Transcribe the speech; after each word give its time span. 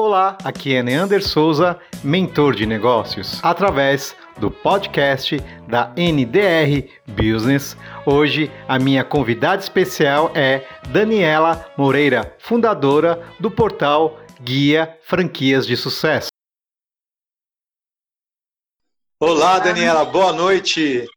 Olá, 0.00 0.38
aqui 0.44 0.76
é 0.76 0.80
Neander 0.80 1.20
Souza, 1.20 1.76
mentor 2.04 2.54
de 2.54 2.64
negócios, 2.64 3.40
através 3.42 4.14
do 4.38 4.48
podcast 4.48 5.38
da 5.66 5.92
NDR 5.96 6.88
Business. 7.04 7.76
Hoje 8.06 8.48
a 8.68 8.78
minha 8.78 9.02
convidada 9.02 9.60
especial 9.60 10.30
é 10.36 10.64
Daniela 10.90 11.68
Moreira, 11.76 12.32
fundadora 12.38 13.28
do 13.40 13.50
portal 13.50 14.20
Guia 14.40 14.96
Franquias 15.02 15.66
de 15.66 15.76
Sucesso. 15.76 16.28
Olá, 19.18 19.58
Daniela, 19.58 20.04
boa 20.04 20.32
noite. 20.32 21.08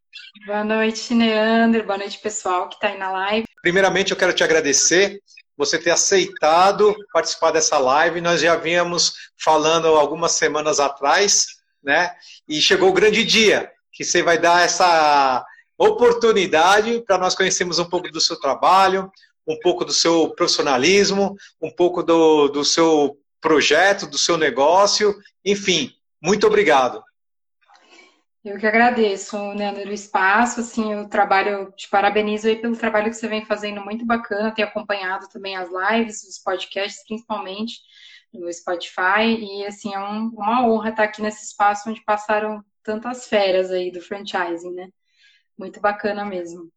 Boa 0.47 0.63
noite, 0.63 1.13
Neander. 1.13 1.85
Boa 1.85 1.99
noite, 1.99 2.17
pessoal 2.17 2.67
que 2.67 2.73
está 2.73 2.87
aí 2.87 2.97
na 2.97 3.11
live. 3.11 3.45
Primeiramente, 3.61 4.09
eu 4.09 4.17
quero 4.17 4.33
te 4.33 4.43
agradecer 4.43 5.21
você 5.61 5.77
ter 5.77 5.91
aceitado 5.91 6.95
participar 7.13 7.51
dessa 7.51 7.77
live. 7.77 8.19
Nós 8.19 8.41
já 8.41 8.55
vínhamos 8.55 9.13
falando 9.37 9.87
algumas 9.87 10.31
semanas 10.31 10.79
atrás, 10.79 11.45
né? 11.83 12.11
E 12.47 12.59
chegou 12.59 12.89
o 12.89 12.93
grande 12.93 13.23
dia 13.23 13.71
que 13.93 14.03
você 14.03 14.23
vai 14.23 14.39
dar 14.39 14.65
essa 14.65 15.45
oportunidade 15.77 17.03
para 17.05 17.19
nós 17.19 17.35
conhecermos 17.35 17.77
um 17.77 17.85
pouco 17.85 18.11
do 18.11 18.19
seu 18.19 18.39
trabalho, 18.39 19.11
um 19.47 19.57
pouco 19.59 19.85
do 19.85 19.93
seu 19.93 20.29
profissionalismo, 20.29 21.35
um 21.61 21.69
pouco 21.69 22.01
do, 22.01 22.47
do 22.47 22.65
seu 22.65 23.15
projeto, 23.39 24.07
do 24.07 24.17
seu 24.17 24.37
negócio. 24.37 25.15
Enfim, 25.45 25.91
muito 26.21 26.47
obrigado. 26.47 27.03
Eu 28.43 28.57
que 28.57 28.65
agradeço, 28.65 29.37
Neander, 29.53 29.87
o 29.87 29.93
espaço, 29.93 30.61
assim, 30.61 30.95
o 30.95 31.07
trabalho, 31.07 31.71
te 31.73 31.87
parabenizo 31.87 32.47
aí 32.47 32.55
pelo 32.55 32.75
trabalho 32.75 33.11
que 33.11 33.15
você 33.15 33.27
vem 33.27 33.45
fazendo, 33.45 33.81
muito 33.81 34.03
bacana, 34.03 34.53
ter 34.53 34.63
acompanhado 34.63 35.29
também 35.29 35.55
as 35.55 35.69
lives, 35.69 36.23
os 36.23 36.39
podcasts, 36.39 37.05
principalmente 37.05 37.75
no 38.33 38.51
Spotify, 38.51 39.37
e, 39.39 39.65
assim, 39.67 39.93
é 39.93 39.99
um, 39.99 40.29
uma 40.29 40.65
honra 40.65 40.89
estar 40.89 41.03
aqui 41.03 41.21
nesse 41.21 41.45
espaço 41.45 41.87
onde 41.87 42.03
passaram 42.03 42.63
tantas 42.81 43.27
feras 43.27 43.69
aí 43.69 43.91
do 43.91 44.01
franchising, 44.01 44.73
né? 44.73 44.89
Muito 45.55 45.79
bacana 45.79 46.25
mesmo. 46.25 46.71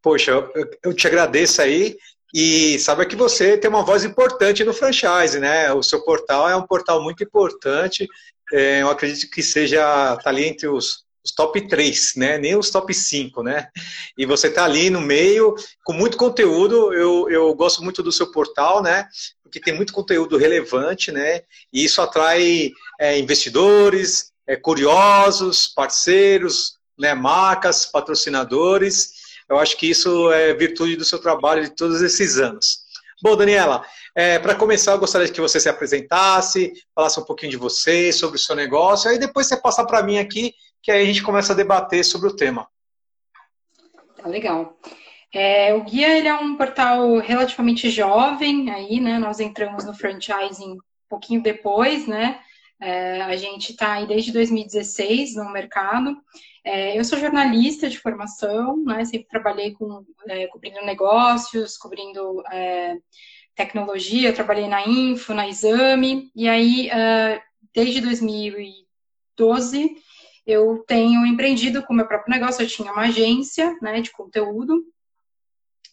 Poxa, 0.00 0.30
eu, 0.30 0.70
eu 0.84 0.94
te 0.94 1.06
agradeço 1.06 1.60
aí, 1.60 1.98
e 2.32 2.78
sabe 2.78 3.04
que 3.06 3.16
você 3.16 3.58
tem 3.58 3.68
uma 3.68 3.84
voz 3.84 4.04
importante 4.04 4.64
no 4.64 4.72
franchise, 4.72 5.38
né? 5.40 5.72
O 5.72 5.82
seu 5.82 6.02
portal 6.02 6.48
é 6.48 6.56
um 6.56 6.66
portal 6.66 7.02
muito 7.02 7.24
importante, 7.24 8.08
é, 8.52 8.82
eu 8.82 8.90
acredito 8.90 9.30
que 9.30 9.42
seja 9.42 9.80
tá 10.16 10.30
ali 10.30 10.44
entre 10.44 10.68
os, 10.68 11.04
os, 11.24 11.32
top 11.32 11.68
3, 11.68 12.14
né? 12.16 12.38
Nem 12.38 12.56
os 12.56 12.70
top 12.70 12.92
5, 12.92 13.42
né? 13.42 13.68
E 14.16 14.26
você 14.26 14.48
está 14.48 14.64
ali 14.64 14.90
no 14.90 15.00
meio, 15.00 15.54
com 15.84 15.92
muito 15.92 16.16
conteúdo. 16.16 16.92
Eu, 16.92 17.28
eu 17.30 17.54
gosto 17.54 17.82
muito 17.82 18.02
do 18.02 18.12
seu 18.12 18.30
portal, 18.30 18.82
né? 18.82 19.06
Porque 19.42 19.60
tem 19.60 19.74
muito 19.74 19.92
conteúdo 19.92 20.36
relevante, 20.36 21.10
né? 21.10 21.42
E 21.72 21.84
isso 21.84 22.00
atrai 22.00 22.72
é, 22.98 23.18
investidores, 23.18 24.32
é, 24.46 24.56
curiosos, 24.56 25.68
parceiros, 25.68 26.74
né? 26.98 27.14
marcas, 27.14 27.86
patrocinadores. 27.86 29.12
Eu 29.48 29.58
acho 29.58 29.76
que 29.76 29.88
isso 29.88 30.30
é 30.32 30.54
virtude 30.54 30.96
do 30.96 31.04
seu 31.04 31.18
trabalho 31.18 31.64
de 31.64 31.74
todos 31.74 32.02
esses 32.02 32.38
anos. 32.38 32.80
Bom, 33.22 33.36
Daniela, 33.36 33.84
é, 34.14 34.38
para 34.38 34.54
começar, 34.54 34.92
eu 34.92 34.98
gostaria 34.98 35.30
que 35.30 35.40
você 35.40 35.60
se 35.60 35.68
apresentasse, 35.68 36.72
falasse 36.94 37.20
um 37.20 37.24
pouquinho 37.24 37.50
de 37.50 37.56
você, 37.56 38.12
sobre 38.12 38.36
o 38.36 38.40
seu 38.40 38.56
negócio, 38.56 39.10
aí 39.10 39.18
depois 39.18 39.46
você 39.46 39.56
passar 39.56 39.84
para 39.84 40.02
mim 40.02 40.18
aqui, 40.18 40.54
que 40.82 40.90
aí 40.90 41.02
a 41.02 41.06
gente 41.06 41.22
começa 41.22 41.52
a 41.52 41.56
debater 41.56 42.04
sobre 42.04 42.28
o 42.28 42.36
tema. 42.36 42.68
Tá 44.16 44.28
legal. 44.28 44.78
É, 45.32 45.72
o 45.74 45.84
Guia 45.84 46.18
ele 46.18 46.28
é 46.28 46.34
um 46.34 46.56
portal 46.56 47.18
relativamente 47.18 47.88
jovem, 47.88 48.70
aí, 48.70 49.00
né? 49.00 49.18
Nós 49.18 49.38
entramos 49.38 49.84
no 49.84 49.94
franchising 49.94 50.72
um 50.72 50.78
pouquinho 51.08 51.42
depois, 51.42 52.06
né? 52.06 52.40
É, 52.80 53.22
a 53.22 53.36
gente 53.36 53.72
está 53.72 53.92
aí 53.92 54.06
desde 54.06 54.32
2016 54.32 55.36
no 55.36 55.52
mercado. 55.52 56.16
É, 56.64 56.98
eu 56.98 57.04
sou 57.04 57.18
jornalista 57.18 57.88
de 57.88 57.98
formação, 57.98 58.82
né? 58.84 59.04
Sempre 59.04 59.28
trabalhei 59.28 59.72
com 59.72 60.04
é, 60.28 60.46
cobrindo 60.48 60.82
negócios, 60.82 61.76
cobrindo 61.76 62.42
é, 62.50 62.96
tecnologia, 63.60 64.32
trabalhei 64.32 64.66
na 64.66 64.86
Info, 64.86 65.34
na 65.34 65.46
Exame, 65.46 66.30
e 66.34 66.48
aí, 66.48 66.88
uh, 66.88 67.40
desde 67.74 68.00
2012, 68.00 69.96
eu 70.46 70.82
tenho 70.86 71.26
empreendido 71.26 71.82
com 71.82 71.92
o 71.92 71.96
meu 71.96 72.06
próprio 72.06 72.32
negócio, 72.32 72.62
eu 72.62 72.68
tinha 72.68 72.90
uma 72.90 73.02
agência, 73.02 73.76
né, 73.82 74.00
de 74.00 74.10
conteúdo, 74.10 74.82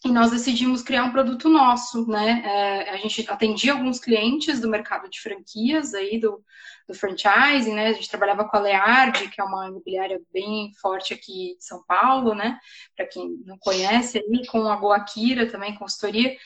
e 0.05 0.09
nós 0.09 0.31
decidimos 0.31 0.81
criar 0.81 1.03
um 1.03 1.11
produto 1.11 1.49
nosso, 1.49 2.07
né, 2.07 2.41
é, 2.45 2.89
a 2.91 2.97
gente 2.97 3.29
atendia 3.29 3.73
alguns 3.73 3.99
clientes 3.99 4.61
do 4.61 4.69
mercado 4.69 5.09
de 5.09 5.19
franquias 5.19 5.93
aí, 5.93 6.19
do, 6.19 6.41
do 6.87 6.93
franchising, 6.93 7.73
né, 7.73 7.87
a 7.87 7.93
gente 7.93 8.09
trabalhava 8.09 8.45
com 8.45 8.55
a 8.55 8.61
Leard, 8.61 9.27
que 9.29 9.41
é 9.41 9.43
uma 9.43 9.67
imobiliária 9.67 10.21
bem 10.31 10.71
forte 10.81 11.13
aqui 11.13 11.55
de 11.57 11.65
São 11.65 11.83
Paulo, 11.85 12.33
né, 12.33 12.57
para 12.95 13.05
quem 13.05 13.41
não 13.45 13.57
conhece 13.57 14.19
aí, 14.19 14.47
com 14.47 14.65
a 14.69 14.77
Boakira 14.77 15.45
também, 15.51 15.75
consultoria, 15.75 16.37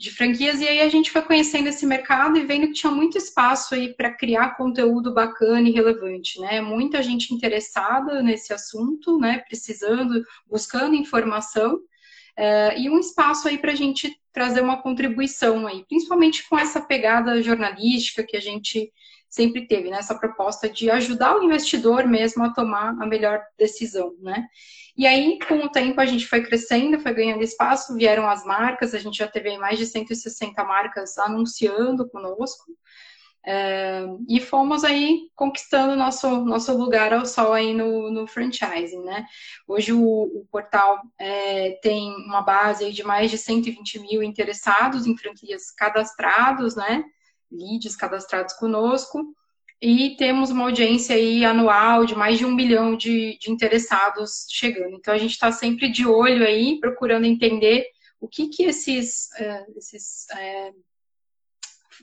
de 0.00 0.10
franquias, 0.10 0.62
e 0.62 0.66
aí 0.66 0.80
a 0.80 0.88
gente 0.88 1.10
foi 1.10 1.20
conhecendo 1.20 1.68
esse 1.68 1.84
mercado 1.84 2.38
e 2.38 2.46
vendo 2.46 2.68
que 2.68 2.72
tinha 2.72 2.90
muito 2.90 3.18
espaço 3.18 3.74
aí 3.74 3.92
para 3.92 4.10
criar 4.10 4.56
conteúdo 4.56 5.12
bacana 5.12 5.68
e 5.68 5.72
relevante, 5.72 6.40
né? 6.40 6.58
Muita 6.62 7.02
gente 7.02 7.34
interessada 7.34 8.22
nesse 8.22 8.50
assunto, 8.50 9.18
né? 9.18 9.40
Precisando, 9.46 10.24
buscando 10.48 10.94
informação, 10.94 11.74
uh, 11.74 12.78
e 12.78 12.88
um 12.88 12.98
espaço 12.98 13.46
aí 13.46 13.58
para 13.58 13.72
a 13.72 13.74
gente 13.74 14.18
trazer 14.32 14.62
uma 14.62 14.80
contribuição 14.80 15.66
aí, 15.66 15.84
principalmente 15.86 16.48
com 16.48 16.58
essa 16.58 16.80
pegada 16.80 17.42
jornalística 17.42 18.24
que 18.24 18.38
a 18.38 18.40
gente 18.40 18.90
sempre 19.30 19.66
teve, 19.66 19.88
né? 19.88 19.98
Essa 19.98 20.18
proposta 20.18 20.68
de 20.68 20.90
ajudar 20.90 21.36
o 21.36 21.42
investidor 21.44 22.06
mesmo 22.06 22.42
a 22.44 22.52
tomar 22.52 23.00
a 23.00 23.06
melhor 23.06 23.40
decisão, 23.56 24.14
né? 24.20 24.46
E 24.96 25.06
aí, 25.06 25.38
com 25.46 25.54
o 25.64 25.70
tempo, 25.70 26.00
a 26.00 26.04
gente 26.04 26.26
foi 26.26 26.42
crescendo, 26.42 27.00
foi 27.00 27.14
ganhando 27.14 27.42
espaço, 27.42 27.94
vieram 27.94 28.28
as 28.28 28.44
marcas, 28.44 28.92
a 28.92 28.98
gente 28.98 29.16
já 29.16 29.28
teve 29.28 29.56
mais 29.56 29.78
de 29.78 29.86
160 29.86 30.62
marcas 30.64 31.16
anunciando 31.16 32.08
conosco. 32.10 32.64
É, 33.46 34.04
e 34.28 34.38
fomos 34.38 34.84
aí 34.84 35.30
conquistando 35.34 35.96
nosso, 35.96 36.44
nosso 36.44 36.76
lugar 36.76 37.14
ao 37.14 37.24
sol 37.24 37.54
aí 37.54 37.72
no, 37.72 38.10
no 38.10 38.26
franchising, 38.26 39.02
né? 39.02 39.24
Hoje 39.66 39.92
o, 39.94 40.02
o 40.02 40.46
portal 40.50 41.00
é, 41.18 41.78
tem 41.82 42.14
uma 42.26 42.42
base 42.42 42.92
de 42.92 43.02
mais 43.02 43.30
de 43.30 43.38
120 43.38 43.98
mil 44.00 44.22
interessados 44.22 45.06
em 45.06 45.16
franquias 45.16 45.70
cadastrados, 45.70 46.76
né? 46.76 47.02
Leads 47.50 47.96
cadastrados 47.96 48.54
conosco 48.54 49.34
e 49.82 50.14
temos 50.16 50.50
uma 50.50 50.64
audiência 50.64 51.16
aí 51.16 51.44
anual 51.44 52.04
de 52.04 52.14
mais 52.14 52.38
de 52.38 52.44
um 52.44 52.54
milhão 52.54 52.96
de, 52.96 53.38
de 53.38 53.50
interessados 53.50 54.46
chegando. 54.50 54.96
Então 54.96 55.14
a 55.14 55.18
gente 55.18 55.32
está 55.32 55.50
sempre 55.50 55.90
de 55.90 56.06
olho 56.06 56.46
aí, 56.46 56.78
procurando 56.78 57.24
entender 57.24 57.86
o 58.20 58.28
que 58.28 58.48
que 58.48 58.64
esses, 58.64 59.32
é, 59.32 59.66
esses 59.76 60.28
é, 60.30 60.72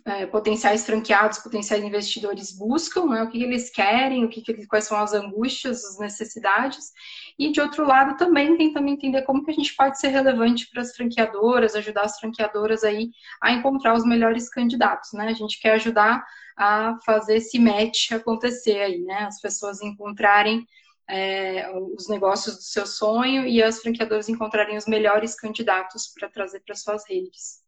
é, 0.06 0.25
potenciais 0.25 0.85
franqueados, 0.85 1.40
potenciais 1.40 1.84
investidores 1.84 2.52
buscam, 2.52 3.06
né? 3.08 3.24
o 3.24 3.30
que 3.30 3.41
eles 3.41 3.69
querem, 3.69 4.24
o 4.24 4.30
que, 4.30 4.66
quais 4.68 4.85
são 4.85 4.97
as 4.97 5.13
angústias, 5.13 5.84
as 5.84 6.00
necessidades, 6.00 6.91
e 7.38 7.52
de 7.52 7.62
outro 7.62 7.85
lado 7.85 8.18
também 8.18 8.57
tentando 8.57 8.88
entender 8.88 9.22
como 9.24 9.44
que 9.44 9.52
a 9.52 9.53
gente 9.53 9.75
pode 9.75 10.00
ser 10.00 10.07
relevante 10.07 10.69
para 10.69 10.81
as 10.81 10.95
franqueadoras, 10.95 11.75
ajudar 11.75 12.04
as 12.04 12.19
franqueadoras 12.19 12.83
aí 12.83 13.12
a 13.42 13.51
encontrar 13.51 13.94
os 13.94 14.06
melhores 14.06 14.50
candidatos, 14.50 15.13
né? 15.13 15.27
A 15.27 15.33
gente 15.33 15.60
quer 15.60 15.74
ajudar 15.74 16.25
a 16.57 16.98
fazer 17.06 17.36
esse 17.36 17.60
match 17.60 18.12
acontecer 18.12 18.81
aí, 18.81 19.00
né? 19.04 19.25
As 19.25 19.39
pessoas 19.39 19.81
encontrarem 19.81 20.66
é, 21.07 21.69
os 21.95 22.10
negócios 22.10 22.56
do 22.56 22.62
seu 22.63 22.86
sonho 22.86 23.45
e 23.45 23.62
as 23.62 23.81
franqueadoras 23.81 24.27
encontrarem 24.30 24.75
os 24.75 24.88
melhores 24.88 25.36
candidatos 25.36 26.07
para 26.07 26.30
trazer 26.30 26.62
para 26.62 26.75
suas 26.75 27.07
redes. 27.07 27.67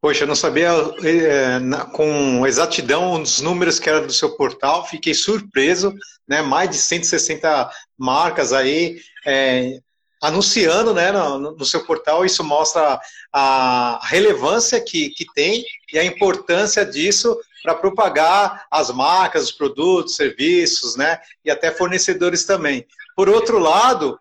Poxa, 0.00 0.22
eu 0.22 0.28
não 0.28 0.36
sabia 0.36 0.70
é, 1.02 1.58
na, 1.58 1.84
com 1.84 2.46
exatidão 2.46 3.20
os 3.20 3.40
números 3.40 3.80
que 3.80 3.90
eram 3.90 4.06
do 4.06 4.12
seu 4.12 4.36
portal, 4.36 4.86
fiquei 4.86 5.12
surpreso, 5.12 5.92
né? 6.26 6.40
Mais 6.40 6.70
de 6.70 6.76
160 6.76 7.68
marcas 7.98 8.52
aí 8.52 9.00
é, 9.26 9.80
anunciando 10.22 10.94
né, 10.94 11.10
no, 11.10 11.56
no, 11.56 11.64
seu 11.64 11.84
portal, 11.84 12.24
isso 12.24 12.44
mostra 12.44 13.00
a 13.32 14.00
relevância 14.04 14.80
que, 14.80 15.10
que 15.10 15.24
tem 15.34 15.64
e 15.92 15.98
a 15.98 16.04
importância 16.04 16.84
disso 16.86 17.36
para 17.62 17.74
propagar 17.74 18.66
as 18.70 18.90
marcas, 18.90 19.44
os 19.44 19.52
produtos, 19.52 20.14
serviços, 20.14 20.94
né? 20.94 21.18
E 21.44 21.50
até 21.50 21.72
fornecedores 21.72 22.44
também. 22.44 22.86
Por 23.16 23.28
outro 23.28 23.58
lado, 23.58 24.16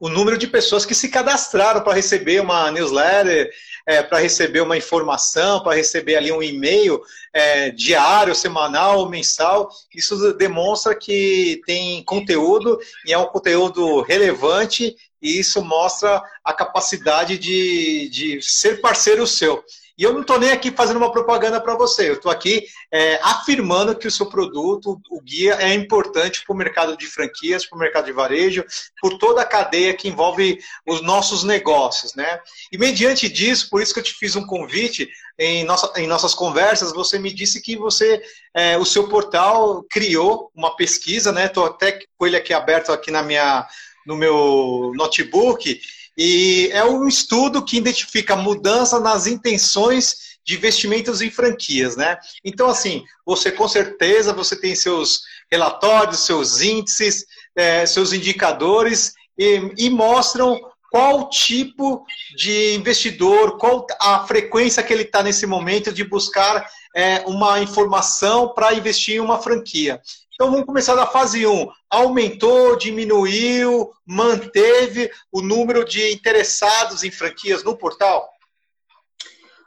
o 0.00 0.08
número 0.08 0.38
de 0.38 0.46
pessoas 0.46 0.86
que 0.86 0.94
se 0.94 1.08
cadastraram 1.08 1.80
para 1.80 1.94
receber 1.94 2.40
uma 2.40 2.70
newsletter, 2.70 3.50
é, 3.88 4.02
para 4.02 4.18
receber 4.18 4.60
uma 4.60 4.76
informação, 4.76 5.62
para 5.62 5.74
receber 5.74 6.16
ali 6.16 6.30
um 6.30 6.42
e-mail 6.42 7.00
é, 7.32 7.70
diário, 7.70 8.34
semanal, 8.34 9.08
mensal, 9.08 9.70
isso 9.94 10.34
demonstra 10.34 10.94
que 10.94 11.62
tem 11.64 12.04
conteúdo 12.04 12.78
e 13.06 13.14
é 13.14 13.18
um 13.18 13.24
conteúdo 13.24 14.02
relevante 14.02 14.94
e 15.22 15.38
isso 15.38 15.64
mostra 15.64 16.22
a 16.44 16.52
capacidade 16.52 17.38
de, 17.38 18.10
de 18.10 18.42
ser 18.42 18.82
parceiro 18.82 19.26
seu. 19.26 19.64
E 19.98 20.04
eu 20.04 20.12
não 20.12 20.20
estou 20.20 20.38
nem 20.38 20.52
aqui 20.52 20.70
fazendo 20.70 20.98
uma 20.98 21.10
propaganda 21.10 21.60
para 21.60 21.74
você, 21.74 22.08
eu 22.08 22.14
estou 22.14 22.30
aqui 22.30 22.64
é, 22.92 23.18
afirmando 23.20 23.96
que 23.96 24.06
o 24.06 24.10
seu 24.10 24.26
produto, 24.26 25.00
o 25.10 25.20
guia, 25.20 25.54
é 25.54 25.74
importante 25.74 26.44
para 26.46 26.54
o 26.54 26.56
mercado 26.56 26.96
de 26.96 27.04
franquias, 27.04 27.66
para 27.66 27.76
o 27.76 27.80
mercado 27.80 28.04
de 28.04 28.12
varejo, 28.12 28.64
por 29.00 29.18
toda 29.18 29.42
a 29.42 29.44
cadeia 29.44 29.92
que 29.92 30.06
envolve 30.06 30.60
os 30.86 31.02
nossos 31.02 31.42
negócios. 31.42 32.14
Né? 32.14 32.38
E 32.70 32.78
mediante 32.78 33.28
disso, 33.28 33.68
por 33.68 33.82
isso 33.82 33.92
que 33.92 33.98
eu 33.98 34.04
te 34.04 34.14
fiz 34.14 34.36
um 34.36 34.46
convite, 34.46 35.10
em, 35.38 35.64
nossa, 35.64 35.92
em 36.00 36.06
nossas 36.06 36.34
conversas, 36.34 36.92
você 36.92 37.18
me 37.18 37.32
disse 37.32 37.60
que 37.60 37.76
você, 37.76 38.22
é, 38.54 38.76
o 38.78 38.84
seu 38.84 39.08
portal 39.08 39.84
criou 39.88 40.50
uma 40.54 40.74
pesquisa, 40.74 41.30
né? 41.30 41.46
Estou 41.46 41.64
até 41.64 42.00
com 42.16 42.26
ele 42.26 42.36
aqui 42.36 42.52
aberto 42.52 42.90
aqui 42.90 43.10
na 43.12 43.22
minha, 43.22 43.64
no 44.04 44.16
meu 44.16 44.92
notebook, 44.96 45.80
e 46.18 46.68
é 46.72 46.84
um 46.84 47.06
estudo 47.06 47.64
que 47.64 47.76
identifica 47.76 48.34
mudança 48.34 48.98
nas 48.98 49.28
intenções 49.28 50.36
de 50.44 50.56
investimentos 50.56 51.22
em 51.22 51.30
franquias, 51.30 51.96
né? 51.96 52.18
Então, 52.44 52.68
assim, 52.68 53.04
você 53.24 53.52
com 53.52 53.68
certeza 53.68 54.32
você 54.32 54.56
tem 54.56 54.74
seus 54.74 55.22
relatórios, 55.50 56.26
seus 56.26 56.60
índices, 56.60 57.24
é, 57.54 57.86
seus 57.86 58.12
indicadores 58.12 59.12
e, 59.38 59.60
e 59.76 59.90
mostram 59.90 60.60
qual 60.90 61.28
tipo 61.28 62.04
de 62.34 62.74
investidor, 62.74 63.56
qual 63.58 63.86
a 64.00 64.26
frequência 64.26 64.82
que 64.82 64.92
ele 64.92 65.02
está 65.02 65.22
nesse 65.22 65.46
momento 65.46 65.92
de 65.92 66.02
buscar 66.02 66.66
é, 66.96 67.22
uma 67.26 67.60
informação 67.60 68.52
para 68.54 68.74
investir 68.74 69.16
em 69.16 69.20
uma 69.20 69.38
franquia. 69.38 70.00
Então 70.40 70.52
vamos 70.52 70.66
começar 70.66 70.94
da 70.94 71.04
fase 71.04 71.44
1. 71.44 71.68
Aumentou, 71.90 72.78
diminuiu, 72.78 73.90
manteve 74.06 75.10
o 75.32 75.42
número 75.42 75.84
de 75.84 76.12
interessados 76.12 77.02
em 77.02 77.10
franquias 77.10 77.64
no 77.64 77.76
portal? 77.76 78.30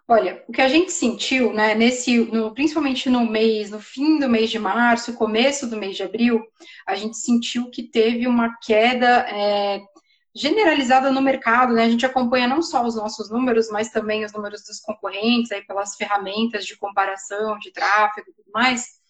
Olha, 0.07 0.41
o 0.47 0.53
que 0.53 0.61
a 0.61 0.69
gente 0.69 0.93
sentiu, 0.93 1.51
né, 1.51 1.75
nesse, 1.75 2.19
no, 2.19 2.53
principalmente 2.53 3.09
no 3.09 3.29
mês, 3.29 3.69
no 3.69 3.81
fim 3.81 4.17
do 4.17 4.29
mês 4.29 4.49
de 4.49 4.59
março, 4.59 5.13
começo 5.15 5.69
do 5.69 5.75
mês 5.75 5.97
de 5.97 6.03
abril, 6.03 6.41
a 6.87 6.95
gente 6.95 7.17
sentiu 7.17 7.69
que 7.69 7.83
teve 7.83 8.25
uma 8.25 8.57
queda 8.65 9.27
é, 9.27 9.81
generalizada 10.33 11.11
no 11.11 11.21
mercado, 11.21 11.73
né? 11.73 11.83
A 11.83 11.89
gente 11.89 12.05
acompanha 12.05 12.47
não 12.47 12.61
só 12.61 12.85
os 12.85 12.95
nossos 12.95 13.29
números, 13.29 13.69
mas 13.69 13.89
também 13.89 14.23
os 14.23 14.31
números 14.31 14.63
dos 14.63 14.79
concorrentes, 14.79 15.51
aí 15.51 15.65
pelas 15.65 15.97
ferramentas 15.97 16.65
de 16.65 16.77
comparação, 16.77 17.59
de 17.59 17.73
tráfego 17.73 18.29
e 18.29 18.33
tudo 18.33 18.49
mais 18.53 19.00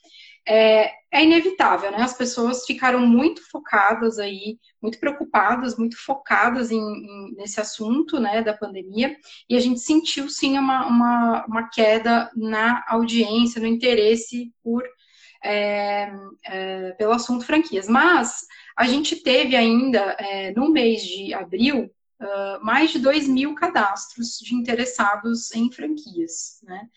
é, 0.47 0.91
é, 1.11 1.23
inevitável, 1.23 1.91
né? 1.91 2.01
As 2.01 2.13
pessoas 2.13 2.65
ficaram 2.65 2.99
muito 3.05 3.47
focadas 3.49 4.17
aí, 4.17 4.57
muito 4.81 4.99
preocupadas, 4.99 5.77
muito 5.77 5.97
focadas 5.97 6.71
em, 6.71 6.79
em, 6.79 7.35
nesse 7.35 7.59
assunto, 7.59 8.19
né, 8.19 8.41
da 8.41 8.53
pandemia, 8.53 9.15
e 9.49 9.55
a 9.55 9.59
gente 9.59 9.79
sentiu 9.79 10.29
sim 10.29 10.57
uma, 10.57 10.85
uma, 10.87 11.45
uma 11.45 11.69
queda 11.69 12.31
na 12.35 12.83
audiência, 12.87 13.61
no 13.61 13.67
interesse 13.67 14.51
por 14.63 14.83
é, 15.43 16.11
é, 16.45 16.91
pelo 16.93 17.11
assunto 17.11 17.45
franquias. 17.45 17.87
Mas 17.87 18.45
a 18.77 18.85
gente 18.85 19.15
teve 19.17 19.55
ainda, 19.55 19.99
é, 20.19 20.51
no 20.53 20.71
mês 20.71 21.03
de 21.03 21.33
abril, 21.33 21.91
uh, 22.21 22.63
mais 22.63 22.91
de 22.91 22.99
2 22.99 23.27
mil 23.27 23.55
cadastros 23.55 24.37
de 24.39 24.55
interessados 24.55 25.53
em 25.53 25.71
franquias, 25.71 26.59
né? 26.63 26.87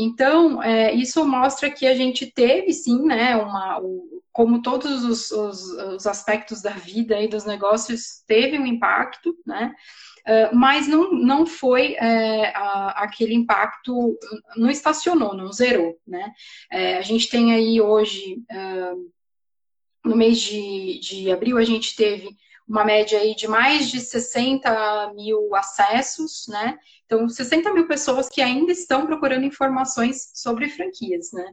Então, 0.00 0.62
é, 0.62 0.94
isso 0.94 1.26
mostra 1.26 1.68
que 1.68 1.84
a 1.84 1.92
gente 1.92 2.24
teve, 2.24 2.72
sim, 2.72 3.02
né, 3.02 3.34
uma, 3.34 3.82
como 4.30 4.62
todos 4.62 5.04
os, 5.04 5.32
os, 5.32 5.60
os, 5.72 6.06
aspectos 6.06 6.62
da 6.62 6.70
vida 6.70 7.20
e 7.20 7.26
dos 7.26 7.44
negócios, 7.44 8.22
teve 8.24 8.56
um 8.56 8.64
impacto, 8.64 9.36
né, 9.44 9.74
uh, 10.24 10.54
mas 10.56 10.86
não, 10.86 11.12
não 11.12 11.44
foi 11.44 11.94
é, 11.94 12.52
a, 12.54 13.02
aquele 13.02 13.34
impacto, 13.34 14.16
não 14.56 14.70
estacionou, 14.70 15.34
não 15.34 15.52
zerou, 15.52 15.98
né. 16.06 16.32
É, 16.70 16.96
a 16.98 17.02
gente 17.02 17.28
tem 17.28 17.52
aí 17.52 17.80
hoje, 17.80 18.40
uh, 18.52 19.10
no 20.04 20.14
mês 20.14 20.38
de, 20.38 21.00
de 21.00 21.32
abril, 21.32 21.58
a 21.58 21.64
gente 21.64 21.96
teve 21.96 22.36
uma 22.68 22.84
média 22.84 23.18
aí 23.18 23.34
de 23.34 23.48
mais 23.48 23.90
de 23.90 23.98
60 23.98 25.12
mil 25.14 25.54
acessos, 25.54 26.46
né? 26.48 26.78
Então, 27.06 27.26
60 27.26 27.72
mil 27.72 27.88
pessoas 27.88 28.28
que 28.28 28.42
ainda 28.42 28.70
estão 28.70 29.06
procurando 29.06 29.44
informações 29.44 30.30
sobre 30.34 30.68
franquias, 30.68 31.30
né? 31.32 31.50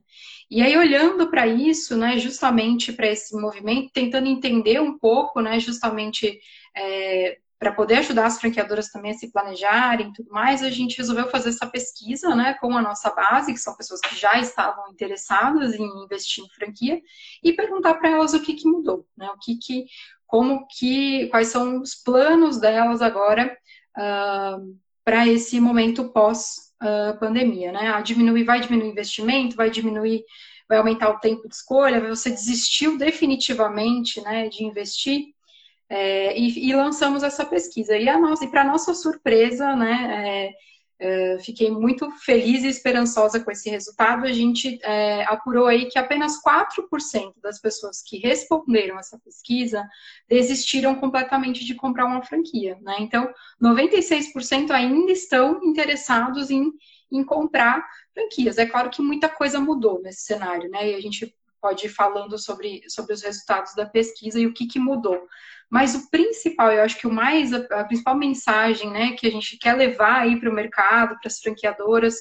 E 0.51 0.61
aí, 0.61 0.77
olhando 0.77 1.29
para 1.29 1.47
isso, 1.47 1.95
né, 1.95 2.19
justamente 2.19 2.91
para 2.91 3.07
esse 3.07 3.33
movimento, 3.39 3.91
tentando 3.93 4.27
entender 4.27 4.81
um 4.81 4.99
pouco, 4.99 5.39
né, 5.39 5.57
justamente 5.59 6.37
é, 6.75 7.37
para 7.57 7.71
poder 7.71 7.95
ajudar 7.95 8.25
as 8.25 8.39
franqueadoras 8.39 8.89
também 8.89 9.11
a 9.11 9.13
se 9.13 9.31
planejarem 9.31 10.09
e 10.09 10.13
tudo 10.13 10.29
mais, 10.29 10.61
a 10.61 10.69
gente 10.69 10.97
resolveu 10.97 11.29
fazer 11.29 11.49
essa 11.49 11.65
pesquisa, 11.65 12.35
né, 12.35 12.53
com 12.59 12.75
a 12.77 12.81
nossa 12.81 13.09
base, 13.11 13.53
que 13.53 13.59
são 13.59 13.75
pessoas 13.75 14.01
que 14.01 14.15
já 14.15 14.37
estavam 14.39 14.91
interessadas 14.91 15.73
em 15.73 16.03
investir 16.03 16.43
em 16.43 16.49
franquia, 16.49 17.01
e 17.41 17.53
perguntar 17.53 17.95
para 17.95 18.09
elas 18.09 18.33
o 18.33 18.41
que, 18.41 18.53
que 18.53 18.67
mudou, 18.67 19.07
né, 19.17 19.29
o 19.29 19.39
que, 19.39 19.57
que 19.57 19.85
como 20.27 20.67
que, 20.67 21.27
quais 21.27 21.49
são 21.49 21.81
os 21.81 21.95
planos 21.95 22.59
delas 22.59 23.01
agora 23.01 23.55
uh, 23.97 24.77
para 25.03 25.27
esse 25.27 25.59
momento 25.59 26.09
pós 26.09 26.73
uh, 26.81 27.17
pandemia, 27.19 27.71
né? 27.71 27.89
A 27.89 28.01
diminuir, 28.01 28.43
vai 28.43 28.59
diminuir 28.59 28.87
o 28.87 28.91
investimento, 28.91 29.55
vai 29.55 29.69
diminuir, 29.69 30.23
vai 30.67 30.77
aumentar 30.77 31.09
o 31.09 31.19
tempo 31.19 31.47
de 31.47 31.55
escolha, 31.55 32.01
você 32.01 32.29
desistiu 32.29 32.97
definitivamente, 32.97 34.21
né, 34.21 34.49
de 34.49 34.63
investir 34.63 35.35
é, 35.89 36.37
e, 36.37 36.69
e, 36.69 36.75
lançamos 36.75 37.23
essa 37.23 37.45
pesquisa. 37.45 37.97
E 37.97 38.09
a 38.09 38.19
nossa, 38.19 38.45
e 38.45 38.49
para 38.49 38.63
nossa 38.63 38.93
surpresa, 38.93 39.75
né, 39.75 40.25
é, 40.27 40.53
é, 40.97 41.37
fiquei 41.39 41.69
muito 41.69 42.09
feliz 42.11 42.63
e 42.63 42.67
esperançosa 42.67 43.39
com 43.39 43.51
esse 43.51 43.69
resultado. 43.69 44.25
A 44.25 44.31
gente 44.31 44.79
é, 44.81 45.23
apurou 45.25 45.67
aí 45.67 45.87
que 45.87 45.99
apenas 45.99 46.41
4% 46.41 47.33
das 47.41 47.59
pessoas 47.59 48.01
que 48.01 48.17
responderam 48.17 48.97
essa 48.97 49.19
pesquisa 49.19 49.85
desistiram 50.27 50.95
completamente 50.95 51.65
de 51.65 51.75
comprar 51.75 52.05
uma 52.05 52.23
franquia. 52.23 52.77
Né? 52.81 52.95
Então, 52.99 53.29
96% 53.61 54.71
ainda 54.71 55.11
estão 55.11 55.59
interessados 55.63 56.49
em, 56.49 56.71
em 57.11 57.23
comprar 57.23 57.85
franquias. 58.13 58.57
É 58.57 58.65
claro 58.65 58.89
que 58.89 59.01
muita 59.01 59.27
coisa 59.27 59.59
mudou 59.59 60.01
nesse 60.01 60.21
cenário, 60.21 60.69
né? 60.69 60.91
E 60.91 60.95
a 60.95 61.01
gente 61.01 61.35
pode 61.61 61.87
ir 61.87 61.89
falando 61.89 62.37
sobre, 62.37 62.83
sobre 62.87 63.13
os 63.13 63.23
resultados 63.23 63.73
da 63.73 63.85
pesquisa 63.85 64.39
e 64.39 64.45
o 64.45 64.53
que, 64.53 64.67
que 64.67 64.79
mudou. 64.79 65.19
Mas 65.69 65.95
o 65.95 66.09
principal, 66.09 66.71
eu 66.71 66.83
acho 66.83 66.97
que 66.97 67.07
o 67.07 67.11
mais, 67.11 67.51
a, 67.53 67.83
principal 67.83 68.15
mensagem 68.15 68.89
né, 68.91 69.13
que 69.13 69.27
a 69.27 69.31
gente 69.31 69.57
quer 69.57 69.73
levar 69.73 70.21
aí 70.21 70.39
para 70.39 70.49
o 70.49 70.53
mercado, 70.53 71.17
para 71.19 71.27
as 71.27 71.39
franqueadoras, 71.39 72.15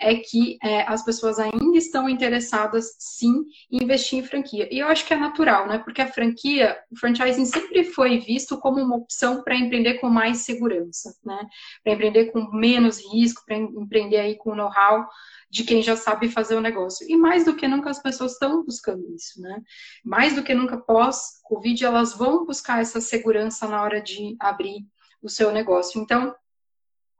é 0.00 0.14
que 0.16 0.58
é, 0.62 0.82
as 0.82 1.04
pessoas 1.04 1.38
ainda 1.38 1.76
estão 1.76 2.08
interessadas, 2.08 2.94
sim, 2.98 3.44
em 3.70 3.82
investir 3.82 4.18
em 4.18 4.22
franquia. 4.22 4.68
E 4.72 4.78
eu 4.78 4.88
acho 4.88 5.04
que 5.04 5.12
é 5.12 5.16
natural, 5.16 5.66
né? 5.66 5.78
Porque 5.78 6.00
a 6.00 6.06
franquia, 6.06 6.78
o 6.90 6.98
franchising 6.98 7.44
sempre 7.46 7.84
foi 7.84 8.18
visto 8.18 8.58
como 8.58 8.80
uma 8.80 8.96
opção 8.96 9.42
para 9.42 9.56
empreender 9.56 9.94
com 9.94 10.08
mais 10.08 10.38
segurança, 10.38 11.14
né? 11.24 11.46
Para 11.82 11.94
empreender 11.94 12.26
com 12.26 12.50
menos 12.52 12.98
risco, 13.12 13.42
para 13.44 13.56
empreender 13.56 14.18
aí 14.18 14.36
com 14.36 14.54
know-how 14.54 15.06
de 15.50 15.64
quem 15.64 15.82
já 15.82 15.96
sabe 15.96 16.28
fazer 16.28 16.54
o 16.54 16.60
negócio. 16.60 17.06
E 17.08 17.16
mais 17.16 17.44
do 17.44 17.56
que 17.56 17.66
nunca 17.66 17.90
as 17.90 18.00
pessoas 18.00 18.32
estão 18.32 18.64
buscando 18.64 19.02
isso, 19.14 19.40
né? 19.40 19.60
Mais 20.04 20.34
do 20.34 20.42
que 20.42 20.54
nunca 20.54 20.76
pós-Covid, 20.76 21.84
elas 21.84 22.14
vão 22.14 22.44
buscar 22.44 22.80
essa 22.80 23.00
segurança 23.00 23.66
na 23.66 23.82
hora 23.82 24.00
de 24.00 24.36
abrir 24.38 24.86
o 25.22 25.28
seu 25.28 25.50
negócio. 25.50 26.00
Então, 26.00 26.34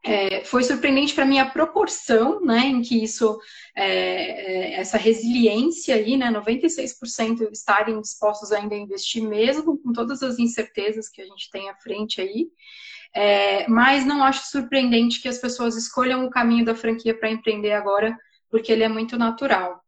é, 0.08 0.42
foi 0.42 0.64
surpreendente 0.64 1.14
para 1.14 1.26
mim 1.26 1.38
a 1.38 1.50
proporção, 1.50 2.40
né, 2.40 2.60
em 2.60 2.80
que 2.80 3.04
isso, 3.04 3.38
é, 3.76 3.84
é, 3.84 4.80
essa 4.80 4.96
resiliência 4.96 5.94
aí, 5.94 6.16
né, 6.16 6.30
96% 6.30 7.46
estarem 7.52 8.00
dispostos 8.00 8.50
ainda 8.50 8.74
a 8.74 8.78
investir 8.78 9.22
mesmo 9.22 9.76
com 9.76 9.92
todas 9.92 10.22
as 10.22 10.38
incertezas 10.38 11.10
que 11.10 11.20
a 11.20 11.26
gente 11.26 11.50
tem 11.50 11.68
à 11.68 11.76
frente 11.76 12.22
aí. 12.22 12.48
É, 13.14 13.68
mas 13.68 14.06
não 14.06 14.24
acho 14.24 14.50
surpreendente 14.50 15.20
que 15.20 15.28
as 15.28 15.38
pessoas 15.38 15.76
escolham 15.76 16.24
o 16.24 16.30
caminho 16.30 16.64
da 16.64 16.74
franquia 16.74 17.14
para 17.14 17.30
empreender 17.30 17.72
agora, 17.72 18.16
porque 18.50 18.72
ele 18.72 18.84
é 18.84 18.88
muito 18.88 19.18
natural. 19.18 19.78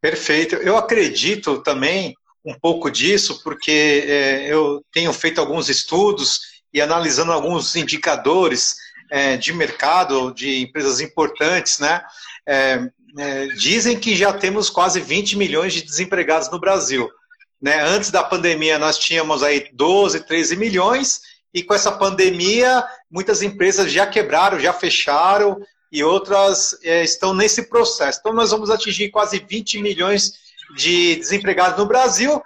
Perfeito. 0.00 0.54
Eu 0.56 0.78
acredito 0.78 1.62
também 1.62 2.14
um 2.42 2.58
pouco 2.58 2.90
disso, 2.90 3.42
porque 3.42 4.04
é, 4.06 4.52
eu 4.52 4.82
tenho 4.92 5.12
feito 5.12 5.40
alguns 5.40 5.68
estudos 5.68 6.51
e 6.72 6.80
analisando 6.80 7.32
alguns 7.32 7.76
indicadores 7.76 8.76
é, 9.10 9.36
de 9.36 9.52
mercado 9.52 10.32
de 10.32 10.62
empresas 10.62 11.00
importantes, 11.00 11.78
né? 11.78 12.02
É, 12.46 12.88
é, 13.18 13.46
dizem 13.48 13.98
que 13.98 14.16
já 14.16 14.32
temos 14.32 14.70
quase 14.70 15.00
20 15.00 15.36
milhões 15.36 15.74
de 15.74 15.82
desempregados 15.82 16.50
no 16.50 16.58
Brasil. 16.58 17.10
Né? 17.60 17.80
Antes 17.82 18.10
da 18.10 18.24
pandemia, 18.24 18.78
nós 18.78 18.98
tínhamos 18.98 19.42
aí 19.42 19.68
12, 19.72 20.20
13 20.20 20.56
milhões, 20.56 21.20
e 21.54 21.62
com 21.62 21.74
essa 21.74 21.92
pandemia, 21.92 22.82
muitas 23.10 23.42
empresas 23.42 23.92
já 23.92 24.06
quebraram, 24.06 24.58
já 24.58 24.72
fecharam, 24.72 25.60
e 25.92 26.02
outras 26.02 26.74
é, 26.82 27.04
estão 27.04 27.34
nesse 27.34 27.68
processo. 27.68 28.18
Então, 28.20 28.32
nós 28.32 28.50
vamos 28.50 28.70
atingir 28.70 29.10
quase 29.10 29.44
20 29.46 29.82
milhões 29.82 30.32
de 30.74 31.16
desempregados 31.16 31.78
no 31.78 31.84
Brasil, 31.84 32.42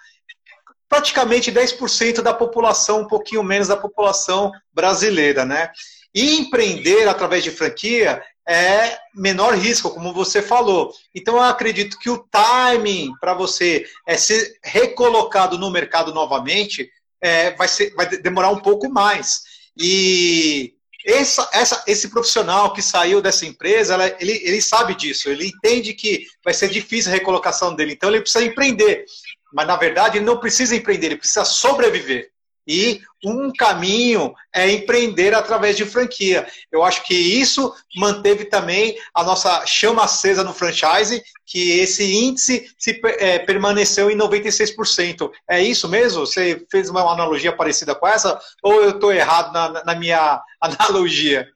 praticamente 0.89 1.53
10% 1.53 2.23
da 2.23 2.33
população, 2.33 3.01
um 3.01 3.07
pouquinho 3.07 3.43
menos 3.43 3.69
da 3.69 3.77
população 3.77 4.53
brasileira, 4.73 5.45
né? 5.45 5.71
E 6.15 6.37
empreender 6.37 7.09
através 7.09 7.45
de 7.45 7.51
franquia 7.51 8.23
é 8.49 8.97
menor 9.15 9.55
risco, 9.55 9.91
como 9.91 10.13
você 10.13 10.41
falou. 10.41 10.93
Então, 11.15 11.37
eu 11.37 11.43
acredito 11.43 11.99
que 11.99 12.09
o 12.09 12.25
timing 12.31 13.13
para 13.21 13.35
você 13.35 13.85
é 14.07 14.17
ser 14.17 14.57
recolocado 14.63 15.59
no 15.59 15.71
mercado 15.71 16.15
novamente 16.15 16.89
é, 17.21 17.51
vai, 17.53 17.67
ser, 17.67 17.93
vai 17.95 18.07
demorar 18.07 18.51
um 18.51 18.61
pouco 18.61 18.89
mais. 18.89 19.43
E 19.77 20.75
essa, 21.05 21.49
essa, 21.53 21.85
esse 21.87 22.09
profissional 22.09 22.73
que 22.73 22.83
saiu 22.83 23.21
dessa 23.21 23.47
empresa, 23.47 23.95
ela, 23.95 24.07
ele, 24.21 24.41
ele 24.45 24.61
sabe 24.61 24.95
disso, 24.95 25.29
ele 25.29 25.47
entende 25.47 25.93
que 25.93 26.27
vai 26.45 26.53
ser 26.53 26.69
difícil 26.69 27.13
a 27.13 27.15
recolocação 27.15 27.75
dele, 27.75 27.93
então 27.93 28.11
ele 28.11 28.21
precisa 28.21 28.45
empreender. 28.45 29.05
Mas, 29.53 29.67
na 29.67 29.77
verdade, 29.77 30.19
ele 30.19 30.25
não 30.25 30.39
precisa 30.39 30.75
empreender, 30.75 31.07
ele 31.07 31.17
precisa 31.17 31.45
sobreviver. 31.45 32.31
E 32.67 33.01
um 33.25 33.53
caminho 33.53 34.35
é 34.53 34.69
empreender 34.71 35.33
através 35.35 35.77
de 35.77 35.85
franquia. 35.85 36.47
Eu 36.71 36.83
acho 36.83 37.05
que 37.05 37.15
isso 37.15 37.73
manteve 37.95 38.47
também 38.47 38.99
a 39.15 39.23
nossa 39.23 39.65
chama 39.67 40.03
acesa 40.03 40.43
no 40.43 40.53
franchise, 40.53 41.23
que 41.47 41.79
esse 41.79 42.05
índice 42.13 42.69
se, 42.77 43.01
é, 43.19 43.39
permaneceu 43.39 44.11
em 44.11 44.19
96%. 44.19 45.31
É 45.49 45.63
isso 45.63 45.89
mesmo? 45.89 46.27
Você 46.27 46.67
fez 46.69 46.91
uma 46.91 47.01
analogia 47.13 47.53
parecida 47.53 47.95
com 47.95 48.09
essa? 48.09 48.39
Ou 48.63 48.83
eu 48.83 48.91
estou 48.91 49.13
errado 49.13 49.53
na, 49.53 49.85
na 49.85 49.95
minha 49.95 50.43
analogia? 50.61 51.49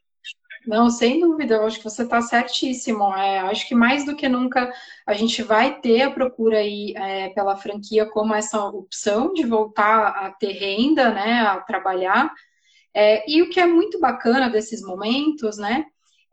Não, 0.67 0.91
sem 0.91 1.21
dúvida, 1.21 1.55
eu 1.55 1.67
acho 1.67 1.79
que 1.79 1.85
você 1.85 2.03
está 2.03 2.21
certíssimo. 2.21 3.15
É, 3.15 3.39
acho 3.41 3.67
que 3.67 3.75
mais 3.75 4.05
do 4.05 4.15
que 4.15 4.29
nunca 4.29 4.71
a 5.07 5.15
gente 5.15 5.43
vai 5.43 5.81
ter 5.81 6.03
a 6.03 6.11
procura 6.11 6.59
aí 6.59 6.93
é, 6.97 7.31
pela 7.31 7.57
franquia 7.57 8.07
como 8.07 8.35
essa 8.35 8.63
opção 8.67 9.33
de 9.33 9.45
voltar 9.45 10.09
a 10.09 10.31
ter 10.31 10.53
renda, 10.53 11.11
né, 11.11 11.41
a 11.41 11.61
trabalhar. 11.61 12.33
É, 12.93 13.25
e 13.31 13.41
o 13.43 13.49
que 13.49 13.59
é 13.59 13.67
muito 13.67 13.99
bacana 13.99 14.51
desses 14.51 14.83
momentos, 14.83 15.57
né, 15.57 15.87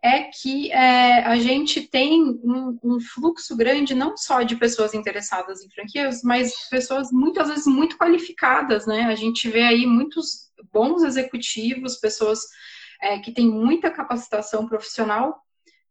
é 0.03 0.23
que 0.23 0.71
é, 0.71 1.23
a 1.23 1.37
gente 1.37 1.81
tem 1.81 2.23
um, 2.23 2.77
um, 2.83 2.99
fluxo 2.99 3.55
grande 3.55 3.95
não 3.95 4.15
só 4.15 4.43
de 4.43 4.55
pessoas 4.55 4.93
interessadas 4.93 5.63
em 5.63 5.69
franquias, 5.69 6.21
mas 6.21 6.53
pessoas 6.69 7.11
muitas 7.11 7.47
vezes 7.49 7.65
muito 7.65 7.97
qualificadas, 7.97 8.85
né? 8.85 9.03
A 9.03 9.15
gente 9.15 9.49
vê 9.49 9.63
aí 9.63 9.85
muitos 9.85 10.51
bons 10.71 11.03
executivos, 11.03 11.97
pessoas 11.97 12.41
é, 13.01 13.19
que 13.19 13.31
tem 13.31 13.47
muita 13.47 13.91
capacitação 13.91 14.67
profissional 14.67 15.41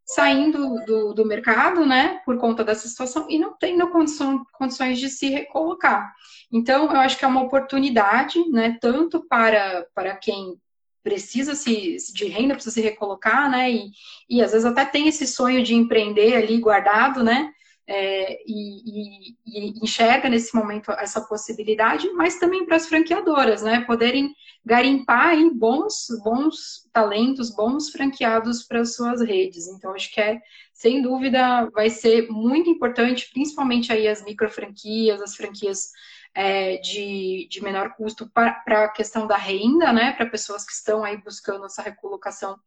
saindo 0.06 0.84
do, 0.86 1.12
do, 1.12 1.26
mercado, 1.26 1.84
né, 1.84 2.20
por 2.24 2.38
conta 2.38 2.62
dessa 2.62 2.86
situação 2.86 3.26
e 3.28 3.38
não 3.38 3.56
tendo 3.58 3.90
condição, 3.90 4.46
condições 4.52 5.00
de 5.00 5.08
se 5.10 5.28
recolocar. 5.28 6.14
Então, 6.50 6.84
eu 6.84 7.00
acho 7.00 7.18
que 7.18 7.24
é 7.24 7.28
uma 7.28 7.42
oportunidade, 7.42 8.38
né, 8.50 8.78
tanto 8.80 9.26
para, 9.26 9.84
para 9.92 10.14
quem 10.14 10.60
precisa 11.02 11.56
se, 11.56 11.96
de 12.14 12.26
renda, 12.26 12.54
precisa 12.54 12.74
se 12.74 12.80
recolocar, 12.80 13.50
né, 13.50 13.70
e, 13.72 13.90
e 14.30 14.40
às 14.40 14.52
vezes 14.52 14.64
até 14.64 14.84
tem 14.84 15.08
esse 15.08 15.26
sonho 15.26 15.62
de 15.64 15.74
empreender 15.74 16.36
ali 16.36 16.58
guardado, 16.58 17.24
né, 17.24 17.52
é, 17.88 18.42
e, 18.44 18.82
e, 18.84 19.36
e, 19.46 19.68
enxerga 19.82 20.28
nesse 20.28 20.54
momento 20.54 20.90
essa 20.92 21.20
possibilidade, 21.20 22.10
mas 22.12 22.38
também 22.38 22.66
para 22.66 22.76
as 22.76 22.88
franqueadoras, 22.88 23.62
né, 23.62 23.82
poderem 23.82 24.34
garimpar 24.64 25.28
aí 25.28 25.48
bons, 25.54 26.08
bons 26.24 26.88
talentos, 26.92 27.54
bons 27.54 27.90
franqueados 27.90 28.64
para 28.64 28.80
as 28.80 28.96
suas 28.96 29.20
redes. 29.20 29.68
Então, 29.68 29.94
acho 29.94 30.12
que 30.12 30.20
é, 30.20 30.40
sem 30.72 31.00
dúvida, 31.00 31.70
vai 31.70 31.88
ser 31.88 32.28
muito 32.28 32.68
importante, 32.68 33.30
principalmente 33.32 33.92
aí 33.92 34.08
as 34.08 34.24
micro 34.24 34.50
franquias, 34.50 35.22
as 35.22 35.36
franquias 35.36 35.92
é, 36.34 36.78
de, 36.78 37.46
de 37.48 37.62
menor 37.62 37.94
custo 37.94 38.28
para 38.28 38.84
a 38.84 38.88
questão 38.88 39.26
da 39.28 39.36
renda, 39.36 39.92
né, 39.92 40.12
para 40.12 40.26
pessoas 40.26 40.66
que 40.66 40.72
estão 40.72 41.04
aí 41.04 41.16
buscando 41.16 41.64
essa 41.64 41.82
recolocação 41.82 42.58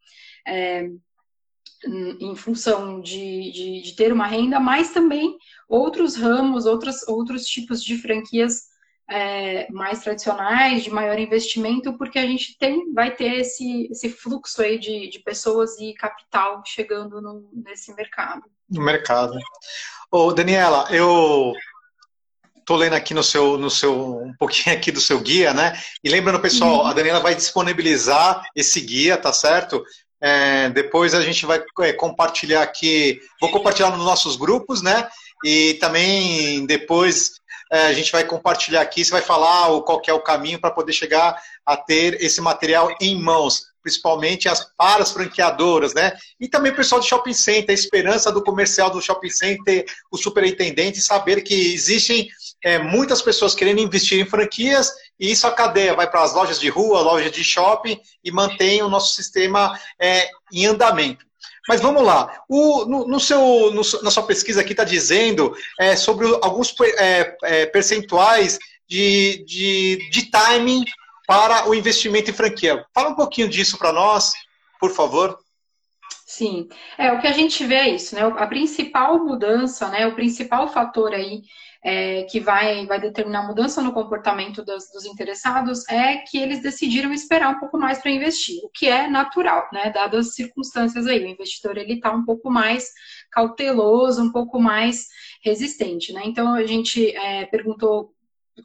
é, 0.48 0.90
em 1.86 2.36
função 2.36 3.00
de, 3.00 3.52
de, 3.52 3.82
de, 3.82 3.96
ter 3.96 4.12
uma 4.12 4.28
renda, 4.28 4.60
mas 4.60 4.92
também 4.92 5.38
outros 5.68 6.16
ramos, 6.16 6.66
outros, 6.66 7.08
outros 7.08 7.46
tipos 7.46 7.84
de 7.84 7.98
franquias 7.98 8.70
é, 9.10 9.72
mais 9.72 10.02
tradicionais, 10.02 10.84
de 10.84 10.90
maior 10.90 11.18
investimento, 11.18 11.98
porque 11.98 12.20
a 12.20 12.26
gente 12.26 12.58
tem, 12.58 12.94
vai 12.94 13.16
ter 13.16 13.40
esse, 13.40 13.88
esse 13.90 14.10
fluxo 14.10 14.62
aí 14.62 14.78
de, 14.78 15.10
de 15.10 15.20
pessoas 15.20 15.80
e 15.80 15.94
capital 15.94 16.62
chegando 16.66 17.22
no, 17.22 17.50
nesse 17.54 17.94
mercado. 17.96 18.44
No 18.70 18.82
mercado. 18.84 19.38
Ô, 20.12 20.32
Daniela, 20.32 20.88
eu 20.92 21.54
tô 22.66 22.76
lendo 22.76 22.94
aqui 22.94 23.16
no 23.16 23.24
seu, 23.24 23.58
no 23.58 23.70
seu, 23.70 24.22
um 24.22 24.34
pouquinho 24.38 24.76
aqui 24.76 24.92
do 24.92 25.02
seu 25.02 25.20
guia, 25.20 25.54
né? 25.56 25.74
E 26.04 26.10
lembrando, 26.10 26.40
pessoal, 26.40 26.82
uhum. 26.82 26.86
a 26.86 26.94
Daniela 26.94 27.20
vai 27.20 27.34
disponibilizar 27.34 28.44
esse 28.56 28.80
guia, 28.80 29.18
tá 29.18 29.34
certo? 29.34 29.84
É, 30.22 30.70
depois 30.70 31.14
a 31.14 31.22
gente 31.22 31.46
vai 31.46 31.64
é, 31.82 31.94
compartilhar 31.94 32.62
aqui, 32.62 33.22
vou 33.40 33.52
compartilhar 33.52 33.90
nos 33.92 34.06
nossos 34.06 34.36
grupos, 34.36 34.82
né? 34.82 35.08
E 35.46 35.76
também 35.76 36.66
depois 36.66 37.40
é, 37.72 37.88
a 37.88 37.94
gente 37.94 38.12
vai 38.12 38.26
compartilhar 38.26 38.82
aqui, 38.82 39.06
você 39.06 39.12
vai 39.12 39.22
falar 39.22 39.70
o, 39.70 39.84
qual 39.84 40.02
é 40.08 40.14
o 40.14 40.20
caminho 40.20 40.60
para 40.60 40.72
poder 40.72 40.92
chegar 40.92 41.42
a 41.66 41.78
ter 41.78 42.22
esse 42.22 42.42
material 42.42 42.94
em 43.00 43.22
mãos, 43.22 43.68
principalmente 43.82 44.50
as, 44.50 44.66
para 44.76 45.04
as 45.04 45.12
franqueadoras, 45.12 45.94
né? 45.94 46.12
E 46.40 46.48
também 46.48 46.72
o 46.72 46.76
pessoal 46.76 47.00
do 47.00 47.08
shopping 47.08 47.34
center, 47.34 47.70
a 47.70 47.80
esperança 47.80 48.32
do 48.32 48.44
comercial 48.44 48.90
do 48.90 49.02
shopping 49.02 49.30
center, 49.30 49.86
o 50.12 50.18
superintendente, 50.18 51.00
saber 51.00 51.42
que 51.44 51.74
existem 51.74 52.28
é, 52.64 52.78
muitas 52.80 53.22
pessoas 53.22 53.56
querendo 53.56 53.80
investir 53.80 54.20
em 54.20 54.26
franquias 54.26 54.92
e 55.20 55.32
isso 55.32 55.48
a 55.48 55.52
cadeia 55.52 55.94
vai 55.94 56.10
para 56.10 56.24
as 56.24 56.34
lojas 56.34 56.60
de 56.60 56.70
rua, 56.70 57.02
lojas 57.02 57.32
de 57.32 57.44
shopping 57.44 58.00
e 58.24 58.32
mantém 58.32 58.82
o 58.82 58.90
nosso 58.90 59.14
sistema 59.14 59.80
é, 60.00 60.30
em 60.52 60.66
andamento. 60.66 61.26
Mas 61.68 61.82
vamos 61.82 62.04
lá. 62.04 62.44
O, 62.50 62.86
no, 62.86 63.08
no, 63.08 63.20
seu, 63.20 63.72
no, 63.72 63.82
na 64.02 64.12
sua 64.12 64.24
pesquisa 64.24 64.62
aqui 64.62 64.72
está 64.72 64.84
dizendo 64.84 65.56
é, 65.80 65.96
sobre 65.96 66.28
alguns 66.42 66.74
é, 66.98 67.38
é, 67.44 67.66
percentuais 67.68 68.58
de, 68.88 69.46
de, 69.46 70.10
de 70.10 70.32
timing 70.32 70.84
para 71.28 71.70
o 71.70 71.76
investimento 71.76 72.32
em 72.32 72.34
franquia. 72.34 72.84
Fala 72.94 73.10
um 73.10 73.16
pouquinho 73.16 73.48
disso 73.48 73.78
para 73.78 73.94
nós, 73.94 74.34
por 74.80 74.92
favor. 74.92 75.38
Sim, 76.26 76.68
é 76.98 77.12
o 77.12 77.20
que 77.22 77.28
a 77.28 77.32
gente 77.32 77.64
vê 77.66 77.76
é 77.76 77.90
isso, 77.90 78.16
né? 78.16 78.22
A 78.24 78.48
principal 78.48 79.24
mudança, 79.24 79.90
né? 79.90 80.08
O 80.08 80.16
principal 80.16 80.68
fator 80.72 81.14
aí 81.14 81.44
é, 81.82 82.24
que 82.24 82.40
vai, 82.40 82.86
vai 82.86 83.00
determinar 83.00 83.48
mudança 83.48 83.82
no 83.82 83.94
comportamento 83.94 84.64
dos, 84.64 84.92
dos, 84.92 85.06
interessados 85.06 85.88
é 85.88 86.18
que 86.18 86.38
eles 86.38 86.62
decidiram 86.62 87.14
esperar 87.14 87.56
um 87.56 87.60
pouco 87.60 87.78
mais 87.78 88.00
para 88.00 88.12
investir, 88.12 88.60
o 88.64 88.70
que 88.70 88.88
é 88.88 89.08
natural, 89.08 89.68
né? 89.72 89.90
Dadas 89.90 90.28
as 90.28 90.36
circunstâncias 90.36 91.08
aí, 91.08 91.24
o 91.24 91.28
investidor 91.28 91.78
ele 91.78 91.94
está 91.94 92.12
um 92.12 92.26
pouco 92.26 92.50
mais 92.52 92.92
cauteloso, 93.32 94.22
um 94.22 94.32
pouco 94.32 94.60
mais 94.60 95.08
resistente, 95.44 96.12
né? 96.12 96.22
Então 96.26 96.54
a 96.54 96.66
gente 96.66 97.16
é, 97.16 97.46
perguntou 97.46 98.14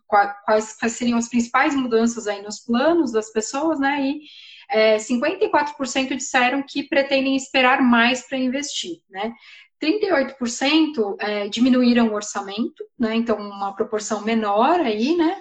quais, 0.09 0.77
quais, 0.77 0.93
seriam 0.93 1.19
as 1.19 1.29
principais 1.29 1.75
mudanças 1.75 2.27
aí 2.27 2.43
nos 2.43 2.59
planos 2.59 3.13
das 3.13 3.31
pessoas, 3.33 3.79
né? 3.79 4.01
E 4.03 4.21
é, 4.69 4.97
54% 4.97 6.17
disseram 6.17 6.65
que 6.67 6.83
pretendem 6.83 7.37
esperar 7.37 7.81
mais 7.81 8.27
para 8.27 8.39
investir, 8.39 9.03
né? 9.09 9.33
38% 9.85 11.17
é, 11.19 11.49
diminuíram 11.49 12.09
o 12.09 12.15
orçamento, 12.15 12.85
né? 12.99 13.15
Então, 13.15 13.37
uma 13.37 13.75
proporção 13.75 14.23
menor 14.23 14.81
aí, 14.81 15.15
né? 15.17 15.41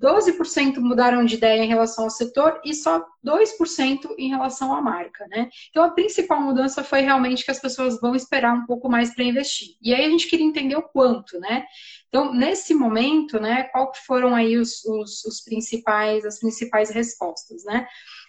12% 0.00 0.76
mudaram 0.78 1.24
de 1.24 1.34
ideia 1.34 1.64
em 1.64 1.68
relação 1.68 2.04
ao 2.04 2.10
setor 2.10 2.60
e 2.64 2.72
só 2.72 3.04
2% 3.26 4.14
em 4.16 4.28
relação 4.28 4.72
à 4.72 4.80
marca, 4.80 5.26
né? 5.28 5.48
Então, 5.70 5.82
a 5.82 5.90
principal 5.90 6.40
mudança 6.40 6.84
foi 6.84 7.00
realmente 7.00 7.44
que 7.44 7.50
as 7.50 7.60
pessoas 7.60 8.00
vão 8.00 8.14
esperar 8.14 8.54
um 8.54 8.64
pouco 8.64 8.88
mais 8.88 9.12
para 9.12 9.24
investir. 9.24 9.76
E 9.82 9.92
aí 9.92 10.04
a 10.04 10.08
gente 10.08 10.28
queria 10.28 10.46
entender 10.46 10.76
o 10.76 10.82
quanto, 10.82 11.40
né? 11.40 11.64
Então, 12.08 12.32
nesse 12.32 12.74
momento, 12.74 13.40
né, 13.40 13.64
qual 13.64 13.92
foram 14.06 14.34
aí 14.34 14.56
os, 14.56 14.84
os, 14.84 15.24
os 15.24 15.40
principais, 15.40 16.24
as 16.24 16.38
principais 16.38 16.90
respostas, 16.90 17.64
né? 17.64 17.86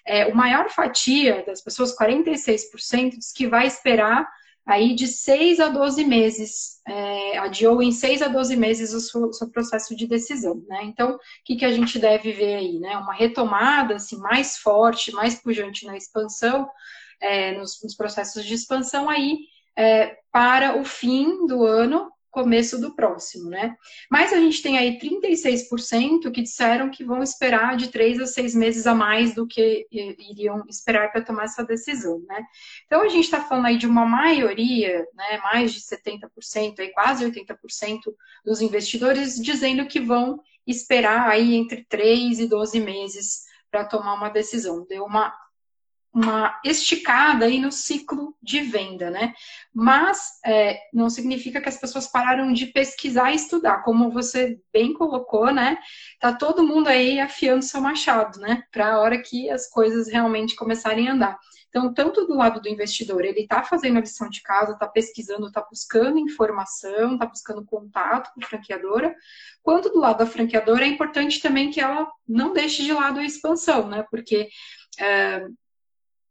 É, 0.08 0.26
o 0.26 0.36
maior 0.36 0.70
fatia 0.70 1.44
das 1.46 1.62
pessoas, 1.62 1.96
46%, 1.96 3.18
diz 3.18 3.32
que 3.32 3.48
vai 3.48 3.68
esperar 3.68 4.28
aí 4.70 4.94
de 4.94 5.08
6 5.08 5.60
a 5.60 5.68
12 5.68 6.06
meses, 6.06 6.80
é, 6.88 7.40
adiou 7.40 7.82
em 7.82 7.92
6 7.92 8.22
a 8.22 8.28
12 8.28 8.56
meses 8.56 8.94
o 8.94 9.00
seu, 9.00 9.34
seu 9.34 9.50
processo 9.50 9.96
de 9.96 10.06
decisão, 10.06 10.64
né? 10.68 10.82
Então, 10.84 11.16
o 11.16 11.20
que, 11.44 11.56
que 11.56 11.66
a 11.66 11.72
gente 11.72 11.98
deve 11.98 12.32
ver 12.32 12.54
aí, 12.54 12.80
né? 12.80 12.96
Uma 12.98 13.16
retomada, 13.16 13.96
assim, 13.96 14.18
mais 14.18 14.60
forte, 14.60 15.12
mais 15.12 15.34
pujante 15.34 15.88
na 15.88 15.98
expansão, 15.98 16.70
é, 17.20 17.58
nos, 17.58 17.82
nos, 17.82 17.96
processos 17.96 18.46
de 18.46 18.54
expansão 18.54 19.10
aí, 19.10 19.40
é, 19.76 20.16
para 20.32 20.80
o 20.80 20.86
fim 20.86 21.48
do 21.48 21.66
ano, 21.66 22.12
começo 22.32 22.80
do 22.80 22.96
próximo, 22.96 23.50
né? 23.50 23.76
Mas 24.10 24.32
a 24.32 24.38
gente 24.38 24.62
tem 24.62 24.78
aí 24.78 25.00
36% 25.00 26.32
que 26.32 26.42
disseram 26.42 26.90
que 26.90 27.04
vão 27.04 27.24
esperar 27.24 27.76
de 27.76 27.88
três 27.88 28.20
a 28.20 28.26
seis 28.26 28.54
meses 28.54 28.86
a 28.86 28.94
mais 28.94 29.34
do 29.34 29.48
que 29.48 29.88
iriam 29.92 30.64
esperar 30.70 31.12
para 31.12 31.24
tomar 31.24 31.46
essa 31.46 31.64
decisão, 31.64 32.22
né? 32.28 32.44
Então 32.86 33.02
a 33.02 33.08
gente 33.08 33.26
está 33.26 33.42
falando 33.42 33.66
aí 33.66 33.78
de 33.78 33.88
uma 33.88 34.06
maioria, 34.06 35.06
né, 35.14 35.38
mais 35.44 35.74
de 35.74 35.82
70%, 35.82 36.80
aí 36.80 36.92
quase 36.92 37.26
80% 37.26 38.00
dos 38.46 38.62
investidores 38.62 39.36
dizendo 39.36 39.88
que 39.88 40.00
vão 40.00 40.40
esperar 40.66 41.28
aí 41.30 41.56
entre 41.56 41.84
3 41.86 42.40
e 42.40 42.48
12 42.48 42.80
meses 42.80 43.44
para 43.72 43.86
tomar 43.86 44.14
uma 44.14 44.30
decisão. 44.30 44.86
Deu 44.88 45.04
uma 45.04 45.34
uma 46.14 46.60
esticada 46.66 47.46
aí 47.46 47.60
no 47.60 47.72
ciclo 47.72 48.36
de 48.42 48.62
venda, 48.62 49.12
né? 49.12 49.34
Mas 49.74 50.40
é, 50.44 50.80
não 50.92 51.10
significa 51.10 51.62
que 51.62 51.70
as 51.70 51.78
pessoas 51.78 52.08
pararam 52.08 52.52
de 52.52 52.66
pesquisar 52.68 53.32
e 53.32 53.36
estudar, 53.36 53.84
como 53.84 54.10
você 54.10 54.60
bem 54.74 54.94
colocou, 54.94 55.52
né? 55.54 55.78
Tá 56.20 56.34
todo 56.34 56.66
mundo 56.66 56.88
aí 56.88 57.20
afiando 57.20 57.64
seu 57.64 57.80
machado, 57.80 58.40
né? 58.40 58.64
Para 58.72 58.94
a 58.94 59.00
hora 59.00 59.22
que 59.22 59.50
as 59.50 59.70
coisas 59.70 60.08
realmente 60.08 60.56
começarem 60.56 61.08
a 61.08 61.14
andar. 61.14 61.40
Então, 61.70 61.94
tanto 61.94 62.26
do 62.26 62.36
lado 62.36 62.60
do 62.60 62.68
investidor, 62.68 63.24
ele 63.24 63.42
está 63.42 63.62
fazendo 63.64 63.98
a 63.98 64.02
lição 64.02 64.28
de 64.28 64.42
casa, 64.42 64.74
está 64.74 64.88
pesquisando, 64.88 65.48
está 65.48 65.62
buscando 65.62 66.18
informação, 66.18 67.14
está 67.14 67.28
buscando 67.28 67.64
contato 67.64 68.34
com 68.34 68.44
a 68.44 68.48
franqueadora, 68.48 69.16
quanto 69.62 69.90
do 69.90 70.00
lado 70.00 70.18
da 70.18 70.26
franqueadora, 70.26 70.84
é 70.84 70.88
importante 70.88 71.40
também 71.40 71.70
que 71.70 71.80
ela 71.80 72.12
não 72.28 72.54
deixe 72.54 72.82
de 72.82 72.92
lado 72.92 73.20
a 73.20 73.24
expansão, 73.24 73.88
né? 73.88 74.04
Porque 74.10 74.50
é, 75.00 75.46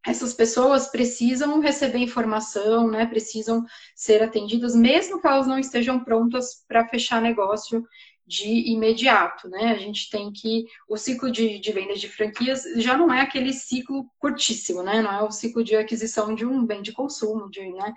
essas 0.09 0.33
pessoas 0.33 0.89
precisam 0.89 1.61
receber 1.61 1.99
informação, 1.99 2.91
né? 2.91 3.05
Precisam 3.05 3.65
ser 3.95 4.23
atendidas, 4.23 4.75
mesmo 4.75 5.21
que 5.21 5.27
elas 5.27 5.47
não 5.47 5.59
estejam 5.59 6.03
prontas 6.03 6.65
para 6.67 6.89
fechar 6.89 7.21
negócio 7.21 7.87
de 8.27 8.71
imediato, 8.71 9.49
né? 9.49 9.73
A 9.73 9.79
gente 9.79 10.09
tem 10.11 10.31
que 10.33 10.65
o 10.89 10.97
ciclo 10.97 11.31
de, 11.31 11.59
de 11.59 11.73
vendas 11.73 12.01
de 12.01 12.09
franquias 12.09 12.63
já 12.77 12.97
não 12.97 13.13
é 13.13 13.21
aquele 13.21 13.53
ciclo 13.53 14.11
curtíssimo, 14.19 14.83
né? 14.83 15.03
Não 15.03 15.13
é 15.13 15.23
o 15.23 15.31
ciclo 15.31 15.63
de 15.63 15.77
aquisição 15.77 16.35
de 16.35 16.45
um 16.45 16.65
bem 16.65 16.81
de 16.81 16.93
consumo, 16.93 17.51
de, 17.51 17.71
né? 17.73 17.93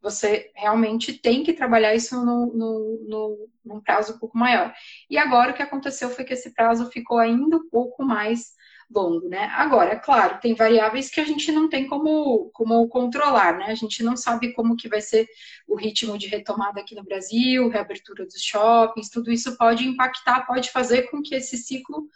Você 0.00 0.50
realmente 0.54 1.14
tem 1.14 1.42
que 1.42 1.52
trabalhar 1.52 1.94
isso 1.94 2.16
no, 2.24 2.46
no, 2.46 3.04
no, 3.08 3.48
num 3.64 3.80
prazo 3.80 4.14
um 4.14 4.18
pouco 4.18 4.38
maior. 4.38 4.72
E 5.10 5.18
agora 5.18 5.50
o 5.50 5.54
que 5.54 5.62
aconteceu 5.62 6.10
foi 6.10 6.24
que 6.24 6.32
esse 6.32 6.54
prazo 6.54 6.90
ficou 6.90 7.18
ainda 7.18 7.56
um 7.56 7.68
pouco 7.68 8.04
mais 8.04 8.56
longo, 8.90 9.28
né? 9.28 9.50
Agora, 9.54 9.92
é 9.92 9.96
claro, 9.96 10.38
tem 10.40 10.54
variáveis 10.54 11.10
que 11.10 11.20
a 11.20 11.24
gente 11.24 11.50
não 11.50 11.68
tem 11.68 11.86
como, 11.86 12.50
como 12.52 12.86
controlar, 12.88 13.58
né? 13.58 13.66
A 13.66 13.74
gente 13.74 14.02
não 14.02 14.16
sabe 14.16 14.52
como 14.52 14.76
que 14.76 14.88
vai 14.88 15.00
ser 15.00 15.26
o 15.66 15.76
ritmo 15.76 16.16
de 16.16 16.28
retomada 16.28 16.80
aqui 16.80 16.94
no 16.94 17.04
Brasil, 17.04 17.68
reabertura 17.68 18.24
dos 18.24 18.40
shoppings, 18.40 19.10
tudo 19.10 19.30
isso 19.30 19.56
pode 19.56 19.86
impactar, 19.86 20.46
pode 20.46 20.70
fazer 20.70 21.10
com 21.10 21.20
que 21.22 21.34
esse 21.34 21.56
ciclo 21.56 22.08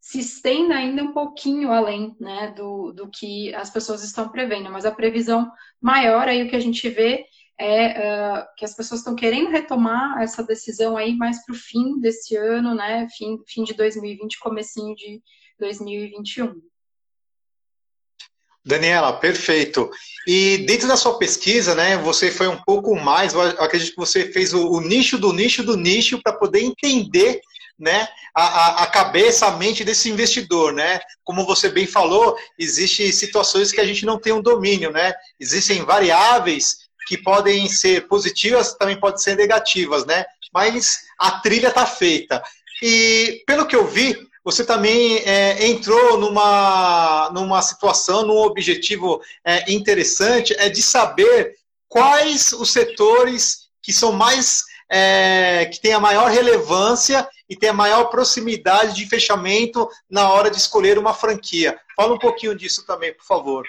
se 0.00 0.20
estenda 0.20 0.74
ainda 0.74 1.02
um 1.02 1.12
pouquinho 1.12 1.70
além 1.70 2.16
né, 2.18 2.52
do, 2.56 2.92
do 2.92 3.10
que 3.10 3.54
as 3.54 3.68
pessoas 3.68 4.02
estão 4.02 4.28
prevendo, 4.30 4.70
mas 4.70 4.86
a 4.86 4.90
previsão 4.90 5.50
maior 5.80 6.26
aí 6.26 6.42
o 6.42 6.48
que 6.48 6.56
a 6.56 6.60
gente 6.60 6.88
vê 6.88 7.26
é 7.60 7.88
uh, 7.90 8.46
que 8.56 8.64
as 8.64 8.74
pessoas 8.74 9.00
estão 9.00 9.16
querendo 9.16 9.50
retomar 9.50 10.22
essa 10.22 10.44
decisão 10.44 10.96
aí 10.96 11.14
mais 11.14 11.44
para 11.44 11.52
o 11.52 11.58
fim 11.58 11.98
desse 11.98 12.36
ano, 12.36 12.72
né? 12.72 13.08
Fim, 13.10 13.36
fim 13.48 13.64
de 13.64 13.74
2020, 13.74 14.38
comecinho 14.38 14.94
de 14.94 15.20
2021. 15.58 16.60
Daniela, 18.64 19.14
perfeito. 19.14 19.90
E 20.26 20.58
dentro 20.58 20.86
da 20.86 20.96
sua 20.96 21.18
pesquisa, 21.18 21.74
né, 21.74 21.96
você 21.96 22.30
foi 22.30 22.48
um 22.48 22.60
pouco 22.64 22.94
mais, 22.94 23.34
acredito 23.34 23.92
que 23.92 23.96
você 23.96 24.30
fez 24.30 24.52
o, 24.52 24.70
o 24.70 24.80
nicho 24.80 25.16
do 25.18 25.32
nicho 25.32 25.62
do 25.62 25.76
nicho 25.76 26.20
para 26.22 26.34
poder 26.34 26.60
entender 26.60 27.40
né, 27.78 28.06
a, 28.34 28.82
a, 28.82 28.86
cabeça, 28.88 29.46
a 29.46 29.56
mente 29.56 29.84
desse 29.84 30.10
investidor, 30.10 30.72
né? 30.72 31.00
Como 31.22 31.46
você 31.46 31.68
bem 31.68 31.86
falou, 31.86 32.36
existem 32.58 33.10
situações 33.12 33.70
que 33.70 33.80
a 33.80 33.86
gente 33.86 34.04
não 34.04 34.18
tem 34.18 34.32
um 34.32 34.42
domínio, 34.42 34.90
né? 34.90 35.14
Existem 35.38 35.84
variáveis 35.84 36.88
que 37.06 37.16
podem 37.16 37.68
ser 37.68 38.06
positivas, 38.08 38.74
também 38.74 38.98
podem 38.98 39.18
ser 39.18 39.36
negativas, 39.36 40.04
né? 40.04 40.26
Mas 40.52 41.04
a 41.18 41.40
trilha 41.40 41.68
está 41.68 41.86
feita. 41.86 42.42
E 42.82 43.42
pelo 43.46 43.66
que 43.66 43.76
eu 43.76 43.86
vi, 43.86 44.27
você 44.48 44.64
também 44.64 45.18
é, 45.26 45.66
entrou 45.66 46.16
numa, 46.16 47.30
numa 47.34 47.60
situação, 47.60 48.24
num 48.24 48.38
objetivo 48.38 49.20
é, 49.44 49.70
interessante, 49.70 50.54
é 50.58 50.70
de 50.70 50.82
saber 50.82 51.54
quais 51.86 52.54
os 52.54 52.72
setores 52.72 53.68
que 53.82 53.92
são 53.92 54.10
mais, 54.10 54.64
é, 54.90 55.66
que 55.66 55.78
têm 55.78 55.92
a 55.92 56.00
maior 56.00 56.30
relevância 56.30 57.28
e 57.46 57.54
têm 57.54 57.68
a 57.68 57.74
maior 57.74 58.04
proximidade 58.04 58.94
de 58.94 59.06
fechamento 59.06 59.86
na 60.08 60.32
hora 60.32 60.50
de 60.50 60.56
escolher 60.56 60.98
uma 60.98 61.12
franquia. 61.12 61.78
Fala 61.94 62.14
um 62.14 62.18
pouquinho 62.18 62.54
disso 62.54 62.86
também, 62.86 63.12
por 63.12 63.26
favor. 63.26 63.66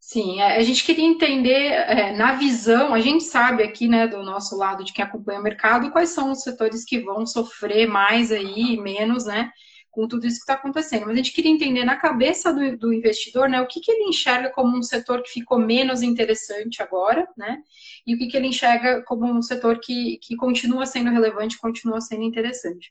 Sim, 0.00 0.40
é, 0.40 0.56
a 0.56 0.62
gente 0.62 0.82
queria 0.82 1.04
entender, 1.04 1.72
é, 1.72 2.16
na 2.16 2.32
visão, 2.36 2.94
a 2.94 3.00
gente 3.00 3.24
sabe 3.24 3.62
aqui, 3.62 3.86
né, 3.86 4.06
do 4.06 4.22
nosso 4.22 4.56
lado 4.56 4.82
de 4.82 4.94
quem 4.94 5.04
acompanha 5.04 5.40
o 5.40 5.42
mercado, 5.42 5.90
quais 5.90 6.08
são 6.08 6.32
os 6.32 6.40
setores 6.40 6.86
que 6.86 7.00
vão 7.00 7.26
sofrer 7.26 7.86
mais 7.86 8.32
aí, 8.32 8.78
menos, 8.78 9.26
né, 9.26 9.50
com 9.94 10.08
tudo 10.08 10.26
isso 10.26 10.38
que 10.38 10.42
está 10.42 10.54
acontecendo. 10.54 11.02
Mas 11.02 11.12
a 11.12 11.16
gente 11.16 11.32
queria 11.32 11.50
entender 11.50 11.84
na 11.84 11.96
cabeça 11.96 12.52
do, 12.52 12.76
do, 12.76 12.92
investidor, 12.92 13.48
né, 13.48 13.60
o 13.60 13.66
que, 13.66 13.80
que 13.80 13.90
ele 13.90 14.08
enxerga 14.08 14.50
como 14.50 14.76
um 14.76 14.82
setor 14.82 15.22
que 15.22 15.30
ficou 15.30 15.58
menos 15.58 16.02
interessante 16.02 16.82
agora, 16.82 17.28
né, 17.36 17.62
e 18.06 18.14
o 18.14 18.18
que, 18.18 18.26
que 18.26 18.36
ele 18.36 18.48
enxerga 18.48 19.02
como 19.02 19.24
um 19.24 19.40
setor 19.40 19.78
que, 19.78 20.18
que 20.18 20.36
continua 20.36 20.84
sendo 20.84 21.10
relevante, 21.10 21.58
continua 21.58 22.00
sendo 22.00 22.22
interessante. 22.22 22.90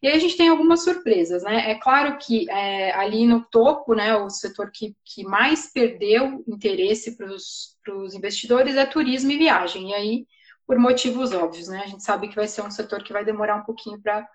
E 0.00 0.06
aí 0.06 0.14
a 0.14 0.18
gente 0.20 0.36
tem 0.36 0.48
algumas 0.48 0.84
surpresas, 0.84 1.42
né, 1.42 1.70
é 1.70 1.74
claro 1.74 2.16
que 2.18 2.48
é, 2.48 2.92
ali 2.94 3.26
no 3.26 3.44
topo, 3.44 3.94
né, 3.94 4.14
o 4.16 4.30
setor 4.30 4.70
que, 4.72 4.94
que 5.04 5.24
mais 5.24 5.72
perdeu 5.72 6.44
interesse 6.46 7.16
para 7.16 7.26
os 7.32 8.14
investidores 8.14 8.76
é 8.76 8.86
turismo 8.86 9.32
e 9.32 9.38
viagem, 9.38 9.90
e 9.90 9.94
aí 9.94 10.26
por 10.66 10.78
motivos 10.78 11.32
óbvios, 11.32 11.68
né, 11.68 11.82
a 11.84 11.88
gente 11.88 12.02
sabe 12.02 12.28
que 12.28 12.36
vai 12.36 12.46
ser 12.46 12.62
um 12.62 12.70
setor 12.70 13.02
que 13.02 13.12
vai 13.12 13.24
demorar 13.24 13.56
um 13.56 13.64
pouquinho 13.64 14.00
para 14.00 14.26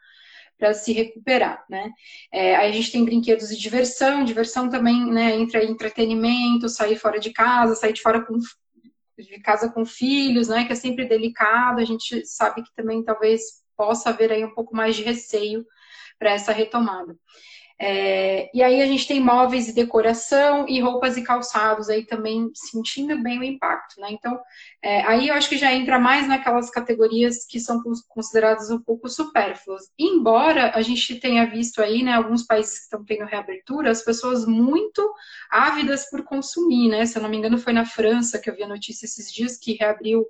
para 0.59 0.73
se 0.73 0.91
recuperar, 0.91 1.63
né? 1.69 1.89
É, 2.31 2.55
aí 2.57 2.69
a 2.69 2.73
gente 2.73 2.91
tem 2.91 3.05
brinquedos 3.05 3.47
de 3.47 3.57
diversão, 3.57 4.25
diversão 4.25 4.69
também, 4.69 5.05
né? 5.05 5.33
Entra 5.35 5.63
entretenimento, 5.63 6.67
sair 6.67 6.97
fora 6.97 7.17
de 7.17 7.31
casa, 7.31 7.75
sair 7.75 7.93
de 7.93 8.01
fora 8.01 8.23
com 8.23 8.37
de 9.17 9.39
casa 9.39 9.69
com 9.69 9.85
filhos, 9.85 10.49
né? 10.49 10.65
Que 10.65 10.73
é 10.73 10.75
sempre 10.75 11.05
delicado. 11.05 11.79
A 11.79 11.85
gente 11.85 12.25
sabe 12.25 12.61
que 12.61 12.73
também 12.75 13.03
talvez 13.03 13.63
possa 13.75 14.09
haver 14.09 14.31
aí 14.31 14.43
um 14.43 14.53
pouco 14.53 14.75
mais 14.75 14.95
de 14.95 15.03
receio 15.03 15.65
para 16.17 16.31
essa 16.31 16.51
retomada. 16.51 17.15
É, 17.81 18.49
e 18.53 18.61
aí 18.61 18.81
a 18.81 18.85
gente 18.85 19.07
tem 19.07 19.21
móveis 19.21 19.69
e 19.69 19.73
decoração 19.73 20.67
e 20.67 20.81
roupas 20.81 21.15
e 21.15 21.23
calçados 21.23 21.89
aí 21.89 22.05
também 22.05 22.51
sentindo 22.53 23.23
bem 23.23 23.39
o 23.39 23.43
impacto, 23.43 24.01
né? 24.01 24.09
Então, 24.11 24.37
é, 24.83 25.01
aí 25.03 25.29
eu 25.29 25.33
acho 25.33 25.47
que 25.47 25.57
já 25.57 25.73
entra 25.73 25.97
mais 25.97 26.27
naquelas 26.27 26.69
categorias 26.69 27.45
que 27.45 27.57
são 27.57 27.81
consideradas 28.09 28.69
um 28.69 28.81
pouco 28.81 29.07
supérfluas. 29.07 29.83
Embora 29.97 30.73
a 30.75 30.81
gente 30.81 31.15
tenha 31.21 31.49
visto 31.49 31.81
aí, 31.81 32.03
né, 32.03 32.13
alguns 32.13 32.43
países 32.43 32.79
que 32.79 32.83
estão 32.83 33.05
tendo 33.05 33.23
reabertura, 33.23 33.91
as 33.91 34.03
pessoas 34.03 34.45
muito 34.45 35.01
ávidas 35.49 36.09
por 36.09 36.23
consumir, 36.23 36.89
né? 36.89 37.05
Se 37.05 37.17
eu 37.17 37.21
não 37.23 37.29
me 37.29 37.37
engano, 37.37 37.57
foi 37.57 37.71
na 37.71 37.85
França 37.85 38.39
que 38.39 38.49
eu 38.49 38.55
vi 38.55 38.63
a 38.63 38.67
notícia 38.67 39.05
esses 39.05 39.31
dias 39.31 39.57
que 39.57 39.77
reabriu 39.79 40.25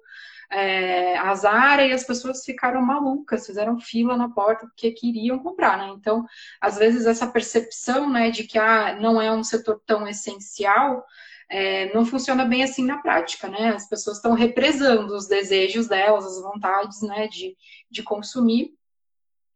é, 0.51 1.17
a 1.17 1.33
Zara 1.35 1.85
e 1.85 1.93
as 1.93 2.03
pessoas 2.03 2.43
ficaram 2.43 2.81
malucas, 2.81 3.45
fizeram 3.45 3.79
fila 3.79 4.17
na 4.17 4.29
porta 4.29 4.65
porque 4.65 4.91
queriam 4.91 5.39
comprar, 5.39 5.77
né? 5.77 5.93
Então, 5.95 6.25
às 6.59 6.77
vezes 6.77 7.05
essa 7.05 7.27
percepção, 7.27 8.09
né, 8.09 8.31
de 8.31 8.43
que 8.43 8.57
ah, 8.57 8.97
não 8.99 9.21
é 9.21 9.31
um 9.31 9.43
setor 9.43 9.81
tão 9.85 10.07
essencial, 10.07 11.05
é, 11.49 11.93
não 11.93 12.05
funciona 12.05 12.45
bem 12.45 12.63
assim 12.63 12.85
na 12.85 12.97
prática, 12.97 13.47
né? 13.47 13.69
As 13.69 13.87
pessoas 13.87 14.17
estão 14.17 14.33
represando 14.33 15.15
os 15.15 15.27
desejos 15.27 15.87
delas, 15.87 16.25
as 16.25 16.41
vontades, 16.41 17.01
né, 17.01 17.27
de, 17.27 17.55
de 17.89 18.03
consumir, 18.03 18.73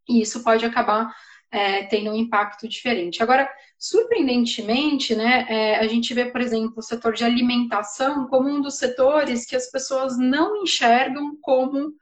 e 0.07 0.21
isso 0.21 0.43
pode 0.43 0.65
acabar 0.65 1.13
é, 1.53 1.83
tendo 1.83 2.09
um 2.09 2.15
impacto 2.15 2.67
diferente. 2.67 3.21
Agora, 3.21 3.47
surpreendentemente, 3.77 5.15
né, 5.15 5.45
é, 5.47 5.75
a 5.77 5.87
gente 5.87 6.11
vê, 6.11 6.25
por 6.25 6.41
exemplo, 6.41 6.73
o 6.77 6.81
setor 6.81 7.13
de 7.13 7.23
alimentação 7.23 8.27
como 8.27 8.49
um 8.49 8.59
dos 8.59 8.79
setores 8.79 9.45
que 9.45 9.55
as 9.55 9.69
pessoas 9.69 10.17
não 10.17 10.63
enxergam 10.63 11.37
como 11.39 11.93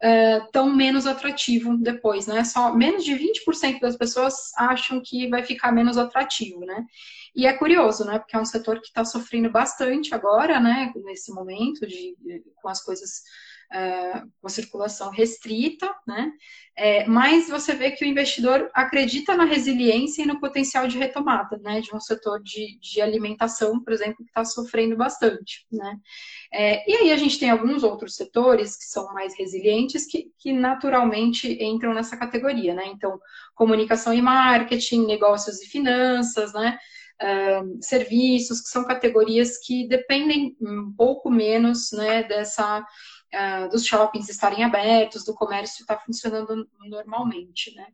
é, 0.00 0.40
tão 0.52 0.72
menos 0.72 1.08
atrativo 1.08 1.76
depois, 1.76 2.26
né? 2.26 2.42
Só 2.44 2.74
menos 2.74 3.04
de 3.04 3.12
20% 3.12 3.80
das 3.80 3.96
pessoas 3.96 4.50
acham 4.56 5.02
que 5.04 5.28
vai 5.28 5.42
ficar 5.42 5.72
menos 5.72 5.98
atrativo, 5.98 6.60
né? 6.60 6.86
E 7.34 7.46
é 7.46 7.52
curioso, 7.52 8.04
né? 8.04 8.18
Porque 8.18 8.34
é 8.34 8.40
um 8.40 8.44
setor 8.44 8.80
que 8.80 8.86
está 8.86 9.04
sofrendo 9.04 9.50
bastante 9.50 10.14
agora, 10.14 10.58
né? 10.58 10.90
Nesse 11.04 11.32
momento 11.32 11.86
de, 11.86 12.16
de 12.18 12.42
com 12.62 12.68
as 12.68 12.82
coisas 12.82 13.22
uh, 13.72 14.30
com 14.40 14.48
circulação 14.48 15.10
restrita, 15.10 15.88
né? 16.06 16.32
É, 16.76 17.06
mas 17.06 17.48
você 17.48 17.74
vê 17.74 17.90
que 17.90 18.04
o 18.04 18.08
investidor 18.08 18.70
acredita 18.72 19.36
na 19.36 19.44
resiliência 19.44 20.22
e 20.22 20.26
no 20.26 20.40
potencial 20.40 20.88
de 20.88 20.96
retomada, 20.96 21.58
né? 21.58 21.80
De 21.80 21.94
um 21.94 22.00
setor 22.00 22.42
de, 22.42 22.78
de 22.80 23.00
alimentação, 23.00 23.82
por 23.82 23.92
exemplo, 23.92 24.16
que 24.16 24.30
está 24.30 24.44
sofrendo 24.44 24.96
bastante, 24.96 25.66
né? 25.70 25.96
É, 26.52 26.90
e 26.90 26.96
aí 26.96 27.12
a 27.12 27.16
gente 27.16 27.38
tem 27.38 27.50
alguns 27.50 27.82
outros 27.82 28.16
setores 28.16 28.76
que 28.76 28.84
são 28.84 29.12
mais 29.12 29.36
resilientes 29.38 30.06
que, 30.06 30.30
que 30.38 30.52
naturalmente 30.52 31.62
entram 31.62 31.92
nessa 31.92 32.16
categoria, 32.16 32.74
né? 32.74 32.86
Então, 32.86 33.18
comunicação 33.54 34.14
e 34.14 34.22
marketing, 34.22 35.06
negócios 35.06 35.60
e 35.60 35.66
finanças, 35.66 36.52
né? 36.52 36.78
Uh, 37.22 37.76
serviços, 37.82 38.62
que 38.62 38.70
são 38.70 38.82
categorias 38.82 39.58
que 39.58 39.86
dependem 39.86 40.56
um 40.58 40.90
pouco 40.96 41.30
menos 41.30 41.92
né, 41.92 42.22
dessa 42.22 42.82
uh, 43.34 43.68
dos 43.68 43.84
shoppings 43.86 44.28
estarem 44.28 44.64
abertos, 44.64 45.24
do 45.24 45.34
comércio 45.34 45.82
estar 45.82 45.96
tá 45.96 46.02
funcionando 46.04 46.68
normalmente, 46.84 47.74
né? 47.74 47.86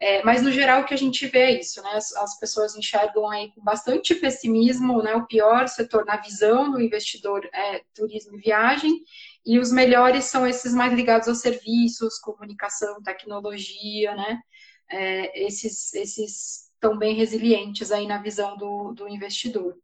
É, 0.00 0.22
mas 0.24 0.42
no 0.42 0.50
geral 0.50 0.82
o 0.82 0.84
que 0.84 0.92
a 0.92 0.98
gente 0.98 1.26
vê 1.26 1.38
é 1.38 1.60
isso, 1.60 1.80
né? 1.82 1.90
As, 1.92 2.14
as, 2.16 2.38
pessoas 2.38 2.76
enxergam 2.76 3.30
aí 3.30 3.50
com 3.52 3.62
bastante 3.62 4.14
pessimismo, 4.14 5.02
né? 5.02 5.14
O 5.14 5.26
pior 5.26 5.68
setor 5.68 6.04
na 6.04 6.16
visão 6.16 6.70
do 6.70 6.80
investidor 6.80 7.48
é 7.52 7.82
turismo 7.94 8.36
e 8.36 8.40
viagem, 8.40 9.00
e 9.46 9.58
os 9.58 9.70
melhores 9.70 10.24
são 10.24 10.46
esses 10.46 10.74
mais 10.74 10.92
ligados 10.92 11.28
aos 11.28 11.40
serviços, 11.40 12.18
comunicação, 12.18 13.02
tecnologia, 13.02 14.14
né? 14.14 14.40
É, 14.90 15.46
esses, 15.46 15.94
esses 15.94 16.64
estão 16.74 16.98
bem 16.98 17.14
resilientes 17.14 17.90
aí 17.90 18.06
na 18.06 18.18
visão 18.18 18.56
do, 18.56 18.92
do 18.92 19.08
investidor. 19.08 19.76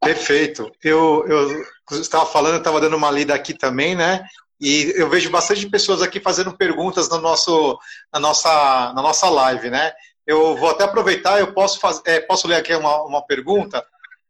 Perfeito. 0.00 0.72
Eu, 0.82 1.24
eu 1.28 2.00
estava 2.00 2.24
falando, 2.26 2.58
estava 2.58 2.80
dando 2.80 2.96
uma 2.96 3.10
lida 3.10 3.34
aqui 3.34 3.52
também, 3.52 3.94
né? 3.94 4.24
E 4.60 4.92
eu 4.96 5.08
vejo 5.08 5.30
bastante 5.30 5.68
pessoas 5.68 6.02
aqui 6.02 6.20
fazendo 6.20 6.56
perguntas 6.56 7.08
no 7.08 7.18
nosso, 7.18 7.78
na, 8.12 8.20
nossa, 8.20 8.92
na 8.94 9.02
nossa 9.02 9.28
live, 9.28 9.70
né? 9.70 9.92
Eu 10.26 10.54
vou 10.56 10.70
até 10.70 10.84
aproveitar, 10.84 11.40
eu 11.40 11.52
posso, 11.52 11.80
fazer, 11.80 12.02
é, 12.04 12.20
posso 12.20 12.46
ler 12.46 12.56
aqui 12.56 12.74
uma, 12.74 13.02
uma 13.02 13.26
pergunta? 13.26 13.84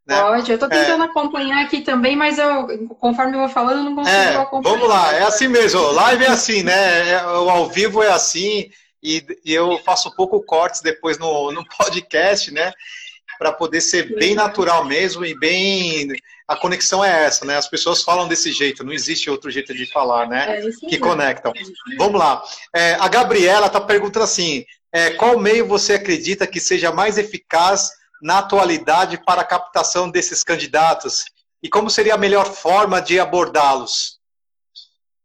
Né? 0.06 0.20
Pode, 0.20 0.50
eu 0.50 0.54
estou 0.54 0.68
tentando 0.68 1.02
é... 1.02 1.06
acompanhar 1.06 1.64
aqui 1.64 1.82
também, 1.82 2.16
mas 2.16 2.38
eu, 2.38 2.88
conforme 3.00 3.34
eu 3.34 3.40
vou 3.40 3.48
falando, 3.48 3.78
eu 3.78 3.84
não 3.84 3.96
consigo 3.96 4.16
é, 4.16 4.36
acompanhar. 4.36 4.74
Vamos 4.74 4.88
lá, 4.88 5.14
é 5.14 5.22
assim 5.22 5.48
mesmo, 5.48 5.80
live 5.92 6.24
é 6.24 6.28
assim, 6.28 6.62
né? 6.62 7.10
É, 7.10 7.26
o 7.26 7.50
ao 7.50 7.68
vivo 7.68 8.02
é 8.02 8.10
assim, 8.10 8.70
e, 9.02 9.24
e 9.44 9.52
eu 9.52 9.78
faço 9.78 10.14
pouco 10.14 10.40
cortes 10.42 10.80
depois 10.80 11.18
no, 11.18 11.52
no 11.52 11.64
podcast, 11.76 12.52
né? 12.52 12.72
Para 13.40 13.52
poder 13.52 13.80
ser 13.80 14.14
bem 14.16 14.34
natural 14.34 14.84
mesmo 14.84 15.24
e 15.24 15.34
bem. 15.34 16.08
A 16.46 16.54
conexão 16.54 17.02
é 17.02 17.24
essa, 17.24 17.46
né? 17.46 17.56
As 17.56 17.66
pessoas 17.66 18.02
falam 18.02 18.28
desse 18.28 18.52
jeito, 18.52 18.84
não 18.84 18.92
existe 18.92 19.30
outro 19.30 19.50
jeito 19.50 19.72
de 19.72 19.86
falar, 19.86 20.28
né? 20.28 20.58
É 20.58 20.86
que 20.86 20.98
conectam. 20.98 21.50
Vamos 21.96 22.20
lá. 22.20 22.44
É, 22.76 22.96
a 23.00 23.08
Gabriela 23.08 23.68
está 23.68 23.80
perguntando 23.80 24.24
assim: 24.24 24.66
é, 24.92 25.12
qual 25.12 25.38
meio 25.38 25.66
você 25.66 25.94
acredita 25.94 26.46
que 26.46 26.60
seja 26.60 26.92
mais 26.92 27.16
eficaz 27.16 27.90
na 28.20 28.40
atualidade 28.40 29.18
para 29.24 29.40
a 29.40 29.46
captação 29.46 30.10
desses 30.10 30.44
candidatos? 30.44 31.24
E 31.62 31.68
como 31.70 31.88
seria 31.88 32.16
a 32.16 32.18
melhor 32.18 32.44
forma 32.44 33.00
de 33.00 33.18
abordá-los? 33.18 34.18